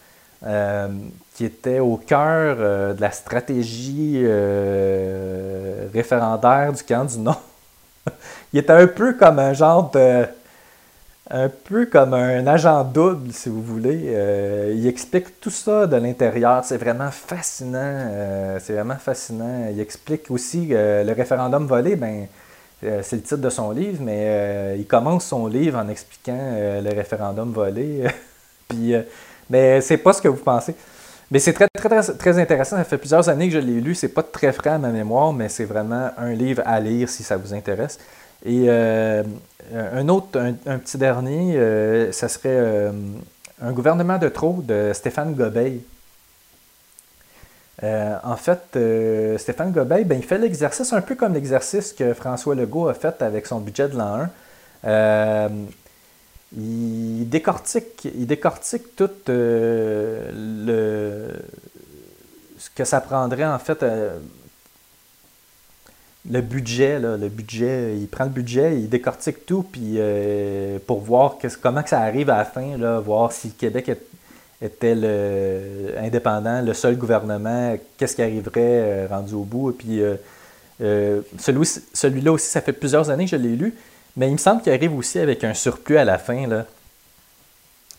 qui 1.33 1.45
était 1.45 1.79
au 1.79 1.97
cœur 1.97 2.57
de 2.93 3.01
la 3.01 3.11
stratégie 3.11 4.23
référendaire 5.91 6.73
du 6.73 6.83
camp 6.83 7.05
du 7.05 7.17
non. 7.17 7.35
Il 8.53 8.59
était 8.59 8.73
un 8.73 8.85
peu 8.85 9.13
comme 9.13 9.39
un 9.39 9.53
genre 9.53 9.89
de 9.89 10.25
un 11.29 11.49
peu 11.49 11.85
comme 11.85 12.13
un 12.13 12.45
agent 12.47 12.83
double, 12.85 13.31
si 13.33 13.49
vous 13.49 13.61
voulez. 13.61 14.03
Euh, 14.07 14.73
il 14.75 14.87
explique 14.87 15.39
tout 15.41 15.49
ça 15.49 15.85
de 15.87 15.97
l'intérieur. 15.97 16.63
C'est 16.63 16.77
vraiment 16.77 17.11
fascinant. 17.11 17.79
euh, 17.81 18.59
c'est 18.61 18.73
vraiment 18.73 18.95
fascinant. 18.95 19.67
Il 19.71 19.79
explique 19.79 20.31
aussi 20.31 20.69
euh, 20.71 21.03
le 21.03 21.11
référendum 21.13 21.65
volé. 21.67 21.95
Ben, 21.95 22.27
c'est 22.81 23.13
le 23.13 23.21
titre 23.23 23.37
de 23.37 23.49
son 23.49 23.71
livre, 23.71 23.99
mais 24.03 24.77
il 24.77 24.85
commence 24.85 25.25
son 25.25 25.47
livre 25.47 25.79
en 25.79 25.89
expliquant 25.89 26.37
le 26.37 26.95
référendum 26.95 27.51
volé. 27.51 28.03
Puis, 28.67 28.93
mais 29.49 29.81
c'est 29.81 29.97
pas 29.97 30.13
ce 30.13 30.21
que 30.21 30.27
vous 30.27 30.43
pensez. 30.43 30.75
Mais 31.31 31.39
c'est 31.39 31.53
très, 31.53 31.67
très, 31.67 31.89
très, 31.89 32.13
très 32.13 32.39
intéressant. 32.39 32.77
Ça 32.77 32.83
fait 32.83 32.99
plusieurs 32.99 33.27
années 33.29 33.47
que 33.47 33.55
je 33.55 33.59
l'ai 33.59 33.81
lu. 33.81 33.95
C'est 33.95 34.09
pas 34.09 34.21
très 34.21 34.53
frais 34.53 34.69
à 34.69 34.77
ma 34.77 34.89
mémoire, 34.89 35.33
mais 35.33 35.49
c'est 35.49 35.65
vraiment 35.65 36.11
un 36.17 36.33
livre 36.33 36.61
à 36.67 36.79
lire 36.79 37.09
si 37.09 37.23
ça 37.23 37.35
vous 37.35 37.51
intéresse. 37.51 37.97
Et 38.47 38.65
euh, 38.69 39.23
un 39.73 40.07
autre, 40.07 40.39
un, 40.39 40.77
petit 40.79 40.97
dernier, 40.97 41.57
euh, 41.57 42.13
ça 42.13 42.29
serait 42.29 42.47
euh, 42.49 42.91
Un 43.61 43.73
gouvernement 43.73 44.17
de 44.17 44.29
trop 44.29 44.61
de 44.63 44.91
Stéphane 44.93 45.33
Gobeil. 45.33 45.81
Euh, 47.83 48.17
en 48.23 48.37
fait, 48.37 48.61
euh, 48.77 49.37
Stéphane 49.37 49.73
Gobeil, 49.73 50.05
ben, 50.05 50.17
il 50.17 50.23
fait 50.23 50.37
l'exercice 50.37 50.93
un 50.93 51.01
peu 51.01 51.15
comme 51.15 51.33
l'exercice 51.33 51.91
que 51.91 52.13
François 52.13 52.55
Legault 52.55 52.87
a 52.87 52.93
fait 52.93 53.21
avec 53.21 53.45
son 53.45 53.59
budget 53.59 53.89
de 53.89 53.97
l'an 53.97 54.21
1. 54.21 54.29
Euh, 54.85 55.49
il 56.57 57.27
décortique, 57.27 58.05
il 58.05 58.25
décortique 58.25 58.95
tout 58.95 59.09
euh, 59.27 60.31
le, 60.33 61.33
ce 62.57 62.69
que 62.69 62.85
ça 62.85 63.01
prendrait 63.01 63.45
en 63.45 63.59
fait. 63.59 63.83
Le 66.29 66.41
budget, 66.41 66.99
le 66.99 67.29
budget, 67.29 67.95
il 67.97 68.07
prend 68.07 68.25
le 68.25 68.29
budget, 68.29 68.75
il 68.75 68.89
décortique 68.89 69.45
tout, 69.45 69.63
puis 69.63 69.93
euh, 69.95 70.77
pour 70.85 70.99
voir 70.99 71.37
comment 71.61 71.83
que 71.83 71.89
ça 71.89 72.01
arrive 72.01 72.29
à 72.29 72.37
la 72.37 72.45
fin, 72.45 72.77
voir 72.99 73.31
si 73.31 73.51
Québec 73.51 73.91
était 74.61 75.95
indépendant, 75.97 76.61
le 76.61 76.73
seul 76.73 76.97
gouvernement, 76.97 77.77
qu'est-ce 77.97 78.15
qui 78.15 78.21
arriverait 78.21 78.51
euh, 78.57 79.07
rendu 79.09 79.35
au 79.35 79.43
bout. 79.43 79.77
Euh, 80.81 81.21
celui, 81.39 81.65
celui-là 81.93 82.33
aussi, 82.33 82.47
ça 82.47 82.61
fait 82.61 82.73
plusieurs 82.73 83.09
années 83.09 83.25
que 83.25 83.31
je 83.31 83.35
l'ai 83.37 83.55
lu, 83.55 83.73
mais 84.17 84.27
il 84.27 84.33
me 84.33 84.37
semble 84.37 84.61
qu'il 84.61 84.73
arrive 84.73 84.95
aussi 84.95 85.19
avec 85.19 85.43
un 85.43 85.53
surplus 85.53 85.97
à 85.97 86.03
la 86.03 86.17
fin. 86.17 86.45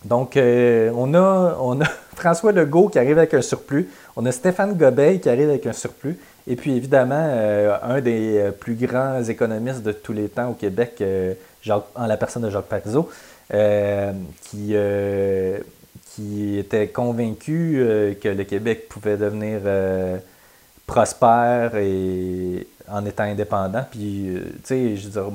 Donc, 0.04 0.36
on, 0.36 1.14
a, 1.14 1.56
on 1.60 1.80
a 1.80 1.84
François 2.14 2.52
Legault 2.52 2.88
qui 2.88 2.98
arrive 2.98 3.18
avec 3.18 3.32
un 3.32 3.42
surplus, 3.42 3.88
on 4.16 4.26
a 4.26 4.32
Stéphane 4.32 4.74
Gobeil 4.74 5.20
qui 5.20 5.30
arrive 5.30 5.48
avec 5.48 5.66
un 5.66 5.72
surplus, 5.72 6.18
et 6.48 6.56
puis 6.56 6.72
évidemment, 6.74 7.26
euh, 7.28 7.76
un 7.82 8.00
des 8.00 8.38
euh, 8.38 8.50
plus 8.52 8.74
grands 8.74 9.22
économistes 9.22 9.82
de 9.82 9.92
tous 9.92 10.14
les 10.14 10.30
temps 10.30 10.50
au 10.50 10.54
Québec, 10.54 10.94
euh, 11.02 11.34
en 11.94 12.06
la 12.06 12.16
personne 12.16 12.42
de 12.42 12.50
Jacques 12.50 12.64
Parizeau, 12.64 13.10
qui, 14.44 14.74
qui 16.14 16.58
était 16.58 16.88
convaincu 16.88 18.16
que 18.22 18.28
le 18.28 18.44
Québec 18.44 18.88
pouvait 18.88 19.16
devenir 19.18 19.60
prospère 20.86 21.76
et 21.76 22.66
en 22.88 23.04
étant 23.04 23.24
indépendant. 23.24 23.84
Puis, 23.90 24.30
tu 24.34 24.60
sais, 24.64 24.96
je 24.96 25.08
veux 25.08 25.10
dire, 25.10 25.30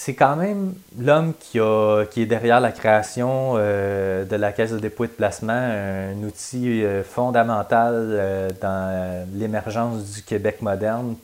c'est 0.00 0.14
quand 0.14 0.36
même 0.36 0.74
l'homme 0.96 1.34
qui, 1.40 1.58
a, 1.58 2.04
qui 2.08 2.22
est 2.22 2.26
derrière 2.26 2.60
la 2.60 2.70
création 2.70 3.54
euh, 3.56 4.24
de 4.24 4.36
la 4.36 4.52
Caisse 4.52 4.70
de 4.70 4.78
dépôt 4.78 5.04
et 5.04 5.08
de 5.08 5.12
placement, 5.12 5.52
un 5.52 6.22
outil 6.22 6.84
euh, 6.84 7.02
fondamental 7.02 7.94
euh, 7.96 8.48
dans 8.62 9.28
l'émergence 9.34 10.12
du 10.12 10.22
Québec 10.22 10.62
moderne. 10.62 11.16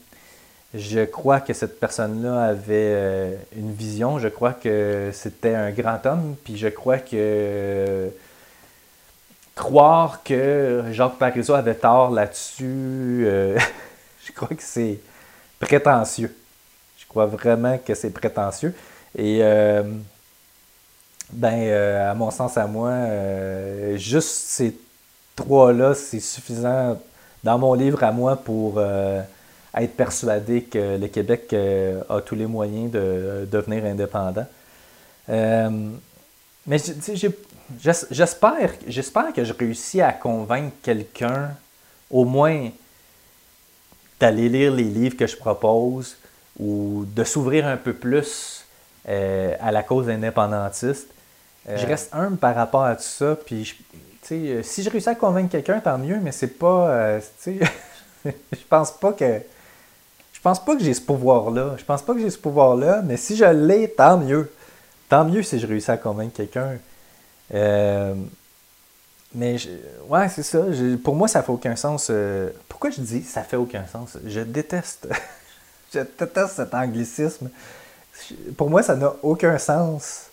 Je 0.73 1.05
crois 1.05 1.39
que 1.39 1.53
cette 1.53 1.79
personne-là 1.79 2.43
avait 2.43 3.37
une 3.55 3.71
vision, 3.71 4.19
je 4.19 4.27
crois 4.27 4.51
que 4.51 5.09
c'était 5.13 5.55
un 5.55 5.71
grand 5.71 6.05
homme, 6.05 6.35
puis 6.43 6.57
je 6.57 6.67
crois 6.67 6.97
que 6.97 8.09
croire 9.55 10.21
que 10.21 10.83
Jacques 10.91 11.17
Parizeau 11.17 11.53
avait 11.53 11.75
tort 11.75 12.11
là-dessus, 12.11 13.25
je 14.25 14.31
crois 14.33 14.49
que 14.49 14.63
c'est 14.63 14.99
prétentieux. 15.61 16.35
Crois 17.15 17.27
vraiment 17.27 17.77
que 17.77 17.95
c'est 17.95 18.09
prétentieux. 18.09 18.75
Et 19.17 19.39
euh, 19.41 19.83
ben, 21.31 21.53
euh, 21.53 22.11
à 22.11 22.13
mon 22.13 22.29
sens, 22.29 22.57
à 22.57 22.67
moi, 22.67 22.89
euh, 22.89 23.95
juste 23.95 24.27
ces 24.27 24.77
trois-là, 25.33 25.93
c'est 25.95 26.19
suffisant 26.19 26.99
dans 27.41 27.57
mon 27.57 27.73
livre 27.73 28.03
à 28.03 28.11
moi 28.11 28.35
pour 28.35 28.81
être 28.81 29.95
persuadé 29.95 30.63
que 30.63 30.97
le 30.97 31.07
Québec 31.07 31.55
a 32.09 32.19
tous 32.19 32.35
les 32.35 32.47
moyens 32.47 32.91
de 32.91 33.47
devenir 33.49 33.85
indépendant. 33.85 34.47
Mais 35.29 36.77
j'espère, 38.11 38.71
j'espère 38.89 39.31
que 39.33 39.45
je 39.45 39.53
réussis 39.53 40.01
à 40.01 40.11
convaincre 40.11 40.75
quelqu'un, 40.83 41.51
au 42.11 42.25
moins, 42.25 42.71
d'aller 44.19 44.49
lire 44.49 44.73
les 44.73 44.83
livres 44.83 45.15
que 45.15 45.27
je 45.27 45.37
propose 45.37 46.17
ou 46.59 47.05
de 47.15 47.23
s'ouvrir 47.23 47.67
un 47.67 47.77
peu 47.77 47.93
plus 47.93 48.65
euh, 49.07 49.55
à 49.59 49.71
la 49.71 49.83
cause 49.83 50.09
indépendantiste. 50.09 51.09
Euh, 51.69 51.77
je 51.77 51.85
reste 51.85 52.09
humble 52.13 52.37
par 52.37 52.55
rapport 52.55 52.83
à 52.83 52.95
tout 52.95 53.03
ça, 53.03 53.35
puis 53.35 53.75
euh, 54.31 54.63
si 54.63 54.83
je 54.83 54.89
réussis 54.89 55.09
à 55.09 55.15
convaincre 55.15 55.51
quelqu'un, 55.51 55.79
tant 55.79 55.97
mieux, 55.97 56.19
mais 56.19 56.31
c'est 56.31 56.47
pas. 56.47 57.19
je 57.45 57.51
pense 58.69 58.91
pas 58.91 59.13
que. 59.13 59.41
Je 60.33 60.41
pense 60.41 60.63
pas 60.63 60.75
que 60.75 60.83
j'ai 60.83 60.93
ce 60.93 61.01
pouvoir-là. 61.01 61.75
Je 61.77 61.83
pense 61.83 62.03
pas 62.03 62.13
que 62.13 62.19
j'ai 62.19 62.29
ce 62.29 62.37
pouvoir-là, 62.37 63.01
mais 63.03 63.17
si 63.17 63.35
je 63.35 63.45
l'ai, 63.45 63.89
tant 63.89 64.17
mieux. 64.17 64.51
Tant 65.09 65.25
mieux 65.25 65.43
si 65.43 65.59
je 65.59 65.67
réussis 65.67 65.91
à 65.91 65.97
convaincre 65.97 66.35
quelqu'un. 66.35 66.77
mais 67.51 68.15
ouais, 70.07 70.29
c'est 70.29 70.43
ça. 70.43 70.65
pour 71.03 71.15
moi, 71.15 71.27
ça 71.27 71.43
fait 71.43 71.51
aucun 71.51 71.75
sens. 71.75 72.11
pourquoi 72.69 72.89
je 72.89 73.01
dis 73.01 73.23
ça 73.23 73.43
fait 73.43 73.57
aucun 73.57 73.85
sens? 73.85 74.17
Je 74.25 74.41
déteste. 74.41 75.07
Je 75.93 75.99
déteste 75.99 76.55
cet 76.55 76.73
anglicisme. 76.73 77.49
Pour 78.57 78.69
moi, 78.69 78.83
ça 78.83 78.95
n'a 78.95 79.13
aucun 79.23 79.57
sens 79.57 80.27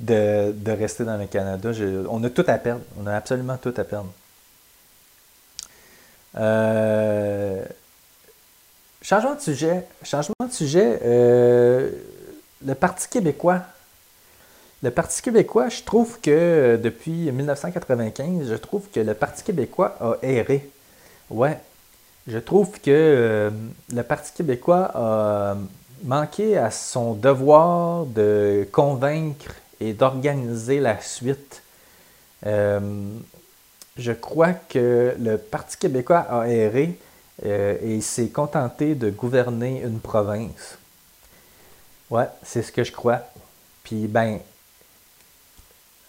de, 0.00 0.70
rester 0.70 1.04
dans 1.04 1.16
le 1.16 1.26
Canada. 1.26 1.70
on 2.10 2.22
a 2.24 2.30
tout 2.30 2.44
à 2.46 2.58
perdre. 2.58 2.82
On 3.00 3.06
a 3.06 3.14
absolument 3.14 3.56
tout 3.56 3.74
à 3.76 3.84
perdre. 3.84 4.12
Euh, 6.36 7.64
changement 9.02 9.34
de 9.34 9.40
sujet. 9.40 9.86
Changement 10.02 10.46
de 10.46 10.52
sujet. 10.52 11.00
Euh, 11.04 11.90
le 12.64 12.74
Parti 12.74 13.08
québécois. 13.08 13.62
Le 14.82 14.90
Parti 14.90 15.22
québécois, 15.22 15.70
je 15.70 15.82
trouve 15.82 16.20
que 16.20 16.78
depuis 16.82 17.32
1995, 17.32 18.50
je 18.50 18.54
trouve 18.54 18.86
que 18.92 19.00
le 19.00 19.14
Parti 19.14 19.42
québécois 19.42 19.96
a 19.98 20.16
erré. 20.22 20.68
Ouais. 21.30 21.58
Je 22.26 22.38
trouve 22.38 22.80
que 22.80 22.90
euh, 22.90 23.50
le 23.92 24.02
Parti 24.02 24.32
québécois 24.32 24.90
a 24.94 25.56
manqué 26.04 26.56
à 26.56 26.70
son 26.70 27.12
devoir 27.12 28.06
de 28.06 28.66
convaincre 28.72 29.54
et 29.78 29.92
d'organiser 29.92 30.80
la 30.80 31.00
suite. 31.00 31.62
Euh, 32.46 32.80
je 33.98 34.12
crois 34.12 34.54
que 34.54 35.14
le 35.18 35.36
Parti 35.36 35.76
québécois 35.76 36.20
a 36.30 36.48
erré 36.48 36.98
euh, 37.44 37.76
et 37.82 38.00
s'est 38.00 38.28
contenté 38.28 38.94
de 38.94 39.10
gouverner 39.10 39.82
une 39.82 40.00
province. 40.00 40.78
Ouais, 42.08 42.28
c'est 42.42 42.62
ce 42.62 42.72
que 42.72 42.84
je 42.84 42.92
crois. 42.92 43.20
Puis, 43.82 44.06
ben, 44.06 44.38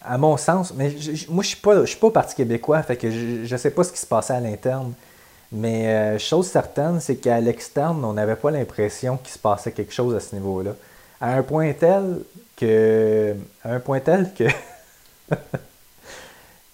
à 0.02 0.16
mon 0.16 0.38
sens, 0.38 0.72
mais 0.74 0.88
moi, 0.88 0.98
je 0.98 1.10
ne 1.30 1.42
suis, 1.42 1.56
pas 1.56 2.06
au 2.06 2.10
Parti 2.10 2.34
québécois, 2.34 2.82
fait 2.82 2.96
que 2.96 3.10
je 3.10 3.52
ne 3.52 3.58
sais 3.58 3.70
pas 3.70 3.84
ce 3.84 3.92
qui 3.92 3.98
se 3.98 4.06
passait 4.06 4.32
à 4.32 4.40
l'interne. 4.40 4.94
Mais 5.56 5.88
euh, 5.88 6.18
chose 6.18 6.48
certaine, 6.48 7.00
c'est 7.00 7.16
qu'à 7.16 7.40
l'externe, 7.40 8.04
on 8.04 8.12
n'avait 8.12 8.36
pas 8.36 8.50
l'impression 8.50 9.16
qu'il 9.16 9.32
se 9.32 9.38
passait 9.38 9.72
quelque 9.72 9.92
chose 9.92 10.14
à 10.14 10.20
ce 10.20 10.34
niveau-là. 10.34 10.72
À 11.18 11.34
un 11.34 11.42
point 11.42 11.72
tel 11.72 12.18
que. 12.56 13.34
À 13.64 13.72
un 13.72 13.80
point 13.80 14.00
tel 14.00 14.32
que. 14.34 14.44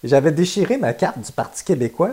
J'avais 0.04 0.32
déchiré 0.32 0.78
ma 0.78 0.94
carte 0.94 1.20
du 1.20 1.30
Parti 1.30 1.62
québécois. 1.62 2.10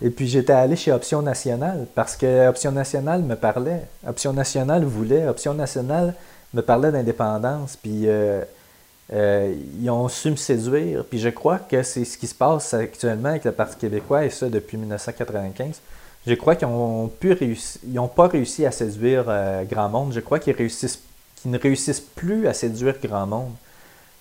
Et 0.00 0.10
puis 0.10 0.28
j'étais 0.28 0.52
allé 0.52 0.76
chez 0.76 0.92
Option 0.92 1.20
Nationale 1.20 1.86
parce 1.96 2.16
que 2.16 2.48
Option 2.48 2.70
Nationale 2.70 3.22
me 3.22 3.34
parlait. 3.34 3.82
Option 4.06 4.32
Nationale 4.32 4.84
voulait. 4.84 5.26
Option 5.26 5.54
Nationale 5.54 6.14
me 6.52 6.62
parlait 6.62 6.92
d'indépendance. 6.92 7.76
Puis 7.76 8.02
euh, 8.06 8.42
euh, 9.12 9.54
ils 9.80 9.90
ont 9.90 10.08
su 10.08 10.30
me 10.30 10.36
séduire. 10.36 11.04
Puis 11.04 11.18
je 11.18 11.28
crois 11.28 11.58
que 11.58 11.82
c'est 11.82 12.04
ce 12.04 12.16
qui 12.16 12.26
se 12.26 12.34
passe 12.34 12.72
actuellement 12.74 13.30
avec 13.30 13.44
le 13.44 13.52
Parti 13.52 13.76
québécois 13.76 14.24
et 14.24 14.30
ça 14.30 14.48
depuis 14.48 14.76
1995. 14.76 15.80
Je 16.26 16.34
crois 16.34 16.56
qu'ils 16.56 16.68
ont 16.68 17.08
pu 17.08 17.36
n'ont 17.86 18.08
pas 18.08 18.28
réussi 18.28 18.64
à 18.64 18.70
séduire 18.70 19.24
euh, 19.28 19.64
grand 19.64 19.88
monde. 19.88 20.12
Je 20.12 20.20
crois 20.20 20.38
qu'ils 20.38 20.56
réussissent, 20.56 21.00
qu'ils 21.36 21.50
ne 21.50 21.58
réussissent 21.58 22.00
plus 22.00 22.48
à 22.48 22.54
séduire 22.54 22.94
grand 23.02 23.26
monde. 23.26 23.52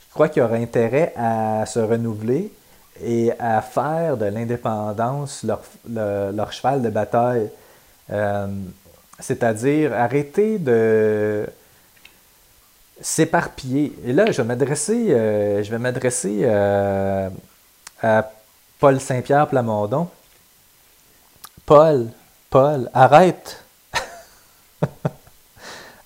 Je 0.10 0.14
crois 0.14 0.28
qu'ils 0.28 0.44
auraient 0.44 0.62
intérêt 0.62 1.14
à 1.16 1.66
se 1.66 1.80
renouveler 1.80 2.52
et 3.04 3.32
à 3.40 3.62
faire 3.62 4.18
de 4.18 4.26
l'indépendance 4.26 5.46
leur, 5.90 6.52
cheval 6.52 6.82
de 6.82 6.90
bataille. 6.90 7.50
Euh, 8.12 8.48
c'est-à-dire 9.20 9.94
arrêter 9.94 10.60
de 10.60 11.48
s'éparpiller. 13.04 13.94
Et 14.06 14.14
là, 14.14 14.32
je 14.32 14.42
vais 14.42 14.48
m'adresser, 14.48 15.12
euh, 15.12 15.62
je 15.62 15.70
vais 15.70 15.78
m'adresser 15.78 16.46
à 18.02 18.32
Paul 18.80 19.00
Saint-Pierre 19.00 19.48
Plamondon. 19.48 20.10
Paul, 21.66 22.10
Paul, 22.50 22.90
arrête. 22.94 23.64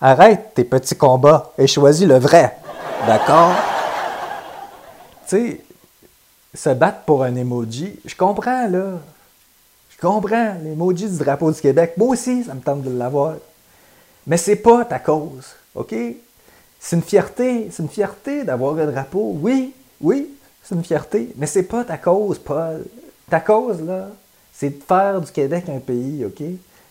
arrête 0.01 0.53
tes 0.53 0.63
petits 0.63 0.95
combats 0.95 1.51
et 1.57 1.67
choisis 1.67 2.07
le 2.07 2.19
vrai. 2.19 2.57
D'accord? 3.05 3.53
Tu 5.27 5.35
sais, 5.35 5.61
se 6.53 6.69
battre 6.69 7.01
pour 7.01 7.23
un 7.23 7.35
emoji, 7.35 7.99
je 8.05 8.15
comprends, 8.15 8.67
là. 8.67 8.99
Je 9.89 9.97
comprends 9.99 10.53
l'emoji 10.63 11.09
du 11.09 11.17
drapeau 11.17 11.51
du 11.51 11.59
Québec. 11.59 11.93
Moi 11.97 12.09
aussi, 12.09 12.43
ça 12.43 12.53
me 12.53 12.61
tente 12.61 12.83
de 12.83 12.97
l'avoir. 12.97 13.35
Mais 14.27 14.37
c'est 14.37 14.57
pas 14.57 14.85
ta 14.85 14.99
cause, 14.99 15.55
OK? 15.73 15.95
C'est 16.79 16.95
une 16.95 17.01
fierté, 17.01 17.69
c'est 17.71 17.83
une 17.83 17.89
fierté 17.89 18.43
d'avoir 18.43 18.73
le 18.73 18.85
drapeau. 18.91 19.35
Oui, 19.41 19.73
oui, 20.01 20.29
c'est 20.63 20.75
une 20.75 20.83
fierté, 20.83 21.29
mais 21.37 21.47
c'est 21.47 21.63
pas 21.63 21.83
ta 21.83 21.97
cause, 21.97 22.39
Paul. 22.39 22.85
Ta 23.29 23.39
cause, 23.39 23.81
là, 23.81 24.09
c'est 24.53 24.69
de 24.69 24.83
faire 24.83 25.21
du 25.21 25.31
Québec 25.31 25.65
un 25.69 25.79
pays, 25.79 26.25
OK? 26.25 26.43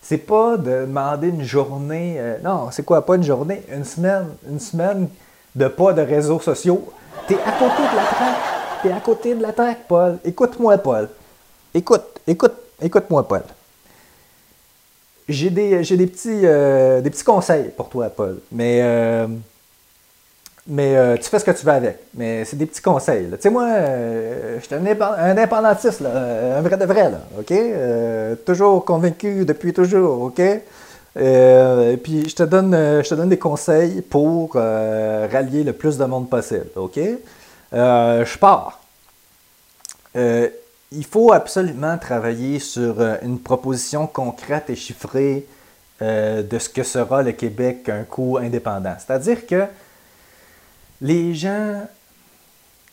C'est 0.02 0.18
pas 0.18 0.56
de 0.56 0.82
demander 0.82 1.28
une 1.28 1.42
journée. 1.42 2.14
Euh, 2.18 2.38
non, 2.42 2.68
c'est 2.70 2.84
quoi, 2.84 3.04
pas 3.04 3.16
une 3.16 3.24
journée, 3.24 3.62
une 3.72 3.84
semaine. 3.84 4.28
Une 4.48 4.60
semaine 4.60 5.08
de 5.54 5.66
pas 5.68 5.92
de 5.92 6.02
réseaux 6.02 6.38
sociaux. 6.38 6.92
T'es 7.26 7.34
à 7.34 7.52
côté 7.52 7.82
de 7.82 7.96
la 7.96 8.04
traque. 8.04 8.82
T'es 8.82 8.92
à 8.92 9.00
côté 9.00 9.34
de 9.34 9.42
la 9.42 9.52
traque, 9.52 9.88
Paul. 9.88 10.18
Écoute-moi, 10.24 10.78
Paul. 10.78 11.08
Écoute, 11.74 12.04
écoute, 12.26 12.54
écoute-moi, 12.80 13.26
Paul. 13.26 13.42
J'ai 15.28 15.50
des, 15.50 15.82
j'ai 15.82 15.96
des 15.96 16.06
petits, 16.06 16.42
euh, 16.44 17.00
des 17.00 17.10
petits 17.10 17.24
conseils 17.24 17.70
pour 17.76 17.88
toi, 17.88 18.08
Paul. 18.08 18.38
Mais 18.52 18.80
euh, 18.82 19.26
mais 20.68 20.96
euh, 20.96 21.16
tu 21.16 21.24
fais 21.24 21.38
ce 21.38 21.44
que 21.44 21.52
tu 21.52 21.64
veux 21.64 21.72
avec. 21.72 21.98
Mais 22.14 22.44
c'est 22.44 22.56
des 22.56 22.66
petits 22.66 22.82
conseils. 22.82 23.28
Tu 23.30 23.36
sais, 23.40 23.50
moi, 23.50 23.64
euh, 23.64 24.58
je 24.58 24.64
suis 24.64 24.74
un, 24.74 24.84
indépendantiste, 25.18 26.02
un 26.02 26.60
vrai 26.60 26.76
de 26.76 26.84
vrai, 26.84 27.10
là, 27.10 27.20
OK? 27.38 27.52
Euh, 27.52 28.34
toujours 28.34 28.84
convaincu 28.84 29.44
depuis 29.44 29.72
toujours, 29.72 30.22
OK? 30.22 30.40
et 31.18 31.98
puis, 32.02 32.28
je 32.28 32.34
te, 32.34 32.42
donne, 32.42 32.72
je 32.74 33.08
te 33.08 33.14
donne 33.14 33.30
des 33.30 33.38
conseils 33.38 34.02
pour 34.02 34.52
rallier 34.52 35.64
le 35.64 35.72
plus 35.72 35.96
de 35.96 36.04
monde 36.04 36.28
possible, 36.28 36.66
OK? 36.76 37.00
je 37.72 38.38
pars. 38.38 38.80
il 40.14 41.04
faut 41.10 41.32
absolument 41.32 41.96
travailler 41.96 42.58
sur 42.58 42.96
une 43.22 43.38
proposition 43.38 44.06
concrète 44.06 44.68
et 44.68 44.76
chiffrée 44.76 45.46
de 46.02 46.58
ce 46.58 46.68
que 46.68 46.82
sera 46.82 47.22
le 47.22 47.32
Québec 47.32 47.88
un 47.88 48.02
coup 48.02 48.36
indépendant. 48.36 48.96
C'est-à-dire 48.98 49.46
que 49.46 49.64
les 51.00 51.34
gens, 51.34 51.86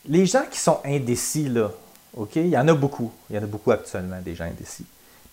les 0.07 0.25
gens 0.25 0.43
qui 0.49 0.59
sont 0.59 0.79
indécis, 0.85 1.49
là, 1.49 1.71
OK, 2.15 2.35
il 2.35 2.47
y 2.47 2.57
en 2.57 2.67
a 2.67 2.73
beaucoup. 2.73 3.11
Il 3.29 3.35
y 3.35 3.39
en 3.39 3.43
a 3.43 3.47
beaucoup 3.47 3.71
actuellement, 3.71 4.19
des 4.23 4.35
gens 4.35 4.45
indécis. 4.45 4.85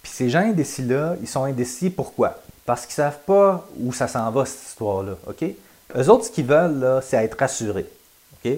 Puis 0.03 0.12
ces 0.12 0.31
gens 0.31 0.41
indécis-là, 0.41 1.16
ils 1.21 1.29
sont 1.29 1.45
indécis 1.45 1.91
pourquoi? 1.91 2.39
Parce 2.64 2.87
qu'ils 2.87 3.03
ne 3.03 3.11
savent 3.11 3.21
pas 3.27 3.66
où 3.79 3.93
ça 3.93 4.09
s'en 4.09 4.31
va, 4.31 4.47
cette 4.47 4.68
histoire-là. 4.68 5.12
OK? 5.27 5.45
Eux 5.97 6.09
autres, 6.09 6.25
ce 6.25 6.31
qu'ils 6.31 6.47
veulent, 6.47 7.03
c'est 7.03 7.23
être 7.23 7.39
rassurés. 7.39 7.87
OK? 8.45 8.53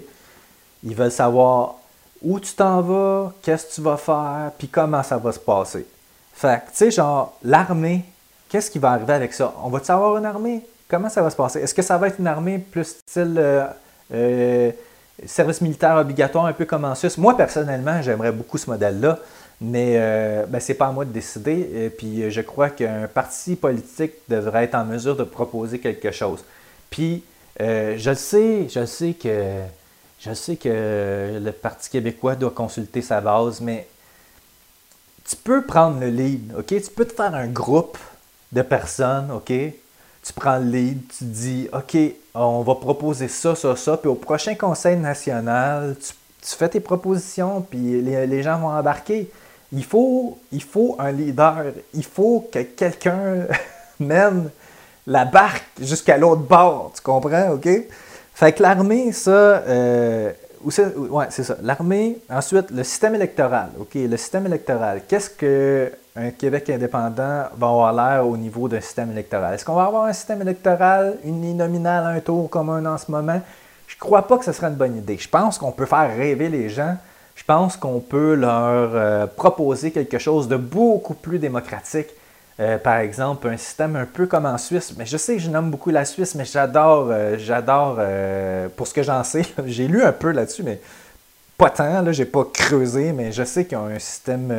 Ils 0.84 0.94
veulent 0.94 1.12
savoir 1.12 1.76
où 2.20 2.38
tu 2.38 2.52
t'en 2.54 2.80
vas, 2.80 3.32
qu'est-ce 3.42 3.66
que 3.66 3.74
tu 3.74 3.80
vas 3.80 3.96
faire, 3.96 4.52
puis 4.56 4.68
comment 4.68 5.02
ça 5.02 5.16
va 5.16 5.32
se 5.32 5.40
passer. 5.40 5.86
Fait 6.32 6.62
que, 6.64 6.70
tu 6.70 6.76
sais, 6.76 6.90
genre, 6.90 7.36
l'armée, 7.42 8.04
qu'est-ce 8.48 8.70
qui 8.70 8.78
va 8.78 8.92
arriver 8.92 9.12
avec 9.12 9.32
ça? 9.32 9.52
On 9.62 9.68
va-tu 9.68 9.90
avoir 9.90 10.16
une 10.16 10.26
armée? 10.26 10.64
Comment 10.88 11.08
ça 11.08 11.22
va 11.22 11.30
se 11.30 11.36
passer? 11.36 11.60
Est-ce 11.60 11.74
que 11.74 11.82
ça 11.82 11.98
va 11.98 12.08
être 12.08 12.20
une 12.20 12.26
armée 12.26 12.58
plus 12.58 12.96
style 13.06 13.36
euh, 13.38 13.66
euh, 14.12 14.70
service 15.26 15.60
militaire 15.60 15.96
obligatoire, 15.96 16.46
un 16.46 16.52
peu 16.52 16.64
comme 16.64 16.84
en 16.84 16.94
Suisse. 16.94 17.18
Moi, 17.18 17.36
personnellement, 17.36 18.02
j'aimerais 18.02 18.32
beaucoup 18.32 18.58
ce 18.58 18.68
modèle-là, 18.70 19.18
mais 19.60 19.94
euh, 19.96 20.46
ben, 20.46 20.60
ce 20.60 20.72
n'est 20.72 20.78
pas 20.78 20.88
à 20.88 20.92
moi 20.92 21.04
de 21.04 21.12
décider. 21.12 21.92
Puis, 21.96 22.30
je 22.30 22.40
crois 22.40 22.70
qu'un 22.70 23.06
parti 23.06 23.56
politique 23.56 24.14
devrait 24.28 24.64
être 24.64 24.74
en 24.74 24.84
mesure 24.84 25.16
de 25.16 25.24
proposer 25.24 25.78
quelque 25.78 26.10
chose. 26.10 26.44
Puis, 26.90 27.24
euh, 27.60 27.94
je 27.98 28.14
sais, 28.14 28.68
je 28.68 28.84
sais 28.84 29.14
que 29.14 29.60
sais 30.34 30.56
que 30.56 31.40
le 31.42 31.52
Parti 31.52 31.90
québécois 31.90 32.34
doit 32.34 32.50
consulter 32.50 33.02
sa 33.02 33.20
base, 33.20 33.60
mais 33.60 33.88
tu 35.28 35.36
peux 35.36 35.62
prendre 35.62 36.00
le 36.00 36.08
lead, 36.08 36.54
OK? 36.58 36.66
Tu 36.66 36.90
peux 36.94 37.04
te 37.04 37.12
faire 37.12 37.34
un 37.34 37.48
groupe 37.48 37.98
de 38.52 38.62
personnes, 38.62 39.30
OK? 39.30 39.52
Tu 40.22 40.32
prends 40.32 40.58
le 40.58 40.64
lead, 40.66 41.00
tu 41.18 41.24
dis, 41.24 41.68
OK, 41.72 41.96
on 42.34 42.62
va 42.62 42.74
proposer 42.76 43.28
ça, 43.28 43.54
ça, 43.54 43.74
ça, 43.76 43.96
puis 43.96 44.08
au 44.08 44.14
prochain 44.14 44.54
conseil 44.54 44.96
national, 44.96 45.96
tu 45.98 46.56
fais 46.56 46.68
tes 46.68 46.80
propositions, 46.80 47.60
puis 47.62 48.00
les, 48.02 48.26
les 48.26 48.42
gens 48.42 48.58
vont 48.58 48.68
embarquer. 48.68 49.30
Il 49.72 49.84
faut, 49.84 50.38
il 50.52 50.62
faut 50.62 50.96
un 50.98 51.10
leader. 51.10 51.64
Il 51.94 52.04
faut 52.04 52.48
que 52.52 52.60
quelqu'un 52.60 53.46
mène 54.00 54.50
la 55.06 55.24
barque 55.24 55.64
jusqu'à 55.80 56.16
l'autre 56.18 56.42
bord. 56.42 56.92
Tu 56.94 57.00
comprends, 57.00 57.52
OK? 57.52 57.68
Fait 58.34 58.52
que 58.52 58.62
l'armée, 58.62 59.12
ça, 59.12 59.30
euh, 59.30 60.32
ouais, 60.64 61.26
c'est 61.30 61.44
ça. 61.44 61.56
L'armée, 61.62 62.18
ensuite, 62.30 62.70
le 62.70 62.84
système 62.84 63.14
électoral. 63.14 63.70
OK, 63.78 63.94
le 63.94 64.16
système 64.16 64.46
électoral. 64.46 65.02
Qu'est-ce 65.08 65.30
qu'un 66.14 66.30
Québec 66.30 66.70
indépendant 66.70 67.44
va 67.56 67.66
avoir 67.66 67.92
l'air 67.92 68.26
au 68.26 68.36
niveau 68.36 68.68
d'un 68.68 68.80
système 68.80 69.10
électoral? 69.12 69.54
Est-ce 69.54 69.64
qu'on 69.64 69.74
va 69.74 69.84
avoir 69.84 70.04
un 70.04 70.12
système 70.12 70.42
électoral 70.42 71.16
uninominal, 71.24 72.16
un 72.16 72.20
tour 72.20 72.48
commun 72.50 72.84
en 72.86 72.98
ce 72.98 73.10
moment? 73.10 73.40
Je 73.86 73.96
crois 73.98 74.26
pas 74.26 74.38
que 74.38 74.44
ce 74.44 74.52
serait 74.52 74.68
une 74.68 74.74
bonne 74.74 74.96
idée. 74.96 75.18
Je 75.18 75.28
pense 75.28 75.58
qu'on 75.58 75.72
peut 75.72 75.86
faire 75.86 76.14
rêver 76.16 76.48
les 76.48 76.68
gens. 76.68 76.96
Je 77.34 77.44
pense 77.44 77.76
qu'on 77.76 78.00
peut 78.00 78.34
leur 78.34 78.90
euh, 78.94 79.26
proposer 79.26 79.90
quelque 79.90 80.18
chose 80.18 80.48
de 80.48 80.56
beaucoup 80.56 81.14
plus 81.14 81.38
démocratique. 81.38 82.08
Euh, 82.60 82.78
par 82.78 82.98
exemple, 82.98 83.48
un 83.48 83.56
système 83.56 83.96
un 83.96 84.06
peu 84.06 84.26
comme 84.26 84.46
en 84.46 84.58
Suisse. 84.58 84.94
Mais 84.96 85.06
je 85.06 85.16
sais 85.16 85.36
que 85.36 85.42
je 85.42 85.50
nomme 85.50 85.70
beaucoup 85.70 85.90
la 85.90 86.04
Suisse, 86.04 86.34
mais 86.34 86.44
j'adore, 86.44 87.08
euh, 87.10 87.36
j'adore, 87.38 87.98
pour 88.76 88.86
ce 88.86 88.94
que 88.94 89.02
j'en 89.02 89.24
sais, 89.24 89.42
j'ai 89.66 89.88
lu 89.88 90.02
un 90.02 90.12
peu 90.12 90.30
là-dessus, 90.30 90.62
mais 90.62 90.80
pas 91.56 91.70
tant, 91.70 92.02
là, 92.02 92.12
j'ai 92.12 92.26
pas 92.26 92.44
creusé, 92.52 93.12
mais 93.12 93.32
je 93.32 93.44
sais 93.44 93.64
qu'ils 93.64 93.78
ont 93.78 93.86
un 93.86 93.98
système, 93.98 94.52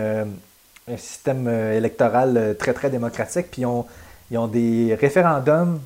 un 0.87 0.97
système 0.97 1.47
électoral 1.47 2.55
très, 2.59 2.73
très 2.73 2.89
démocratique, 2.89 3.47
puis 3.51 3.61
ils 3.61 4.37
ont, 4.37 4.47
des 4.47 4.97
référendums 4.99 5.79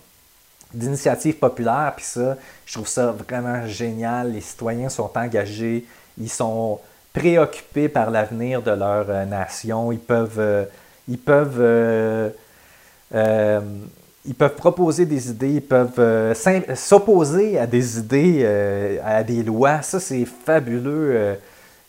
d'initiatives 0.73 1.35
populaires, 1.35 1.93
puis 1.95 2.05
ça, 2.05 2.37
je 2.65 2.73
trouve 2.73 2.87
ça 2.87 3.11
vraiment 3.11 3.65
génial. 3.67 4.33
Les 4.33 4.41
citoyens 4.41 4.89
sont 4.89 5.11
engagés, 5.15 5.85
ils 6.17 6.29
sont 6.29 6.79
préoccupés 7.17 7.89
par 7.89 8.11
l'avenir 8.11 8.61
de 8.61 8.71
leur 8.71 9.09
euh, 9.09 9.25
nation, 9.25 9.91
ils 9.91 9.99
peuvent, 9.99 10.39
euh, 10.39 10.65
ils 11.07 11.17
peuvent, 11.17 11.59
euh, 11.59 12.29
ils 14.25 14.35
peuvent 14.35 14.55
proposer 14.55 15.05
des 15.05 15.29
idées, 15.29 15.53
ils 15.53 15.61
peuvent 15.61 16.33
s'opposer 16.75 17.57
à 17.57 17.65
des 17.65 17.97
idées, 17.97 18.99
à 19.03 19.23
des 19.23 19.41
lois. 19.41 19.81
Ça, 19.81 20.01
c'est 20.01 20.25
fabuleux. 20.25 21.37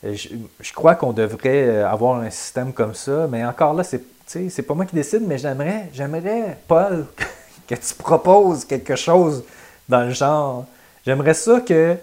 Je, 0.03 0.29
je, 0.61 0.73
crois 0.73 0.95
qu'on 0.95 1.13
devrait 1.13 1.83
avoir 1.83 2.21
un 2.21 2.31
système 2.31 2.73
comme 2.73 2.95
ça, 2.95 3.27
mais 3.29 3.45
encore 3.45 3.75
là, 3.75 3.83
c'est, 3.83 4.03
c'est 4.27 4.63
pas 4.63 4.75
moi 4.75 4.85
qui 4.85 4.95
décide, 4.95 5.23
mais 5.27 5.39
j'aimerais, 5.39 5.89
j'aimerais, 5.93 6.59
Paul, 6.69 7.07
que 7.69 7.75
tu 7.75 7.95
proposes 7.95 8.65
quelque 8.65 8.95
chose 8.95 9.43
dans 9.89 10.03
le 10.03 10.11
genre. 10.11 10.67
J'aimerais 11.05 11.35
ça 11.35 11.61
que 11.61 11.97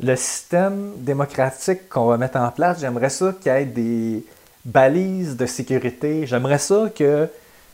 le 0.00 0.16
système 0.16 0.92
démocratique 0.98 1.88
qu'on 1.88 2.06
va 2.06 2.16
mettre 2.16 2.38
en 2.38 2.50
place, 2.50 2.80
j'aimerais 2.80 3.10
ça 3.10 3.34
qu'il 3.40 3.52
y 3.52 3.54
ait 3.54 3.64
des 3.64 4.24
balises 4.64 5.36
de 5.36 5.46
sécurité. 5.46 6.26
J'aimerais 6.26 6.58
ça 6.58 6.90
que 6.94 7.28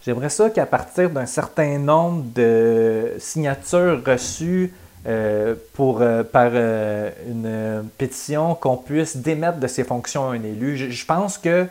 j'aimerais 0.04 0.28
ça 0.28 0.50
qu'à 0.50 0.66
partir 0.66 1.10
d'un 1.10 1.26
certain 1.26 1.78
nombre 1.78 2.24
de 2.34 3.14
signatures 3.18 4.02
reçues 4.04 4.72
euh, 5.06 5.54
pour, 5.74 6.02
euh, 6.02 6.22
par 6.22 6.50
euh, 6.52 7.10
une 7.26 7.88
pétition, 7.96 8.54
qu'on 8.54 8.76
puisse 8.76 9.16
démettre 9.16 9.58
de 9.58 9.66
ses 9.66 9.84
fonctions 9.84 10.30
un 10.30 10.42
élu. 10.42 10.76
je 10.76 11.06
pense 11.06 11.38
que 11.38 11.66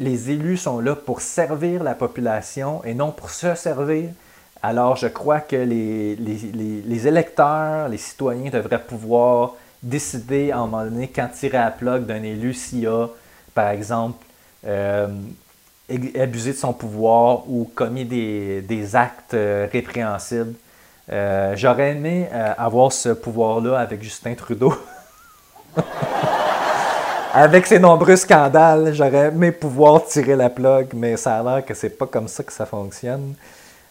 les 0.00 0.30
élus 0.30 0.58
sont 0.58 0.78
là 0.80 0.94
pour 0.94 1.20
servir 1.20 1.82
la 1.82 1.94
population 1.94 2.84
et 2.84 2.94
non 2.94 3.10
pour 3.10 3.30
se 3.30 3.54
servir. 3.54 4.10
Alors, 4.62 4.96
je 4.96 5.06
crois 5.06 5.40
que 5.40 5.56
les, 5.56 6.16
les, 6.16 7.06
électeurs, 7.06 7.88
les 7.88 7.96
citoyens 7.96 8.50
devraient 8.50 8.82
pouvoir 8.82 9.54
décider 9.82 10.50
à 10.50 10.58
un 10.58 10.66
moment 10.66 10.84
donné 10.84 11.08
quand 11.08 11.28
tirer 11.28 11.58
à 11.58 11.74
la 11.80 11.98
d'un 11.98 12.22
élu 12.22 12.52
s'il 12.54 12.86
a, 12.86 13.08
par 13.54 13.70
exemple, 13.70 14.24
abusé 16.18 16.52
de 16.52 16.56
son 16.56 16.72
pouvoir 16.72 17.48
ou 17.48 17.70
commis 17.74 18.04
des, 18.04 18.96
actes 18.96 19.34
euh, 19.34 19.66
répréhensibles. 19.70 20.54
Euh, 21.10 21.54
j'aurais 21.56 21.92
aimé 21.92 22.28
avoir 22.56 22.92
ce 22.92 23.10
pouvoir-là 23.10 23.78
avec 23.78 24.02
Justin 24.02 24.34
Trudeau. 24.34 24.74
avec 27.32 27.66
ses 27.66 27.78
nombreux 27.78 28.16
scandales, 28.16 28.92
j'aurais 28.94 29.28
aimé 29.28 29.52
pouvoir 29.52 30.04
tirer 30.04 30.36
la 30.36 30.50
plug, 30.50 30.88
mais 30.94 31.16
ça 31.16 31.38
a 31.38 31.42
l'air 31.42 31.64
que 31.64 31.74
c'est 31.74 31.90
pas 31.90 32.06
comme 32.06 32.28
ça 32.28 32.42
que 32.42 32.52
ça 32.52 32.66
fonctionne. 32.66 33.34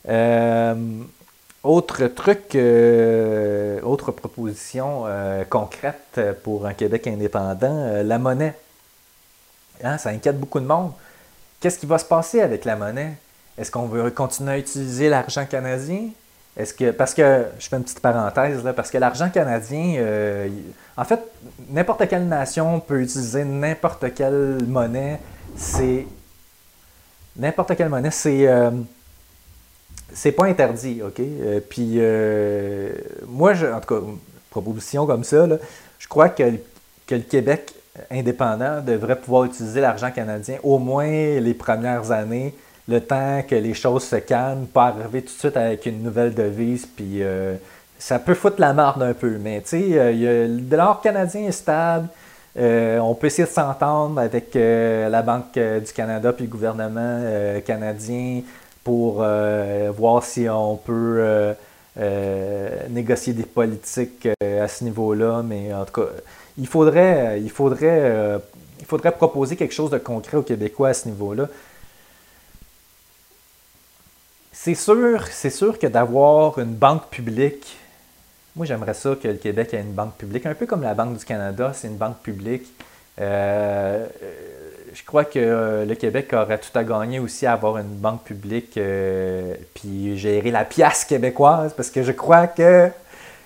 Euh, 0.07 0.76
autre 1.63 2.07
truc, 2.07 2.55
euh, 2.55 3.82
autre 3.82 4.11
proposition 4.11 5.03
euh, 5.05 5.43
concrète 5.43 6.20
pour 6.43 6.65
un 6.65 6.74
Québec 6.74 7.07
indépendant, 7.07 8.03
la 8.03 8.18
monnaie. 8.18 8.55
Hein, 9.84 9.97
ça 9.97 10.09
inquiète 10.09 10.39
beaucoup 10.39 10.59
de 10.59 10.65
monde. 10.65 10.91
Qu'est-ce 11.59 11.80
qui 11.80 11.86
va 11.86 11.97
se 11.97 12.05
passer 12.05 12.41
avec 12.41 12.65
la 12.65 12.76
monnaie? 12.76 13.13
Est-ce 13.57 13.72
qu'on 13.72 13.88
veut 13.88 14.09
continuer 14.11 14.53
à 14.53 14.57
utiliser 14.57 15.09
l'argent 15.09 15.45
canadien? 15.45 16.09
Est-ce 16.57 16.73
que 16.73 16.91
parce 16.91 17.13
que 17.13 17.45
je 17.59 17.67
fais 17.67 17.77
une 17.77 17.83
petite 17.83 17.99
parenthèse 17.99 18.63
là, 18.63 18.73
parce 18.73 18.89
que 18.89 18.97
l'argent 18.97 19.29
canadien, 19.29 20.03
en 20.97 21.05
fait, 21.05 21.19
n'importe 21.69 22.07
quelle 22.07 22.27
nation 22.27 22.79
peut 22.79 23.01
utiliser 23.01 23.45
n'importe 23.45 24.13
quelle 24.15 24.57
monnaie. 24.67 25.19
C'est 25.55 26.07
n'importe 27.35 27.75
quelle 27.75 27.89
monnaie. 27.89 28.09
C'est 28.09 28.47
c'est 30.13 30.31
pas 30.31 30.45
interdit, 30.45 31.01
OK? 31.03 31.19
Euh, 31.19 31.59
puis, 31.67 31.93
euh, 31.97 32.91
moi, 33.27 33.53
je, 33.53 33.65
en 33.67 33.79
tout 33.79 33.95
cas, 33.95 34.01
une 34.01 34.17
proposition 34.49 35.05
comme 35.05 35.23
ça, 35.23 35.47
je 35.99 36.07
crois 36.07 36.29
que, 36.29 36.43
que, 37.05 37.15
le 37.15 37.21
Québec 37.21 37.73
indépendant 38.11 38.81
devrait 38.81 39.19
pouvoir 39.19 39.45
utiliser 39.45 39.81
l'argent 39.81 40.11
canadien 40.11 40.57
au 40.63 40.77
moins 40.77 41.07
les 41.07 41.53
premières 41.53 42.11
années, 42.11 42.53
le 42.88 43.01
temps 43.01 43.41
que 43.47 43.55
les 43.55 43.73
choses 43.73 44.03
se 44.03 44.15
calment, 44.17 44.65
pas 44.65 44.88
arriver 44.88 45.21
tout 45.21 45.33
de 45.33 45.39
suite 45.39 45.57
avec 45.57 45.85
une 45.85 46.03
nouvelle 46.03 46.33
devise, 46.33 46.85
puis 46.85 47.21
euh, 47.21 47.55
ça 47.99 48.19
peut 48.19 48.33
foutre 48.33 48.59
la 48.59 48.73
marde 48.73 49.01
un 49.01 49.13
peu, 49.13 49.38
mais 49.39 49.61
tu 49.61 49.69
sais, 49.69 50.13
le 50.13 50.59
dollar 50.59 51.01
canadien 51.01 51.41
est 51.41 51.51
stable. 51.51 52.07
on 52.55 53.15
peut 53.19 53.27
essayer 53.27 53.47
de 53.47 53.53
s'entendre 53.53 54.19
avec 54.19 54.53
la 54.53 55.21
Banque 55.21 55.53
du 55.53 55.91
Canada 55.93 56.31
puis 56.31 56.45
le 56.45 56.51
gouvernement 56.51 57.21
canadien 57.65 58.41
pour 58.88 59.17
euh, 59.19 59.91
voir 59.93 60.23
si 60.23 60.47
on 60.47 60.77
peut 60.77 61.17
euh, 61.19 61.53
euh, 61.99 62.69
négocier 62.89 63.33
des 63.33 63.43
politiques 63.43 64.29
à 64.41 64.67
ce 64.69 64.85
niveau-là. 64.85 65.43
Mais 65.43 65.73
en 65.73 65.83
tout 65.83 65.99
cas, 66.03 66.07
il 66.57 66.67
faudrait, 66.67 67.41
il, 67.41 67.49
faudrait, 67.49 68.39
il 68.79 68.85
faudrait 68.85 69.11
proposer 69.11 69.57
quelque 69.57 69.73
chose 69.73 69.91
de 69.91 69.97
concret 69.97 70.38
aux 70.38 70.41
Québécois 70.41 70.88
à 70.88 70.93
ce 70.93 71.09
niveau-là. 71.09 71.49
C'est 74.68 74.76
sûr, 74.76 75.26
c'est 75.32 75.49
sûr 75.49 75.80
que 75.80 75.88
d'avoir 75.88 76.59
une 76.59 76.74
banque 76.74 77.07
publique, 77.09 77.78
moi 78.53 78.65
j'aimerais 78.65 78.95
ça 78.95 79.15
que 79.15 79.30
le 79.30 79.36
Québec 79.36 79.74
ait 79.74 79.80
une 79.80 79.93
banque 79.93 80.15
publique, 80.15 80.45
un 80.45 80.55
peu 80.55 80.65
comme 80.65 80.82
la 80.82 80.93
Banque 80.93 81.18
du 81.18 81.24
Canada, 81.24 81.72
c'est 81.74 81.88
une 81.88 81.95
banque 81.95 82.18
publique. 82.18 82.68
Je 83.18 83.24
crois 85.05 85.24
que 85.24 85.39
euh, 85.39 85.86
le 85.86 85.95
Québec 85.95 86.34
aurait 86.34 86.57
tout 86.57 86.78
à 86.78 86.84
gagner 86.84 87.20
aussi 87.20 87.45
à 87.45 87.53
avoir 87.53 87.78
une 87.78 87.95
banque 87.95 88.26
publique 88.26 88.78
euh, 88.78 89.55
puis 89.74 90.18
gérer 90.18 90.51
la 90.51 90.65
pièce 90.65 91.05
québécoise 91.05 91.72
parce 91.74 91.89
que 91.89 92.03
je 92.03 92.11
crois 92.11 92.47
que 92.47 92.89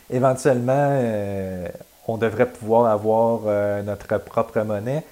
éventuellement 0.10 0.90
euh, 0.90 1.68
on 2.08 2.18
devrait 2.18 2.48
pouvoir 2.48 2.92
avoir 2.92 3.42
notre 3.84 4.18
propre 4.18 4.62
monnaie 4.62 5.04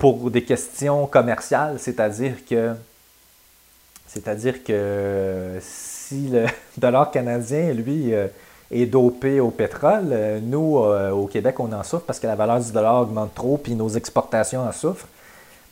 pour 0.00 0.32
des 0.32 0.42
questions 0.42 1.06
commerciales, 1.06 1.76
c'est-à-dire 1.78 2.44
que 2.50 2.74
c'est-à-dire 4.06 4.62
que 4.64 5.58
si 5.60 6.28
le 6.28 6.46
dollar 6.78 7.10
canadien, 7.10 7.72
lui, 7.72 8.12
est 8.70 8.86
dopé 8.86 9.40
au 9.40 9.50
pétrole, 9.50 10.40
nous, 10.42 10.76
au 10.78 11.26
Québec, 11.26 11.60
on 11.60 11.72
en 11.72 11.82
souffre 11.82 12.04
parce 12.06 12.18
que 12.18 12.26
la 12.26 12.34
valeur 12.34 12.60
du 12.60 12.72
dollar 12.72 13.02
augmente 13.02 13.34
trop, 13.34 13.56
puis 13.56 13.74
nos 13.74 13.88
exportations 13.88 14.62
en 14.62 14.72
souffrent. 14.72 15.06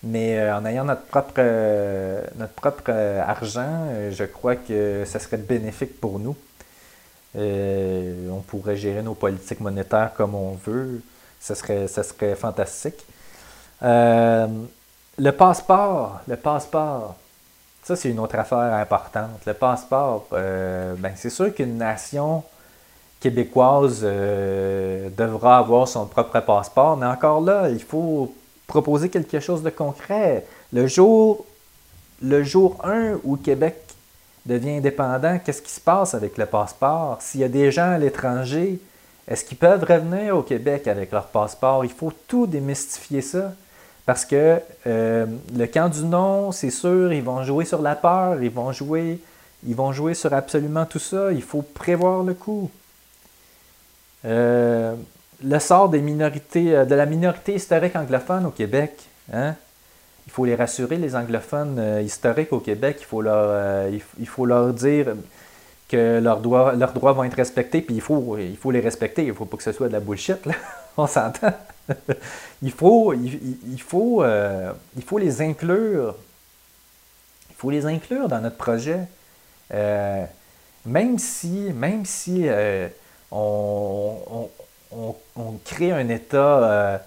Mais 0.04 0.38
euh, 0.38 0.56
en 0.56 0.66
ayant 0.66 0.84
notre 0.84 1.02
propre, 1.06 1.32
euh, 1.38 2.22
notre 2.36 2.90
euh, 2.90 3.22
argent, 3.26 3.86
je 4.10 4.24
crois 4.24 4.54
que 4.56 5.02
ça 5.06 5.18
serait 5.18 5.38
bénéfique 5.38 5.98
pour 5.98 6.18
nous. 6.18 6.36
on 7.34 8.40
pourrait 8.46 8.76
gérer 8.76 9.02
nos 9.02 9.14
politiques 9.14 9.60
monétaires 9.60 10.12
comme 10.14 10.34
on 10.34 10.52
veut. 10.66 11.00
Ça 11.40 11.54
serait, 11.54 11.88
ça 11.88 12.02
serait 12.02 12.34
fantastique. 12.34 13.06
le 13.80 15.30
passeport, 15.30 16.20
le 16.28 16.36
passeport, 16.36 17.16
ça 17.84 17.94
c'est 17.94 18.10
une 18.10 18.18
autre 18.18 18.36
affaire 18.36 18.58
importante. 18.58 19.40
Le 19.46 19.54
passeport, 19.54 20.26
ben, 20.30 21.12
c'est 21.14 21.30
sûr 21.30 21.54
qu'une 21.54 21.76
nation 21.78 22.42
québécoise 23.20 24.02
devra 24.02 25.58
avoir 25.58 25.86
son 25.86 26.06
propre 26.06 26.40
passeport, 26.40 26.96
mais 26.96 27.06
encore 27.06 27.40
là, 27.40 27.68
il 27.68 27.82
faut 27.82 28.34
proposer 28.66 29.08
quelque 29.08 29.40
chose 29.40 29.62
de 29.62 29.70
concret. 29.70 30.44
Le 30.72 30.86
jour, 30.86 31.44
le 32.22 32.42
jour 32.42 32.78
1 32.84 33.18
où 33.24 33.36
Québec 33.36 33.76
devient 34.46 34.78
indépendant, 34.78 35.38
qu'est-ce 35.38 35.62
qui 35.62 35.70
se 35.70 35.80
passe 35.80 36.14
avec 36.14 36.36
le 36.38 36.46
passeport? 36.46 37.18
S'il 37.20 37.40
y 37.40 37.44
a 37.44 37.48
des 37.48 37.70
gens 37.70 37.92
à 37.92 37.98
l'étranger, 37.98 38.78
Est-ce 39.26 39.44
qu'ils 39.44 39.56
peuvent 39.56 39.84
revenir 39.84 40.36
au 40.36 40.42
Québec 40.42 40.86
avec 40.86 41.10
leur 41.10 41.26
passeport? 41.28 41.84
Il 41.84 41.90
faut 41.90 42.12
tout 42.28 42.46
démystifier 42.46 43.22
ça. 43.22 43.54
Parce 44.06 44.26
que 44.26 44.60
euh, 44.86 45.26
le 45.56 45.66
camp 45.66 45.88
du 45.88 46.04
non, 46.04 46.52
c'est 46.52 46.70
sûr, 46.70 47.12
ils 47.12 47.22
vont 47.22 47.42
jouer 47.42 47.64
sur 47.64 47.80
la 47.80 47.94
peur, 47.94 48.42
ils 48.42 48.50
vont 48.50 48.70
jouer, 48.70 49.18
ils 49.66 49.74
vont 49.74 49.92
jouer 49.92 50.14
sur 50.14 50.32
absolument 50.34 50.84
tout 50.84 50.98
ça. 50.98 51.32
Il 51.32 51.42
faut 51.42 51.62
prévoir 51.62 52.22
le 52.22 52.34
coup. 52.34 52.70
Euh, 54.26 54.94
le 55.42 55.58
sort 55.58 55.88
des 55.88 56.00
minorités, 56.00 56.76
euh, 56.76 56.84
de 56.84 56.94
la 56.94 57.06
minorité 57.06 57.54
historique 57.54 57.96
anglophone 57.96 58.44
au 58.46 58.50
Québec. 58.50 58.92
Hein? 59.32 59.54
Il 60.26 60.32
faut 60.32 60.44
les 60.44 60.54
rassurer, 60.54 60.96
les 60.96 61.16
anglophones 61.16 62.00
historiques 62.02 62.52
au 62.52 62.60
Québec. 62.60 62.96
Il 63.00 63.04
faut 63.04 63.20
leur, 63.20 63.90
il 64.18 64.26
faut 64.26 64.46
leur 64.46 64.72
dire 64.72 65.14
que 65.86 66.18
leurs 66.18 66.40
droits, 66.40 66.72
leurs 66.72 66.94
droits 66.94 67.12
vont 67.12 67.24
être 67.24 67.34
respectés, 67.34 67.82
puis 67.82 67.94
il 67.94 68.00
faut, 68.00 68.38
il 68.38 68.56
faut 68.56 68.70
les 68.70 68.80
respecter. 68.80 69.22
Il 69.22 69.28
ne 69.28 69.32
faut 69.34 69.44
pas 69.44 69.58
que 69.58 69.62
ce 69.62 69.72
soit 69.72 69.88
de 69.88 69.92
la 69.92 70.00
bullshit, 70.00 70.46
là. 70.46 70.54
on 70.96 71.06
s'entend. 71.06 71.52
il, 72.62 72.70
faut, 72.70 73.12
il, 73.12 73.80
faut, 73.80 74.22
euh, 74.22 74.72
il 74.96 75.02
faut 75.02 75.18
les 75.18 75.42
inclure. 75.42 76.14
Il 77.50 77.56
faut 77.56 77.70
les 77.70 77.86
inclure 77.86 78.28
dans 78.28 78.40
notre 78.40 78.56
projet. 78.56 79.00
Euh, 79.72 80.24
même 80.86 81.18
si, 81.18 81.72
même 81.74 82.04
si 82.04 82.42
euh, 82.44 82.88
on, 83.30 84.48
on, 84.92 85.16
on, 85.36 85.52
crée 85.64 85.92
un 85.92 86.08
État 86.08 87.02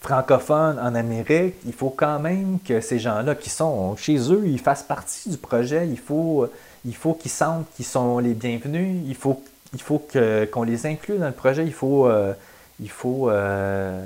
francophone 0.00 0.78
en 0.78 0.94
Amérique, 0.94 1.56
il 1.66 1.72
faut 1.72 1.90
quand 1.90 2.18
même 2.18 2.58
que 2.64 2.80
ces 2.80 2.98
gens-là 2.98 3.34
qui 3.34 3.50
sont 3.50 3.96
chez 3.96 4.16
eux, 4.32 4.42
ils 4.46 4.58
fassent 4.58 4.82
partie 4.82 5.28
du 5.28 5.36
projet. 5.36 5.86
Il 5.88 5.98
faut 5.98 6.48
il 6.84 6.94
faut 6.94 7.14
qu'ils 7.14 7.30
sentent 7.30 7.66
qu'ils 7.76 7.84
sont 7.84 8.18
les 8.18 8.34
bienvenus. 8.34 9.02
Il 9.06 9.14
faut, 9.14 9.42
il 9.72 9.80
faut 9.80 9.98
que, 9.98 10.44
qu'on 10.46 10.62
les 10.62 10.86
inclue 10.86 11.18
dans 11.18 11.26
le 11.26 11.32
projet. 11.32 11.64
Il 11.64 11.72
faut, 11.72 12.06
euh, 12.06 12.32
il, 12.80 12.90
faut, 12.90 13.30
euh, 13.30 14.04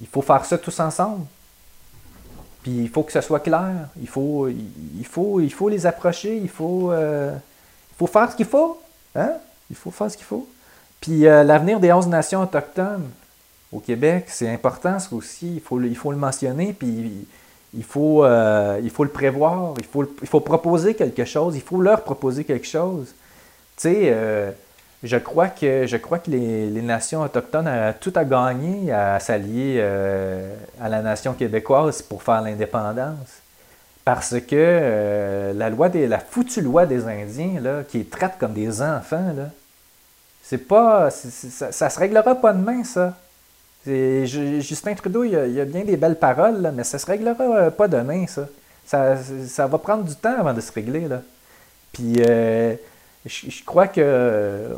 il 0.00 0.06
faut 0.06 0.22
faire 0.22 0.44
ça 0.44 0.58
tous 0.58 0.78
ensemble. 0.80 1.24
Puis 2.62 2.72
il 2.72 2.88
faut 2.88 3.02
que 3.02 3.12
ce 3.12 3.20
soit 3.20 3.40
clair. 3.40 3.88
Il 4.00 4.08
faut, 4.08 4.48
il 4.48 5.06
faut, 5.06 5.40
il 5.40 5.52
faut 5.52 5.68
les 5.68 5.86
approcher. 5.86 6.36
Il 6.36 6.48
faut, 6.48 6.90
euh, 6.92 7.34
il 7.92 7.96
faut 7.96 8.06
faire 8.06 8.30
ce 8.30 8.36
qu'il 8.36 8.46
faut. 8.46 8.80
Hein? 9.14 9.32
Il 9.70 9.76
faut 9.76 9.90
faire 9.90 10.10
ce 10.10 10.16
qu'il 10.16 10.26
faut. 10.26 10.48
Puis 11.00 11.20
l'avenir 11.20 11.80
des 11.80 11.92
11 11.92 12.06
nations 12.06 12.42
autochtones 12.42 13.10
au 13.70 13.78
Québec, 13.78 14.26
c'est 14.28 14.48
important, 14.48 14.98
ça 14.98 15.14
aussi. 15.14 15.56
Il 15.56 15.60
faut, 15.60 15.78
il 15.80 15.96
faut 15.96 16.10
le 16.10 16.16
mentionner. 16.16 16.72
Puis 16.72 17.26
il 17.74 17.84
faut, 17.84 18.24
il 18.24 18.90
faut 18.90 19.04
le 19.04 19.10
prévoir, 19.10 19.74
il 19.78 19.84
faut, 19.84 20.06
il 20.22 20.28
faut 20.28 20.40
proposer 20.40 20.94
quelque 20.94 21.26
chose, 21.26 21.56
il 21.56 21.60
faut 21.60 21.78
leur 21.78 22.04
proposer 22.04 22.44
quelque 22.44 22.66
chose. 22.66 23.14
Tu 23.76 23.82
sais, 23.82 24.02
euh, 24.04 24.50
je 25.02 25.16
crois 25.16 25.48
que, 25.48 25.86
je 25.86 25.96
crois 25.96 26.18
que 26.18 26.30
les, 26.30 26.82
nations 26.82 27.22
autochtones 27.22 27.68
ont 27.68 27.94
tout 28.00 28.12
à 28.14 28.24
gagner 28.24 28.92
à 28.92 29.18
s'allier 29.20 29.78
euh, 29.78 30.54
à 30.80 30.88
la 30.88 31.02
nation 31.02 31.34
québécoise 31.34 32.02
pour 32.02 32.22
faire 32.22 32.40
l'indépendance. 32.42 33.40
Parce 34.04 34.38
que 34.40 35.52
la 35.56 35.70
loi 35.70 35.88
des, 35.88 36.06
la 36.06 36.18
foutue 36.18 36.60
loi 36.60 36.84
des 36.84 37.06
Indiens, 37.06 37.58
là, 37.60 37.82
qui 37.88 37.98
les 37.98 38.04
traite 38.04 38.34
comme 38.38 38.52
des 38.52 38.82
enfants, 38.82 39.32
là, 39.34 39.48
c'est 40.42 40.58
pas. 40.58 41.10
ça, 41.10 41.72
ça 41.72 41.88
se 41.88 41.98
réglera 41.98 42.34
pas 42.34 42.52
demain, 42.52 42.84
ça. 42.84 43.14
Justin 43.86 44.94
Trudeau, 44.94 45.24
il 45.24 45.36
a, 45.36 45.62
a, 45.62 45.64
bien 45.64 45.84
des 45.84 45.96
belles 45.96 46.18
paroles, 46.18 46.72
mais 46.74 46.84
ça 46.84 46.98
se 46.98 47.06
réglera 47.06 47.42
euh, 47.42 47.70
pas 47.70 47.88
demain, 47.88 48.26
ça. 48.26 48.46
ça. 48.86 49.66
va 49.66 49.78
prendre 49.78 50.04
du 50.04 50.14
temps 50.14 50.36
avant 50.38 50.54
de 50.54 50.60
se 50.60 50.72
régler. 50.72 51.08
Là. 51.08 51.22
Puis 51.92 52.16
euh, 52.20 52.74
je, 53.26 53.64
crois 53.64 53.88
qu'on 53.88 54.00
euh, 54.00 54.74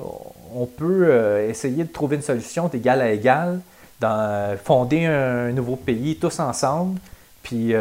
peut 0.77 1.41
essayer 1.49 1.85
de 1.85 1.93
trouver 1.93 2.17
une 2.17 2.23
solution 2.23 2.69
d'égal 2.69 3.01
à 3.01 3.11
égal, 3.11 3.61
dans, 4.01 4.57
fonder 4.63 5.07
un, 5.07 5.53
nouveau 5.53 5.77
pays 5.77 6.17
tous 6.17 6.39
ensemble, 6.41 7.01
puis 7.43 7.75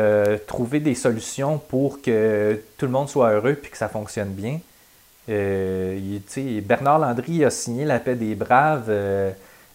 trouver 0.45 0.79
des 0.79 0.95
solutions 0.95 1.57
pour 1.57 2.01
que 2.01 2.61
tout 2.77 2.85
le 2.85 2.91
monde 2.91 3.09
soit 3.09 3.31
heureux 3.31 3.55
puis 3.55 3.71
que 3.71 3.77
ça 3.77 3.89
fonctionne 3.89 4.29
bien. 4.29 4.59
Bernard 5.27 6.99
Landry 6.99 7.43
a 7.43 7.49
signé 7.49 7.83
la 7.83 7.99
paix 7.99 8.15
des 8.15 8.35
braves 8.35 8.91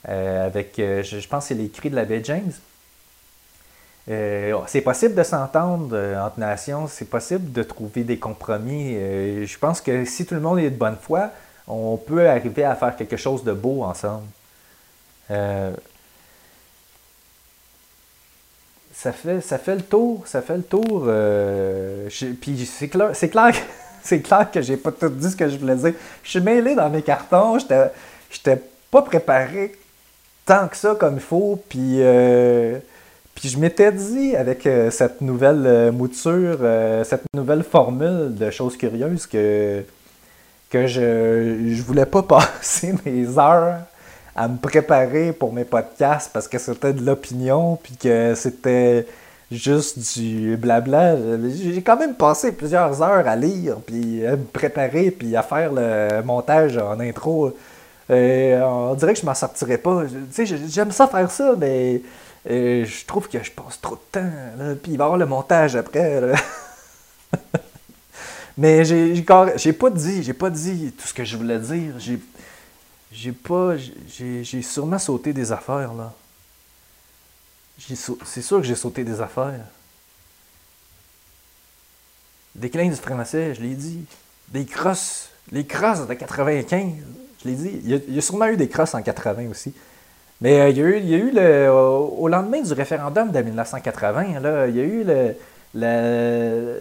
euh, 0.08 0.46
avec, 0.46 0.78
euh, 0.78 1.02
je, 1.02 1.26
pense, 1.28 1.46
c'est 1.46 1.54
les 1.54 1.68
cris 1.68 1.90
de 1.90 1.96
la 1.96 2.04
baie 2.04 2.22
James. 2.24 2.52
Euh, 4.08 4.58
c'est 4.66 4.80
possible 4.80 5.14
de 5.14 5.22
s'entendre 5.22 5.96
entre 6.18 6.40
nations, 6.40 6.86
c'est 6.86 7.04
possible 7.04 7.52
de 7.52 7.62
trouver 7.62 8.02
des 8.02 8.18
compromis. 8.18 8.94
je 8.94 9.58
pense 9.58 9.80
que 9.80 10.04
si 10.04 10.26
tout 10.26 10.34
le 10.34 10.40
monde 10.40 10.58
est 10.58 10.70
de 10.70 10.76
bonne 10.76 10.96
foi, 11.00 11.30
on 11.68 11.96
peut 11.96 12.28
arriver 12.28 12.64
à 12.64 12.74
faire 12.74 12.96
quelque 12.96 13.16
chose 13.16 13.44
de 13.44 13.52
beau 13.52 13.84
ensemble. 13.84 14.26
ça 15.28 15.72
fait, 19.12 19.40
ça 19.40 19.58
fait 19.58 19.76
le 19.76 19.82
tour, 19.82 20.26
ça 20.26 20.42
fait 20.42 20.56
le 20.56 20.62
tour. 20.62 21.08
puis 22.40 22.66
c'est 22.66 22.88
clair, 22.88 23.10
c'est 23.14 23.28
clair, 23.28 23.54
c'est 24.02 24.20
clair 24.20 24.50
que 24.50 24.60
j'ai 24.60 24.76
pas 24.76 24.92
tout 24.92 25.08
dit 25.08 25.30
ce 25.30 25.36
que 25.36 25.48
je 25.48 25.56
voulais 25.56 25.76
dire. 25.76 25.94
Je 26.22 26.30
suis 26.30 26.40
mêlé 26.40 26.74
dans 26.74 26.88
mes 26.88 27.02
cartons, 27.02 27.58
j'étais, 27.58 28.62
pas 28.90 29.02
préparé 29.02 29.72
tant 30.44 30.68
que 30.68 30.76
ça 30.76 30.96
comme 30.98 31.14
il 31.14 31.20
faut. 31.20 31.62
Puis, 31.68 32.00
euh, 32.00 32.78
puis 33.34 33.48
je 33.48 33.58
m'étais 33.58 33.92
dit, 33.92 34.36
avec 34.36 34.66
euh, 34.66 34.90
cette 34.90 35.20
nouvelle 35.20 35.64
euh, 35.66 35.92
mouture, 35.92 36.58
cette 37.04 37.22
nouvelle 37.34 37.62
formule 37.62 38.34
de 38.34 38.50
choses 38.50 38.76
curieuses, 38.76 39.26
que, 39.26 39.82
que 40.70 40.86
je 40.86 41.00
ne 41.00 41.82
voulais 41.82 42.06
pas 42.06 42.22
passer 42.22 42.94
mes 43.04 43.38
heures 43.38 43.78
à 44.36 44.48
me 44.48 44.56
préparer 44.56 45.32
pour 45.32 45.52
mes 45.52 45.64
podcasts 45.64 46.30
parce 46.32 46.48
que 46.48 46.58
c'était 46.58 46.92
de 46.92 47.04
l'opinion, 47.04 47.78
puis 47.82 47.96
que 47.96 48.34
c'était 48.34 49.06
juste 49.50 49.98
du 50.18 50.56
blabla. 50.56 51.16
J'ai 51.50 51.82
quand 51.82 51.98
même 51.98 52.14
passé 52.14 52.52
plusieurs 52.52 53.02
heures 53.02 53.26
à 53.26 53.36
lire, 53.36 53.76
puis 53.84 54.24
à 54.24 54.32
me 54.32 54.44
préparer, 54.44 55.10
puis 55.10 55.34
à 55.34 55.42
faire 55.42 55.72
le 55.72 56.22
montage 56.22 56.76
en 56.78 57.00
intro 57.00 57.52
euh, 58.10 58.60
on 58.62 58.94
dirait 58.94 59.14
que 59.14 59.20
je 59.20 59.26
m'en 59.26 59.34
sortirais 59.34 59.78
pas. 59.78 60.02
Tu 60.34 60.46
sais, 60.46 60.58
j'aime 60.68 60.90
ça 60.90 61.06
faire 61.06 61.30
ça, 61.30 61.54
mais 61.56 62.02
euh, 62.48 62.84
je 62.84 63.04
trouve 63.04 63.28
que 63.28 63.42
je 63.42 63.50
passe 63.50 63.80
trop 63.80 63.96
de 63.96 64.00
temps. 64.12 64.76
puis 64.82 64.92
il 64.92 64.98
va 64.98 65.04
y 65.04 65.06
avoir 65.06 65.18
le 65.18 65.26
montage 65.26 65.76
après. 65.76 66.20
mais 68.56 68.84
j'ai, 68.84 69.14
j'ai 69.56 69.72
pas 69.72 69.90
dit, 69.90 70.22
j'ai 70.22 70.32
pas 70.32 70.50
dit 70.50 70.92
tout 70.92 71.06
ce 71.06 71.14
que 71.14 71.24
je 71.24 71.36
voulais 71.36 71.58
dire. 71.58 71.94
J'ai, 71.98 72.18
j'ai 73.12 73.32
pas, 73.32 73.74
j'ai, 73.76 74.62
sûrement 74.62 74.98
sauté 74.98 75.32
des 75.32 75.52
affaires 75.52 75.92
là. 75.94 76.14
c'est 77.78 78.42
sûr 78.42 78.58
que 78.58 78.66
j'ai 78.66 78.76
sauté 78.76 79.04
des 79.04 79.20
affaires. 79.20 79.64
Déclin 82.54 82.88
du 82.88 82.96
français, 82.96 83.54
je 83.54 83.60
l'ai 83.60 83.74
dit. 83.74 84.04
Des 84.48 84.64
crosses, 84.64 85.30
les 85.52 85.66
crosses 85.66 86.06
de 86.06 86.14
95. 86.14 86.92
Je 87.42 87.48
l'ai 87.48 87.54
dit. 87.54 87.80
Il 87.84 88.14
y, 88.14 88.18
a, 88.18 88.22
sûrement 88.22 88.46
eu 88.46 88.56
des 88.56 88.68
crosses 88.68 88.94
en 88.94 89.02
80 89.02 89.48
aussi. 89.50 89.72
Mais 90.40 90.60
euh, 90.60 90.68
il, 90.70 90.78
y 90.78 90.82
a 90.82 90.84
eu, 90.84 90.98
il 90.98 91.08
y 91.08 91.14
a 91.14 91.18
eu 91.18 91.30
le, 91.30 91.70
au, 91.70 92.28
lendemain 92.28 92.62
du 92.62 92.72
référendum 92.72 93.30
de 93.30 93.42
1980, 93.42 94.40
là, 94.40 94.66
il 94.66 94.76
y 94.76 94.80
a 94.80 94.82
eu 94.82 95.04
le, 95.04 95.34
le, 95.74 96.80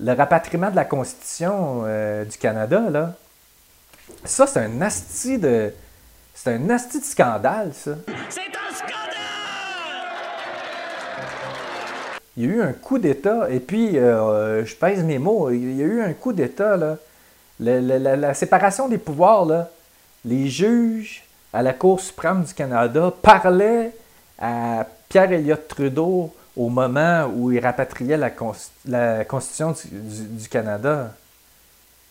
le 0.00 0.12
rapatriement 0.12 0.70
de 0.70 0.76
la 0.76 0.84
Constitution 0.84 1.82
euh, 1.84 2.24
du 2.24 2.36
Canada. 2.36 2.82
Là. 2.90 3.14
Ça, 4.24 4.46
c'est 4.46 4.60
un 4.60 4.80
asti 4.80 5.38
de. 5.38 5.72
C'est 6.34 6.54
un 6.54 6.70
asti 6.70 7.00
de 7.00 7.04
scandale, 7.04 7.72
ça. 7.74 7.92
C'est 8.28 8.40
un 8.40 8.74
scandale! 8.74 8.94
Il 12.36 12.44
y 12.44 12.46
a 12.46 12.50
eu 12.54 12.62
un 12.62 12.72
coup 12.72 12.98
d'État, 12.98 13.50
et 13.50 13.58
puis, 13.58 13.98
euh, 13.98 14.64
je 14.64 14.76
pèse 14.76 15.02
mes 15.02 15.18
mots, 15.18 15.50
il 15.50 15.76
y 15.76 15.82
a 15.82 15.86
eu 15.86 16.02
un 16.02 16.12
coup 16.12 16.32
d'État, 16.32 16.76
là 16.76 16.96
la, 17.60 18.34
séparation 18.34 18.88
des 18.88 18.98
pouvoirs, 18.98 19.44
là, 19.44 19.70
les 20.24 20.48
juges 20.48 21.24
à 21.52 21.62
la 21.62 21.72
Cour 21.72 22.00
suprême 22.00 22.44
du 22.44 22.54
Canada 22.54 23.12
parlaient 23.22 23.92
à 24.38 24.86
Pierre 25.08 25.32
Elliott 25.32 25.66
Trudeau 25.66 26.34
au 26.56 26.68
moment 26.68 27.30
où 27.34 27.52
il 27.52 27.60
rapatriait 27.60 28.16
la, 28.16 28.30
Constitution 28.30 29.74
du, 29.92 30.48
Canada. 30.48 31.14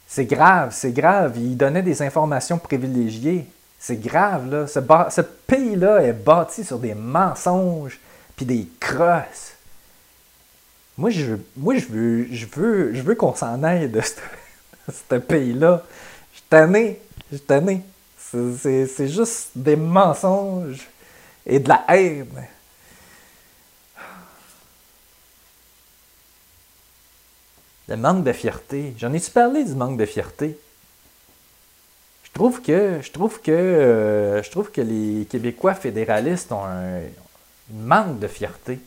C'est 0.07 0.25
grave, 0.25 0.69
c'est 0.71 0.93
grave. 0.93 1.37
Il 1.37 1.57
donnait 1.57 1.83
des 1.83 2.01
informations 2.01 2.57
privilégiées. 2.57 3.45
C'est 3.77 3.97
grave, 3.97 4.49
là. 4.49 4.67
Ce, 4.67 5.21
pays-là 5.21 6.01
est 6.01 6.13
bâti 6.13 6.63
sur 6.63 6.79
des 6.79 6.95
mensonges 6.95 7.99
puis 8.35 8.45
des 8.45 8.67
crosses. 8.79 9.53
Moi, 10.97 11.09
je, 11.09 11.35
moi, 11.55 11.75
je 11.75 11.85
veux, 11.85 12.27
je 12.31 12.45
veux, 12.45 12.93
je 12.93 13.01
veux 13.01 13.15
qu'on 13.15 13.35
s'en 13.35 13.61
aille 13.63 13.89
de 13.89 14.01
ce 14.01 15.15
pays-là. 15.19 15.83
Je 16.31 16.37
suis 16.37 16.47
tanné. 16.49 17.01
Je 17.31 17.37
suis 17.37 17.45
tanné. 17.45 17.83
C'est 18.31 19.07
juste 19.07 19.51
des 19.55 19.75
mensonges 19.75 20.87
et 21.45 21.59
de 21.59 21.69
la 21.69 21.85
haine. 21.89 22.47
Le 27.87 27.95
manque 27.95 28.25
de 28.25 28.33
fierté. 28.33 28.93
J'en 28.97 29.13
ai-tu 29.13 29.31
parlé 29.31 29.63
du 29.63 29.73
manque 29.73 29.97
de 29.97 30.05
fierté? 30.05 30.59
Je 32.23 32.31
trouve 32.33 32.61
que, 32.61 32.99
je 33.01 33.11
trouve 33.11 33.41
que, 33.41 33.51
euh, 33.51 34.43
je 34.43 34.51
trouve 34.51 34.71
que 34.71 34.81
les 34.81 35.25
Québécois 35.25 35.73
fédéralistes 35.73 36.51
ont 36.51 36.65
un, 36.65 36.99
manque 37.71 38.19
de 38.19 38.27
fierté. 38.27 38.79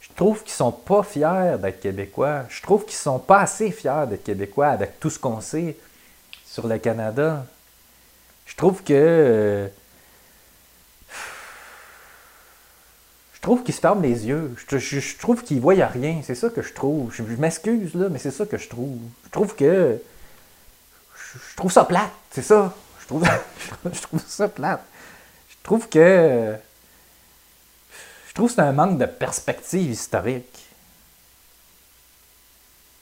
Je 0.00 0.08
trouve 0.16 0.42
qu'ils 0.42 0.52
sont 0.52 0.72
pas 0.72 1.02
fiers 1.02 1.56
d'être 1.60 1.80
Québécois. 1.80 2.44
Je 2.48 2.62
trouve 2.62 2.84
qu'ils 2.86 2.94
sont 2.94 3.18
pas 3.18 3.40
assez 3.40 3.70
fiers 3.70 4.06
d'être 4.08 4.24
Québécois 4.24 4.68
avec 4.68 4.98
tout 4.98 5.10
ce 5.10 5.18
qu'on 5.18 5.42
sait 5.42 5.76
sur 6.46 6.66
le 6.66 6.78
Canada. 6.78 7.44
Je 8.50 8.56
trouve 8.56 8.82
que 8.82 8.92
euh, 8.92 9.68
je 13.32 13.40
trouve 13.40 13.62
qu'ils 13.62 13.74
se 13.74 13.80
ferment 13.80 14.02
les 14.02 14.26
yeux. 14.26 14.54
Je, 14.68 15.18
trouve 15.18 15.42
qu'ils 15.44 15.60
voient 15.60 15.74
rien. 15.86 16.20
C'est 16.24 16.34
ça 16.34 16.50
que 16.50 16.60
je 16.60 16.72
trouve. 16.72 17.14
Je, 17.14 17.22
m'excuse, 17.22 17.94
là, 17.94 18.08
mais 18.08 18.18
c'est 18.18 18.32
ça 18.32 18.44
que 18.46 18.58
je 18.58 18.68
trouve. 18.68 18.98
Je 19.24 19.30
trouve 19.30 19.54
que. 19.54 20.02
Je, 21.14 21.38
je 21.38 21.56
trouve 21.56 21.70
ça 21.70 21.84
plate. 21.84 22.10
C'est 22.32 22.42
ça. 22.42 22.74
Je 23.00 23.06
trouve, 23.06 23.24
je 23.92 24.00
trouve 24.00 24.20
ça 24.26 24.48
plate. 24.48 24.84
Je 25.48 25.56
trouve 25.62 25.88
que. 25.88 26.56
Je 28.28 28.34
trouve 28.34 28.48
que 28.48 28.54
c'est 28.56 28.62
un 28.62 28.72
manque 28.72 28.98
de 28.98 29.06
perspective 29.06 29.90
historique. 29.90 30.66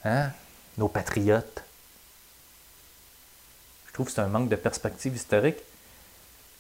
Hein? 0.04 0.30
Nos 0.76 0.88
patriotes. 0.88 1.64
Trouve 3.98 4.06
que 4.06 4.12
c'est 4.12 4.20
un 4.20 4.28
manque 4.28 4.48
de 4.48 4.54
perspective 4.54 5.16
historique. 5.16 5.56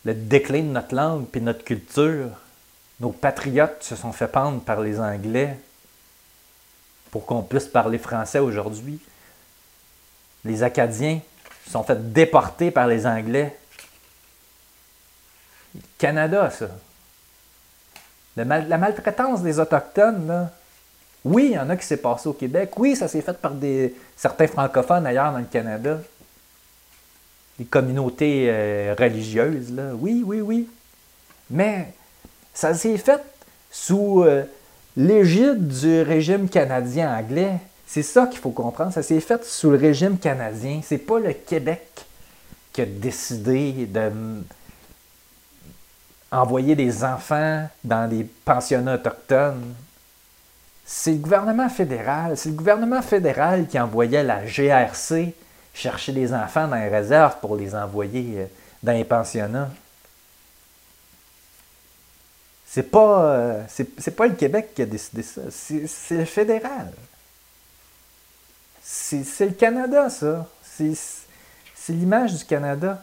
Le 0.04 0.12
déclin 0.12 0.62
de 0.62 0.72
notre 0.72 0.92
langue 0.92 1.24
puis 1.28 1.40
notre 1.40 1.62
culture 1.62 2.30
nos 2.98 3.10
patriotes 3.10 3.80
se 3.80 3.94
sont 3.94 4.10
fait 4.10 4.26
pendre 4.26 4.60
par 4.60 4.80
les 4.80 4.98
Anglais 4.98 5.56
pour 7.12 7.26
qu'on 7.26 7.42
puisse 7.42 7.66
parler 7.66 7.96
français 7.98 8.40
aujourd'hui. 8.40 8.98
Les 10.44 10.64
Acadiens 10.64 11.20
se 11.64 11.70
sont 11.70 11.84
fait 11.84 12.12
déporter 12.12 12.72
par 12.72 12.88
les 12.88 13.06
Anglais. 13.06 13.56
Canada, 15.96 16.50
ça. 16.50 16.70
La 18.34 18.44
maltraitance 18.78 19.42
des 19.42 19.60
Autochtones, 19.60 20.26
là. 20.26 20.50
Oui, 21.24 21.50
il 21.50 21.52
y 21.52 21.58
en 21.60 21.70
a 21.70 21.76
qui 21.76 21.86
s'est 21.86 21.98
passé 21.98 22.28
au 22.28 22.32
Québec. 22.32 22.72
Oui, 22.78 22.96
ça 22.96 23.06
s'est 23.06 23.22
fait 23.22 23.38
par 23.38 23.52
des, 23.52 23.94
certains 24.16 24.48
francophones 24.48 25.06
ailleurs 25.06 25.30
dans 25.30 25.38
le 25.38 25.44
Canada. 25.44 26.00
Les 27.58 27.64
communautés 27.64 28.46
euh, 28.48 28.94
religieuses, 28.98 29.72
là. 29.72 29.90
Oui, 29.98 30.22
oui, 30.24 30.40
oui. 30.40 30.68
Mais 31.50 31.92
ça 32.54 32.74
s'est 32.74 32.98
fait 32.98 33.22
sous 33.70 34.22
euh, 34.22 34.44
l'égide 34.96 35.66
du 35.68 36.02
régime 36.02 36.48
canadien 36.48 37.16
anglais. 37.16 37.58
C'est 37.86 38.02
ça 38.02 38.26
qu'il 38.26 38.38
faut 38.38 38.50
comprendre. 38.50 38.92
Ça 38.92 39.02
s'est 39.02 39.20
fait 39.20 39.44
sous 39.44 39.70
le 39.70 39.76
régime 39.76 40.18
canadien. 40.18 40.80
C'est 40.84 40.98
pas 40.98 41.18
le 41.18 41.32
Québec 41.32 42.04
qui 42.72 42.82
a 42.82 42.86
décidé 42.86 43.86
de 43.86 44.10
envoyer 46.30 46.76
des 46.76 47.04
enfants 47.04 47.66
dans 47.84 48.08
des 48.08 48.24
pensionnats 48.44 48.94
autochtones. 48.96 49.74
C'est 50.84 51.12
le 51.12 51.18
gouvernement 51.18 51.68
fédéral. 51.68 52.36
C'est 52.36 52.50
le 52.50 52.54
gouvernement 52.54 53.02
fédéral 53.02 53.66
qui 53.66 53.78
envoyait 53.78 54.22
la 54.22 54.44
GRC 54.44 55.34
chercher 55.78 56.12
des 56.12 56.32
enfants 56.34 56.66
dans 56.66 56.76
les 56.76 56.88
réserves 56.88 57.38
pour 57.40 57.56
les 57.56 57.74
envoyer 57.74 58.40
euh, 58.40 58.46
dans 58.82 58.92
les 58.92 59.04
pensionnats. 59.04 59.70
C'est 62.66 62.82
pas, 62.82 63.24
euh, 63.24 63.62
pas 64.16 64.26
le 64.26 64.34
Québec 64.34 64.72
qui 64.74 64.82
a 64.82 64.86
décidé 64.86 65.22
ça, 65.22 65.42
c'est, 65.50 65.86
le 66.10 66.24
fédéral. 66.24 66.92
C'est, 68.82 69.24
le 69.40 69.52
Canada, 69.52 70.10
ça. 70.10 70.46
C'est, 70.62 70.92
l'image 71.88 72.34
du 72.34 72.44
Canada. 72.44 73.02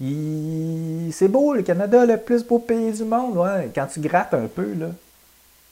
C'est 0.00 1.28
beau, 1.28 1.54
le 1.54 1.62
Canada, 1.62 2.04
le 2.04 2.18
plus 2.18 2.44
beau 2.44 2.58
pays 2.58 2.92
du 2.92 3.04
monde. 3.04 3.36
Ouais. 3.36 3.70
Quand 3.74 3.86
tu 3.86 4.00
grattes 4.00 4.34
un 4.34 4.46
peu, 4.46 4.74
là, 4.74 4.88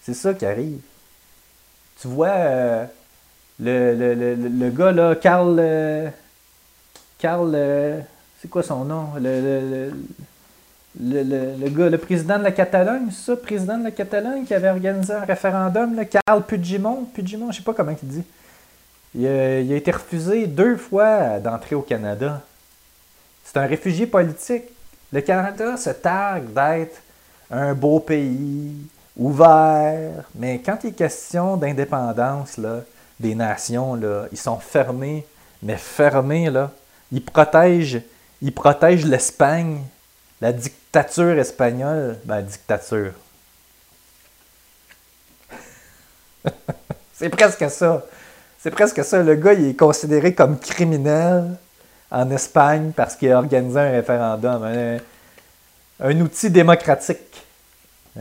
c'est 0.03 0.15
ça 0.15 0.33
qui 0.33 0.47
arrive. 0.47 0.81
Tu 2.01 2.09
vois 2.09 2.29
euh, 2.29 2.87
le, 3.61 3.95
le, 3.95 4.15
le, 4.15 4.35
le- 4.49 4.71
gars, 4.71 4.93
là, 4.93 5.15
Carl. 5.17 5.57
euh, 5.59 6.09
Carl. 7.19 7.53
euh, 7.55 8.01
c'est 8.41 8.49
quoi 8.49 8.63
son 8.63 8.85
nom? 8.85 9.07
Le- 9.21 9.91
le 10.99 11.69
gars, 11.69 11.91
le 11.91 11.99
président 11.99 12.39
de 12.39 12.45
la 12.45 12.53
Catalogne, 12.53 13.09
c'est 13.11 13.27
ça, 13.33 13.37
président 13.37 13.77
de 13.77 13.85
la 13.85 13.91
Catalogne 13.91 14.45
qui 14.45 14.55
avait 14.55 14.71
organisé 14.71 15.13
un 15.13 15.25
référendum, 15.25 15.95
là, 15.95 16.05
Carl 16.07 16.43
Puigdemont, 16.43 17.05
Puigdemont, 17.13 17.53
je 17.53 17.59
sais 17.59 17.63
pas 17.63 17.75
comment 17.75 17.95
il 18.03 18.09
dit. 18.09 18.25
Il 19.15 19.27
a, 19.27 19.61
il 19.61 19.73
a 19.73 19.77
été 19.77 19.91
refusé 19.91 20.47
deux 20.47 20.77
fois 20.77 21.39
d'entrer 21.39 21.75
au 21.75 21.83
Canada. 21.83 22.41
C'est 23.45 23.59
un 23.59 23.67
réfugié 23.67 24.07
politique. 24.07 24.65
Le 25.13 25.21
Canada 25.21 25.77
se 25.77 25.91
targue 25.91 26.53
d'être 26.53 27.01
un 27.51 27.75
beau 27.75 28.01
pays, 28.01 28.75
ouvert, 29.17 30.25
mais 30.35 30.61
quand 30.65 30.79
il 30.85 30.89
est 30.89 30.93
question 30.93 31.57
d'indépendance 31.57 32.57
là, 32.59 32.81
des 33.21 33.35
nations, 33.35 33.95
là, 33.95 34.27
ils 34.33 34.39
sont 34.39 34.59
fermés, 34.59 35.27
mais 35.63 35.77
fermés, 35.77 36.51
là. 36.51 36.71
Ils 37.13 37.25
protègent, 37.25 38.03
ils 38.43 38.53
protègent 38.53 39.07
l'Espagne, 39.07 39.83
la 40.41 40.53
dictature 40.53 41.39
espagnole. 41.39 42.19
Ben, 42.25 42.43
dictature. 42.43 43.13
C'est 47.15 47.31
presque 47.31 47.71
ça. 47.71 48.05
C'est 48.59 48.71
presque 48.71 49.05
ça. 49.05 49.23
Le 49.23 49.35
gars, 49.37 49.53
il 49.55 49.69
est 49.69 49.79
considéré 49.79 50.35
comme 50.35 50.59
criminel 50.59 51.57
en 52.11 52.31
Espagne 52.31 52.93
parce 52.95 53.17
qu'il 53.17 53.31
a 53.33 53.39
organisé 53.39 53.79
un 53.79 53.91
référendum. 53.91 54.99
Un, 56.01 56.21
outil 56.21 56.51
démocratique. 56.51 57.47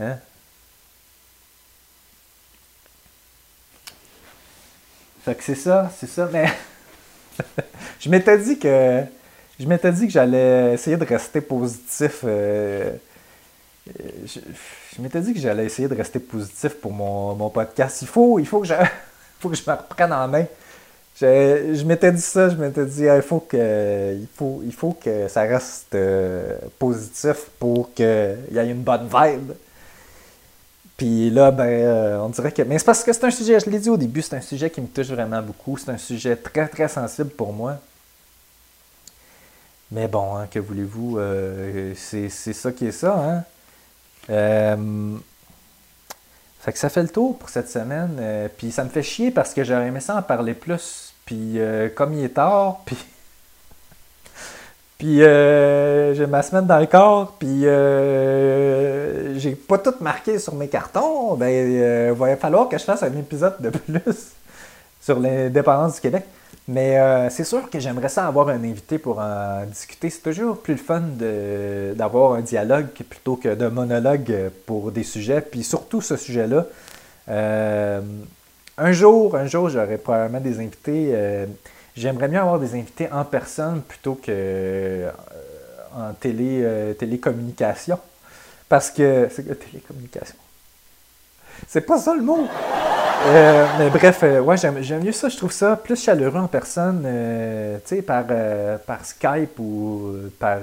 Hein? 0.00 0.16
Fait 5.26 5.34
que 5.34 5.42
c'est 5.42 5.56
ça, 5.56 5.90
c'est 5.98 6.08
ça, 6.08 6.28
mais 6.32 6.46
je 8.00 8.08
m'étais 8.08 8.38
dit 8.38 8.60
que 8.60 9.02
je 9.58 9.66
m'étais 9.66 9.90
dit 9.90 10.06
que 10.06 10.12
j'allais 10.12 10.74
essayer 10.74 10.96
de 10.96 11.04
rester 11.04 11.40
positif. 11.40 12.20
euh, 12.22 12.92
euh, 13.88 14.26
je 14.96 15.02
m'étais 15.02 15.20
dit 15.20 15.34
que 15.34 15.40
j'allais 15.40 15.64
essayer 15.64 15.88
de 15.88 15.96
rester 15.96 16.20
positif 16.20 16.74
pour 16.74 16.92
mon, 16.92 17.34
mon 17.34 17.50
podcast. 17.50 18.02
Il 18.02 18.08
faut, 18.08 18.38
il 18.38 18.46
faut 18.46 18.60
que 18.60 18.68
je, 18.68 18.74
faut 19.40 19.48
que 19.48 19.56
je 19.56 19.68
me 19.68 19.74
reprenne 19.74 20.12
en 20.12 20.28
main. 20.28 20.44
Je, 21.20 21.74
je 21.74 21.84
m'étais 21.84 22.12
dit 22.12 22.20
ça, 22.20 22.48
je 22.48 22.54
m'étais 22.54 22.86
dit 22.86 23.06
il, 23.06 23.22
faut 23.22 23.40
que, 23.40 24.14
il, 24.14 24.28
faut, 24.32 24.62
il 24.64 24.72
faut 24.72 24.92
que 24.92 25.26
ça 25.26 25.40
reste 25.42 25.92
euh, 25.96 26.56
positif 26.78 27.46
pour 27.58 27.92
qu'il 27.94 28.06
y 28.52 28.58
ait 28.58 28.70
une 28.70 28.82
bonne 28.84 29.08
vibe. 29.12 29.54
Puis 30.96 31.30
là, 31.30 31.50
ben, 31.50 31.64
euh, 31.64 32.18
on 32.20 32.30
dirait 32.30 32.52
que. 32.52 32.62
Mais 32.62 32.78
c'est 32.78 32.84
parce 32.84 33.04
que 33.04 33.12
c'est 33.12 33.24
un 33.24 33.30
sujet, 33.30 33.60
je 33.60 33.68
l'ai 33.68 33.78
dit 33.78 33.90
au 33.90 33.98
début, 33.98 34.22
c'est 34.22 34.36
un 34.36 34.40
sujet 34.40 34.70
qui 34.70 34.80
me 34.80 34.86
touche 34.86 35.08
vraiment 35.08 35.42
beaucoup. 35.42 35.76
C'est 35.76 35.90
un 35.90 35.98
sujet 35.98 36.36
très, 36.36 36.68
très 36.68 36.88
sensible 36.88 37.30
pour 37.30 37.52
moi. 37.52 37.76
Mais 39.90 40.08
bon, 40.08 40.36
hein, 40.36 40.48
que 40.50 40.58
voulez-vous, 40.58 41.18
euh, 41.18 41.92
c'est 41.96 42.28
ça 42.28 42.72
qui 42.72 42.86
est 42.86 42.92
ça, 42.92 43.14
hein. 43.14 43.44
Euh, 44.30 45.16
fait 46.58 46.72
que 46.72 46.78
ça 46.78 46.88
fait 46.88 47.02
le 47.02 47.08
tour 47.08 47.38
pour 47.38 47.48
cette 47.48 47.70
semaine. 47.70 48.50
puis 48.56 48.72
ça 48.72 48.82
me 48.82 48.88
fait 48.88 49.02
chier 49.02 49.30
parce 49.30 49.54
que 49.54 49.62
j'aurais 49.62 49.86
aimé 49.86 50.00
ça 50.00 50.16
en 50.16 50.22
parler 50.22 50.54
plus. 50.54 51.14
Puis 51.24 51.58
comme 51.94 52.14
il 52.14 52.24
est 52.24 52.30
tard, 52.30 52.82
puis. 52.86 52.96
Puis 54.98 55.22
euh, 55.22 56.14
j'ai 56.14 56.26
ma 56.26 56.42
semaine 56.42 56.66
dans 56.66 56.78
le 56.78 56.86
corps, 56.86 57.34
puis 57.38 57.66
euh, 57.66 59.38
j'ai 59.38 59.54
pas 59.54 59.76
tout 59.76 59.94
marqué 60.00 60.38
sur 60.38 60.54
mes 60.54 60.68
cartons. 60.68 61.34
Ben, 61.34 61.46
euh, 61.46 62.12
il 62.14 62.18
va 62.18 62.36
falloir 62.36 62.68
que 62.68 62.78
je 62.78 62.84
fasse 62.84 63.02
un 63.02 63.12
épisode 63.12 63.56
de 63.60 63.68
plus 63.70 64.00
sur 65.00 65.20
l'indépendance 65.20 65.96
du 65.96 66.00
Québec. 66.00 66.24
Mais 66.68 66.98
euh, 66.98 67.30
c'est 67.30 67.44
sûr 67.44 67.70
que 67.70 67.78
j'aimerais 67.78 68.08
ça 68.08 68.26
avoir 68.26 68.48
un 68.48 68.64
invité 68.64 68.98
pour 68.98 69.18
en 69.18 69.64
discuter. 69.66 70.10
C'est 70.10 70.22
toujours 70.22 70.56
plus 70.58 70.74
le 70.74 70.80
fun 70.80 71.02
d'avoir 71.94 72.32
un 72.32 72.40
dialogue 72.40 72.88
plutôt 73.08 73.36
que 73.36 73.54
de 73.54 73.68
monologue 73.68 74.50
pour 74.64 74.90
des 74.90 75.04
sujets. 75.04 75.42
Puis 75.42 75.62
surtout 75.62 76.00
ce 76.00 76.16
sujet-là. 76.16 76.66
Euh, 77.28 78.00
un 78.78 78.92
jour, 78.92 79.36
un 79.36 79.46
jour, 79.46 79.68
j'aurai 79.68 79.98
probablement 79.98 80.40
des 80.40 80.58
invités. 80.58 81.14
J'aimerais 81.96 82.28
mieux 82.28 82.38
avoir 82.38 82.58
des 82.60 82.74
invités 82.74 83.08
en 83.10 83.24
personne 83.24 83.80
plutôt 83.80 84.14
que 84.14 84.26
euh, 84.28 85.10
en 85.94 86.12
télé, 86.12 86.60
euh, 86.62 86.92
télécommunication. 86.92 87.98
Parce 88.68 88.90
que. 88.90 89.28
C'est 89.30 89.46
que 89.46 89.54
télécommunication? 89.54 90.36
C'est 91.66 91.80
pas 91.80 91.98
ça 91.98 92.14
le 92.14 92.22
mot! 92.22 92.46
Euh, 93.28 93.66
mais 93.78 93.88
bref, 93.88 94.22
ouais, 94.22 94.56
j'aime 94.58 95.02
mieux 95.02 95.12
ça. 95.12 95.30
Je 95.30 95.36
trouve 95.38 95.52
ça 95.52 95.74
plus 95.74 95.96
chaleureux 96.00 96.38
en 96.38 96.48
personne, 96.48 97.00
tu 97.86 97.96
sais, 97.96 98.02
par, 98.02 98.24
par 98.86 99.04
Skype 99.04 99.58
ou 99.58 100.12
par 100.38 100.58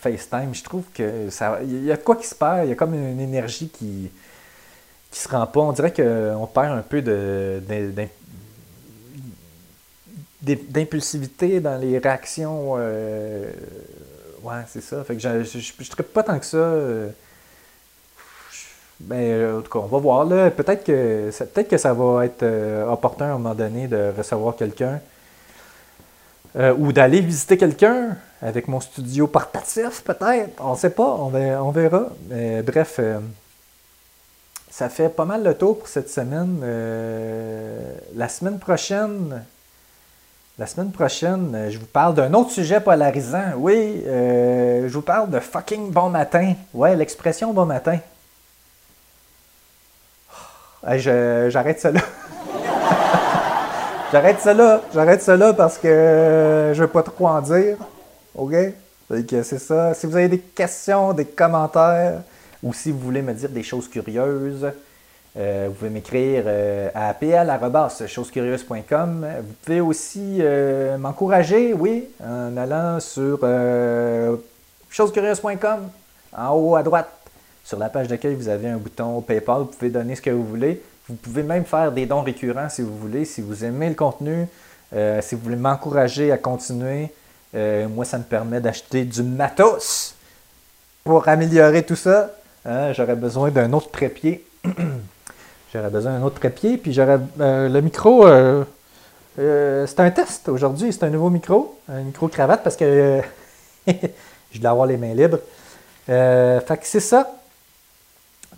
FaceTime. 0.00 0.52
Je 0.52 0.64
trouve 0.64 0.82
que 0.92 1.30
ça, 1.30 1.60
il 1.62 1.84
y 1.84 1.92
a 1.92 1.96
de 1.96 2.02
quoi 2.02 2.16
qui 2.16 2.26
se 2.26 2.34
perd. 2.34 2.64
Il 2.64 2.70
y 2.70 2.72
a 2.72 2.74
comme 2.74 2.94
une 2.94 3.20
énergie 3.20 3.68
qui 3.68 4.10
qui 5.10 5.20
se 5.20 5.28
rend 5.28 5.46
pas. 5.46 5.60
On 5.60 5.72
dirait 5.72 5.92
qu'on 5.92 6.46
perd 6.46 6.76
un 6.76 6.82
peu 6.82 7.00
de, 7.00 7.62
d'in- 7.66 8.08
d'impulsivité 10.56 11.60
dans 11.60 11.76
les 11.76 11.98
réactions. 11.98 12.74
Euh, 12.78 13.50
ouais, 14.42 14.62
c'est 14.68 14.82
ça. 14.82 15.02
Fait 15.04 15.14
que 15.14 15.20
je 15.20 15.28
ne 15.28 15.88
traite 15.88 16.12
pas 16.12 16.22
tant 16.22 16.38
que 16.38 16.46
ça. 16.46 16.56
Euh, 16.56 17.08
ben, 19.00 19.58
en 19.58 19.62
tout 19.62 19.70
cas, 19.70 19.78
on 19.78 19.86
va 19.86 19.98
voir. 19.98 20.24
Là. 20.24 20.50
Peut-être, 20.50 20.84
que, 20.84 21.30
peut 21.44 21.62
que 21.62 21.76
ça 21.76 21.92
va 21.92 22.24
être 22.24 22.44
opportun 22.88 23.26
à 23.26 23.28
un 23.28 23.38
moment 23.38 23.54
donné 23.54 23.86
de 23.86 24.12
recevoir 24.16 24.56
quelqu'un. 24.56 25.00
ou 26.78 26.92
d'aller 26.92 27.20
visiter 27.20 27.56
quelqu'un 27.56 28.16
avec 28.42 28.66
mon 28.66 28.80
studio 28.80 29.28
portatif, 29.28 30.02
peut-être. 30.02 30.60
On 30.60 30.72
ne 30.72 30.76
sait 30.76 30.90
pas, 30.90 31.16
on, 31.20 31.32
on 31.32 31.70
verra. 31.70 32.08
Mais, 32.28 32.62
bref, 32.62 32.98
ça 34.78 34.88
fait 34.88 35.08
pas 35.08 35.24
mal 35.24 35.42
le 35.42 35.54
tour 35.54 35.76
pour 35.76 35.88
cette 35.88 36.08
semaine. 36.08 36.60
Euh, 36.62 37.96
la 38.14 38.28
semaine 38.28 38.60
prochaine, 38.60 39.44
la 40.58 40.66
semaine 40.66 40.90
prochaine, 40.90 41.54
euh, 41.54 41.70
je 41.70 41.78
vous 41.78 41.86
parle 41.86 42.14
d'un 42.14 42.34
autre 42.34 42.50
sujet 42.50 42.80
polarisant. 42.80 43.52
Oui, 43.56 44.02
euh, 44.06 44.88
je 44.88 44.92
vous 44.92 45.02
parle 45.02 45.30
de 45.30 45.38
fucking 45.38 45.92
bon 45.92 46.10
matin. 46.10 46.54
Ouais, 46.74 46.96
l'expression 46.96 47.52
bon 47.52 47.64
matin. 47.64 47.98
Oh, 50.32 50.88
j'arrête 50.96 51.78
ça 51.78 51.92
là. 51.92 52.00
j'arrête 54.10 54.40
ça 54.40 54.52
là. 54.52 54.82
J'arrête 54.92 55.26
là 55.28 55.52
parce 55.54 55.78
que 55.78 56.72
je 56.74 56.80
veux 56.80 56.88
pas 56.88 57.04
trop 57.04 57.28
en 57.28 57.40
dire. 57.40 57.76
OK? 58.34 58.54
C'est 59.30 59.60
ça. 59.60 59.94
Si 59.94 60.06
vous 60.06 60.16
avez 60.16 60.28
des 60.28 60.40
questions, 60.40 61.12
des 61.12 61.24
commentaires, 61.24 62.20
ou 62.64 62.74
si 62.74 62.90
vous 62.90 62.98
voulez 62.98 63.22
me 63.22 63.32
dire 63.32 63.48
des 63.48 63.62
choses 63.62 63.88
curieuses, 63.88 64.66
euh, 65.38 65.66
vous 65.68 65.74
pouvez 65.74 65.90
m'écrire 65.90 66.42
euh, 66.46 66.88
à 66.94 67.12
pl.chosescurieuses.com. 67.14 69.26
Vous 69.40 69.54
pouvez 69.62 69.80
aussi 69.80 70.38
euh, 70.40 70.98
m'encourager, 70.98 71.72
oui, 71.74 72.08
en 72.20 72.56
allant 72.56 72.98
sur 72.98 73.38
chosescurieuses.com, 74.90 75.90
en 76.36 76.54
haut 76.54 76.74
à 76.74 76.82
droite. 76.82 77.08
Sur 77.62 77.78
la 77.78 77.88
page 77.88 78.08
d'accueil, 78.08 78.34
vous 78.34 78.48
avez 78.48 78.68
un 78.68 78.78
bouton 78.78 79.20
PayPal. 79.20 79.58
Vous 79.58 79.66
pouvez 79.66 79.90
donner 79.90 80.16
ce 80.16 80.22
que 80.22 80.30
vous 80.30 80.44
voulez. 80.44 80.82
Vous 81.08 81.14
pouvez 81.14 81.44
même 81.44 81.64
faire 81.64 81.92
des 81.92 82.06
dons 82.06 82.22
récurrents 82.22 82.68
si 82.68 82.82
vous 82.82 82.98
voulez. 82.98 83.24
Si 83.24 83.40
vous 83.40 83.64
aimez 83.64 83.90
le 83.90 83.94
contenu, 83.94 84.48
si 85.20 85.34
vous 85.34 85.40
voulez 85.42 85.56
m'encourager 85.56 86.32
à 86.32 86.38
continuer, 86.38 87.12
moi, 87.54 88.04
ça 88.04 88.18
me 88.18 88.24
permet 88.24 88.60
d'acheter 88.60 89.04
du 89.04 89.22
matos 89.22 90.16
pour 91.04 91.28
améliorer 91.28 91.84
tout 91.84 91.94
ça. 91.94 92.32
Hein, 92.64 92.92
j'aurais 92.94 93.16
besoin 93.16 93.50
d'un 93.50 93.72
autre 93.74 93.90
trépied. 93.90 94.44
j'aurais 95.72 95.90
besoin 95.90 96.18
d'un 96.18 96.24
autre 96.24 96.38
trépied. 96.38 96.76
Puis 96.76 96.92
j'aurais 96.92 97.18
euh, 97.40 97.68
le 97.68 97.80
micro. 97.80 98.26
Euh, 98.26 98.64
euh, 99.38 99.86
c'est 99.86 100.00
un 100.00 100.10
test 100.10 100.48
aujourd'hui. 100.48 100.92
C'est 100.92 101.04
un 101.04 101.10
nouveau 101.10 101.30
micro. 101.30 101.78
Un 101.88 102.02
micro 102.02 102.28
cravate 102.28 102.62
parce 102.62 102.76
que 102.76 103.20
je 103.86 104.60
dois 104.60 104.70
avoir 104.70 104.86
les 104.86 104.96
mains 104.96 105.14
libres. 105.14 105.38
fait 106.06 106.80
que 106.80 106.86
c'est 106.86 107.00
ça. 107.00 107.30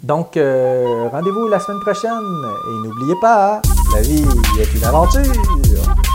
Donc, 0.02 0.36
rendez-vous 0.36 1.48
la 1.48 1.60
semaine 1.60 1.80
prochaine. 1.80 2.10
Et 2.10 2.86
n'oubliez 2.86 3.16
pas, 3.20 3.60
la 3.94 4.00
vie 4.00 4.24
est 4.58 4.74
une 4.74 4.84
aventure. 4.84 6.09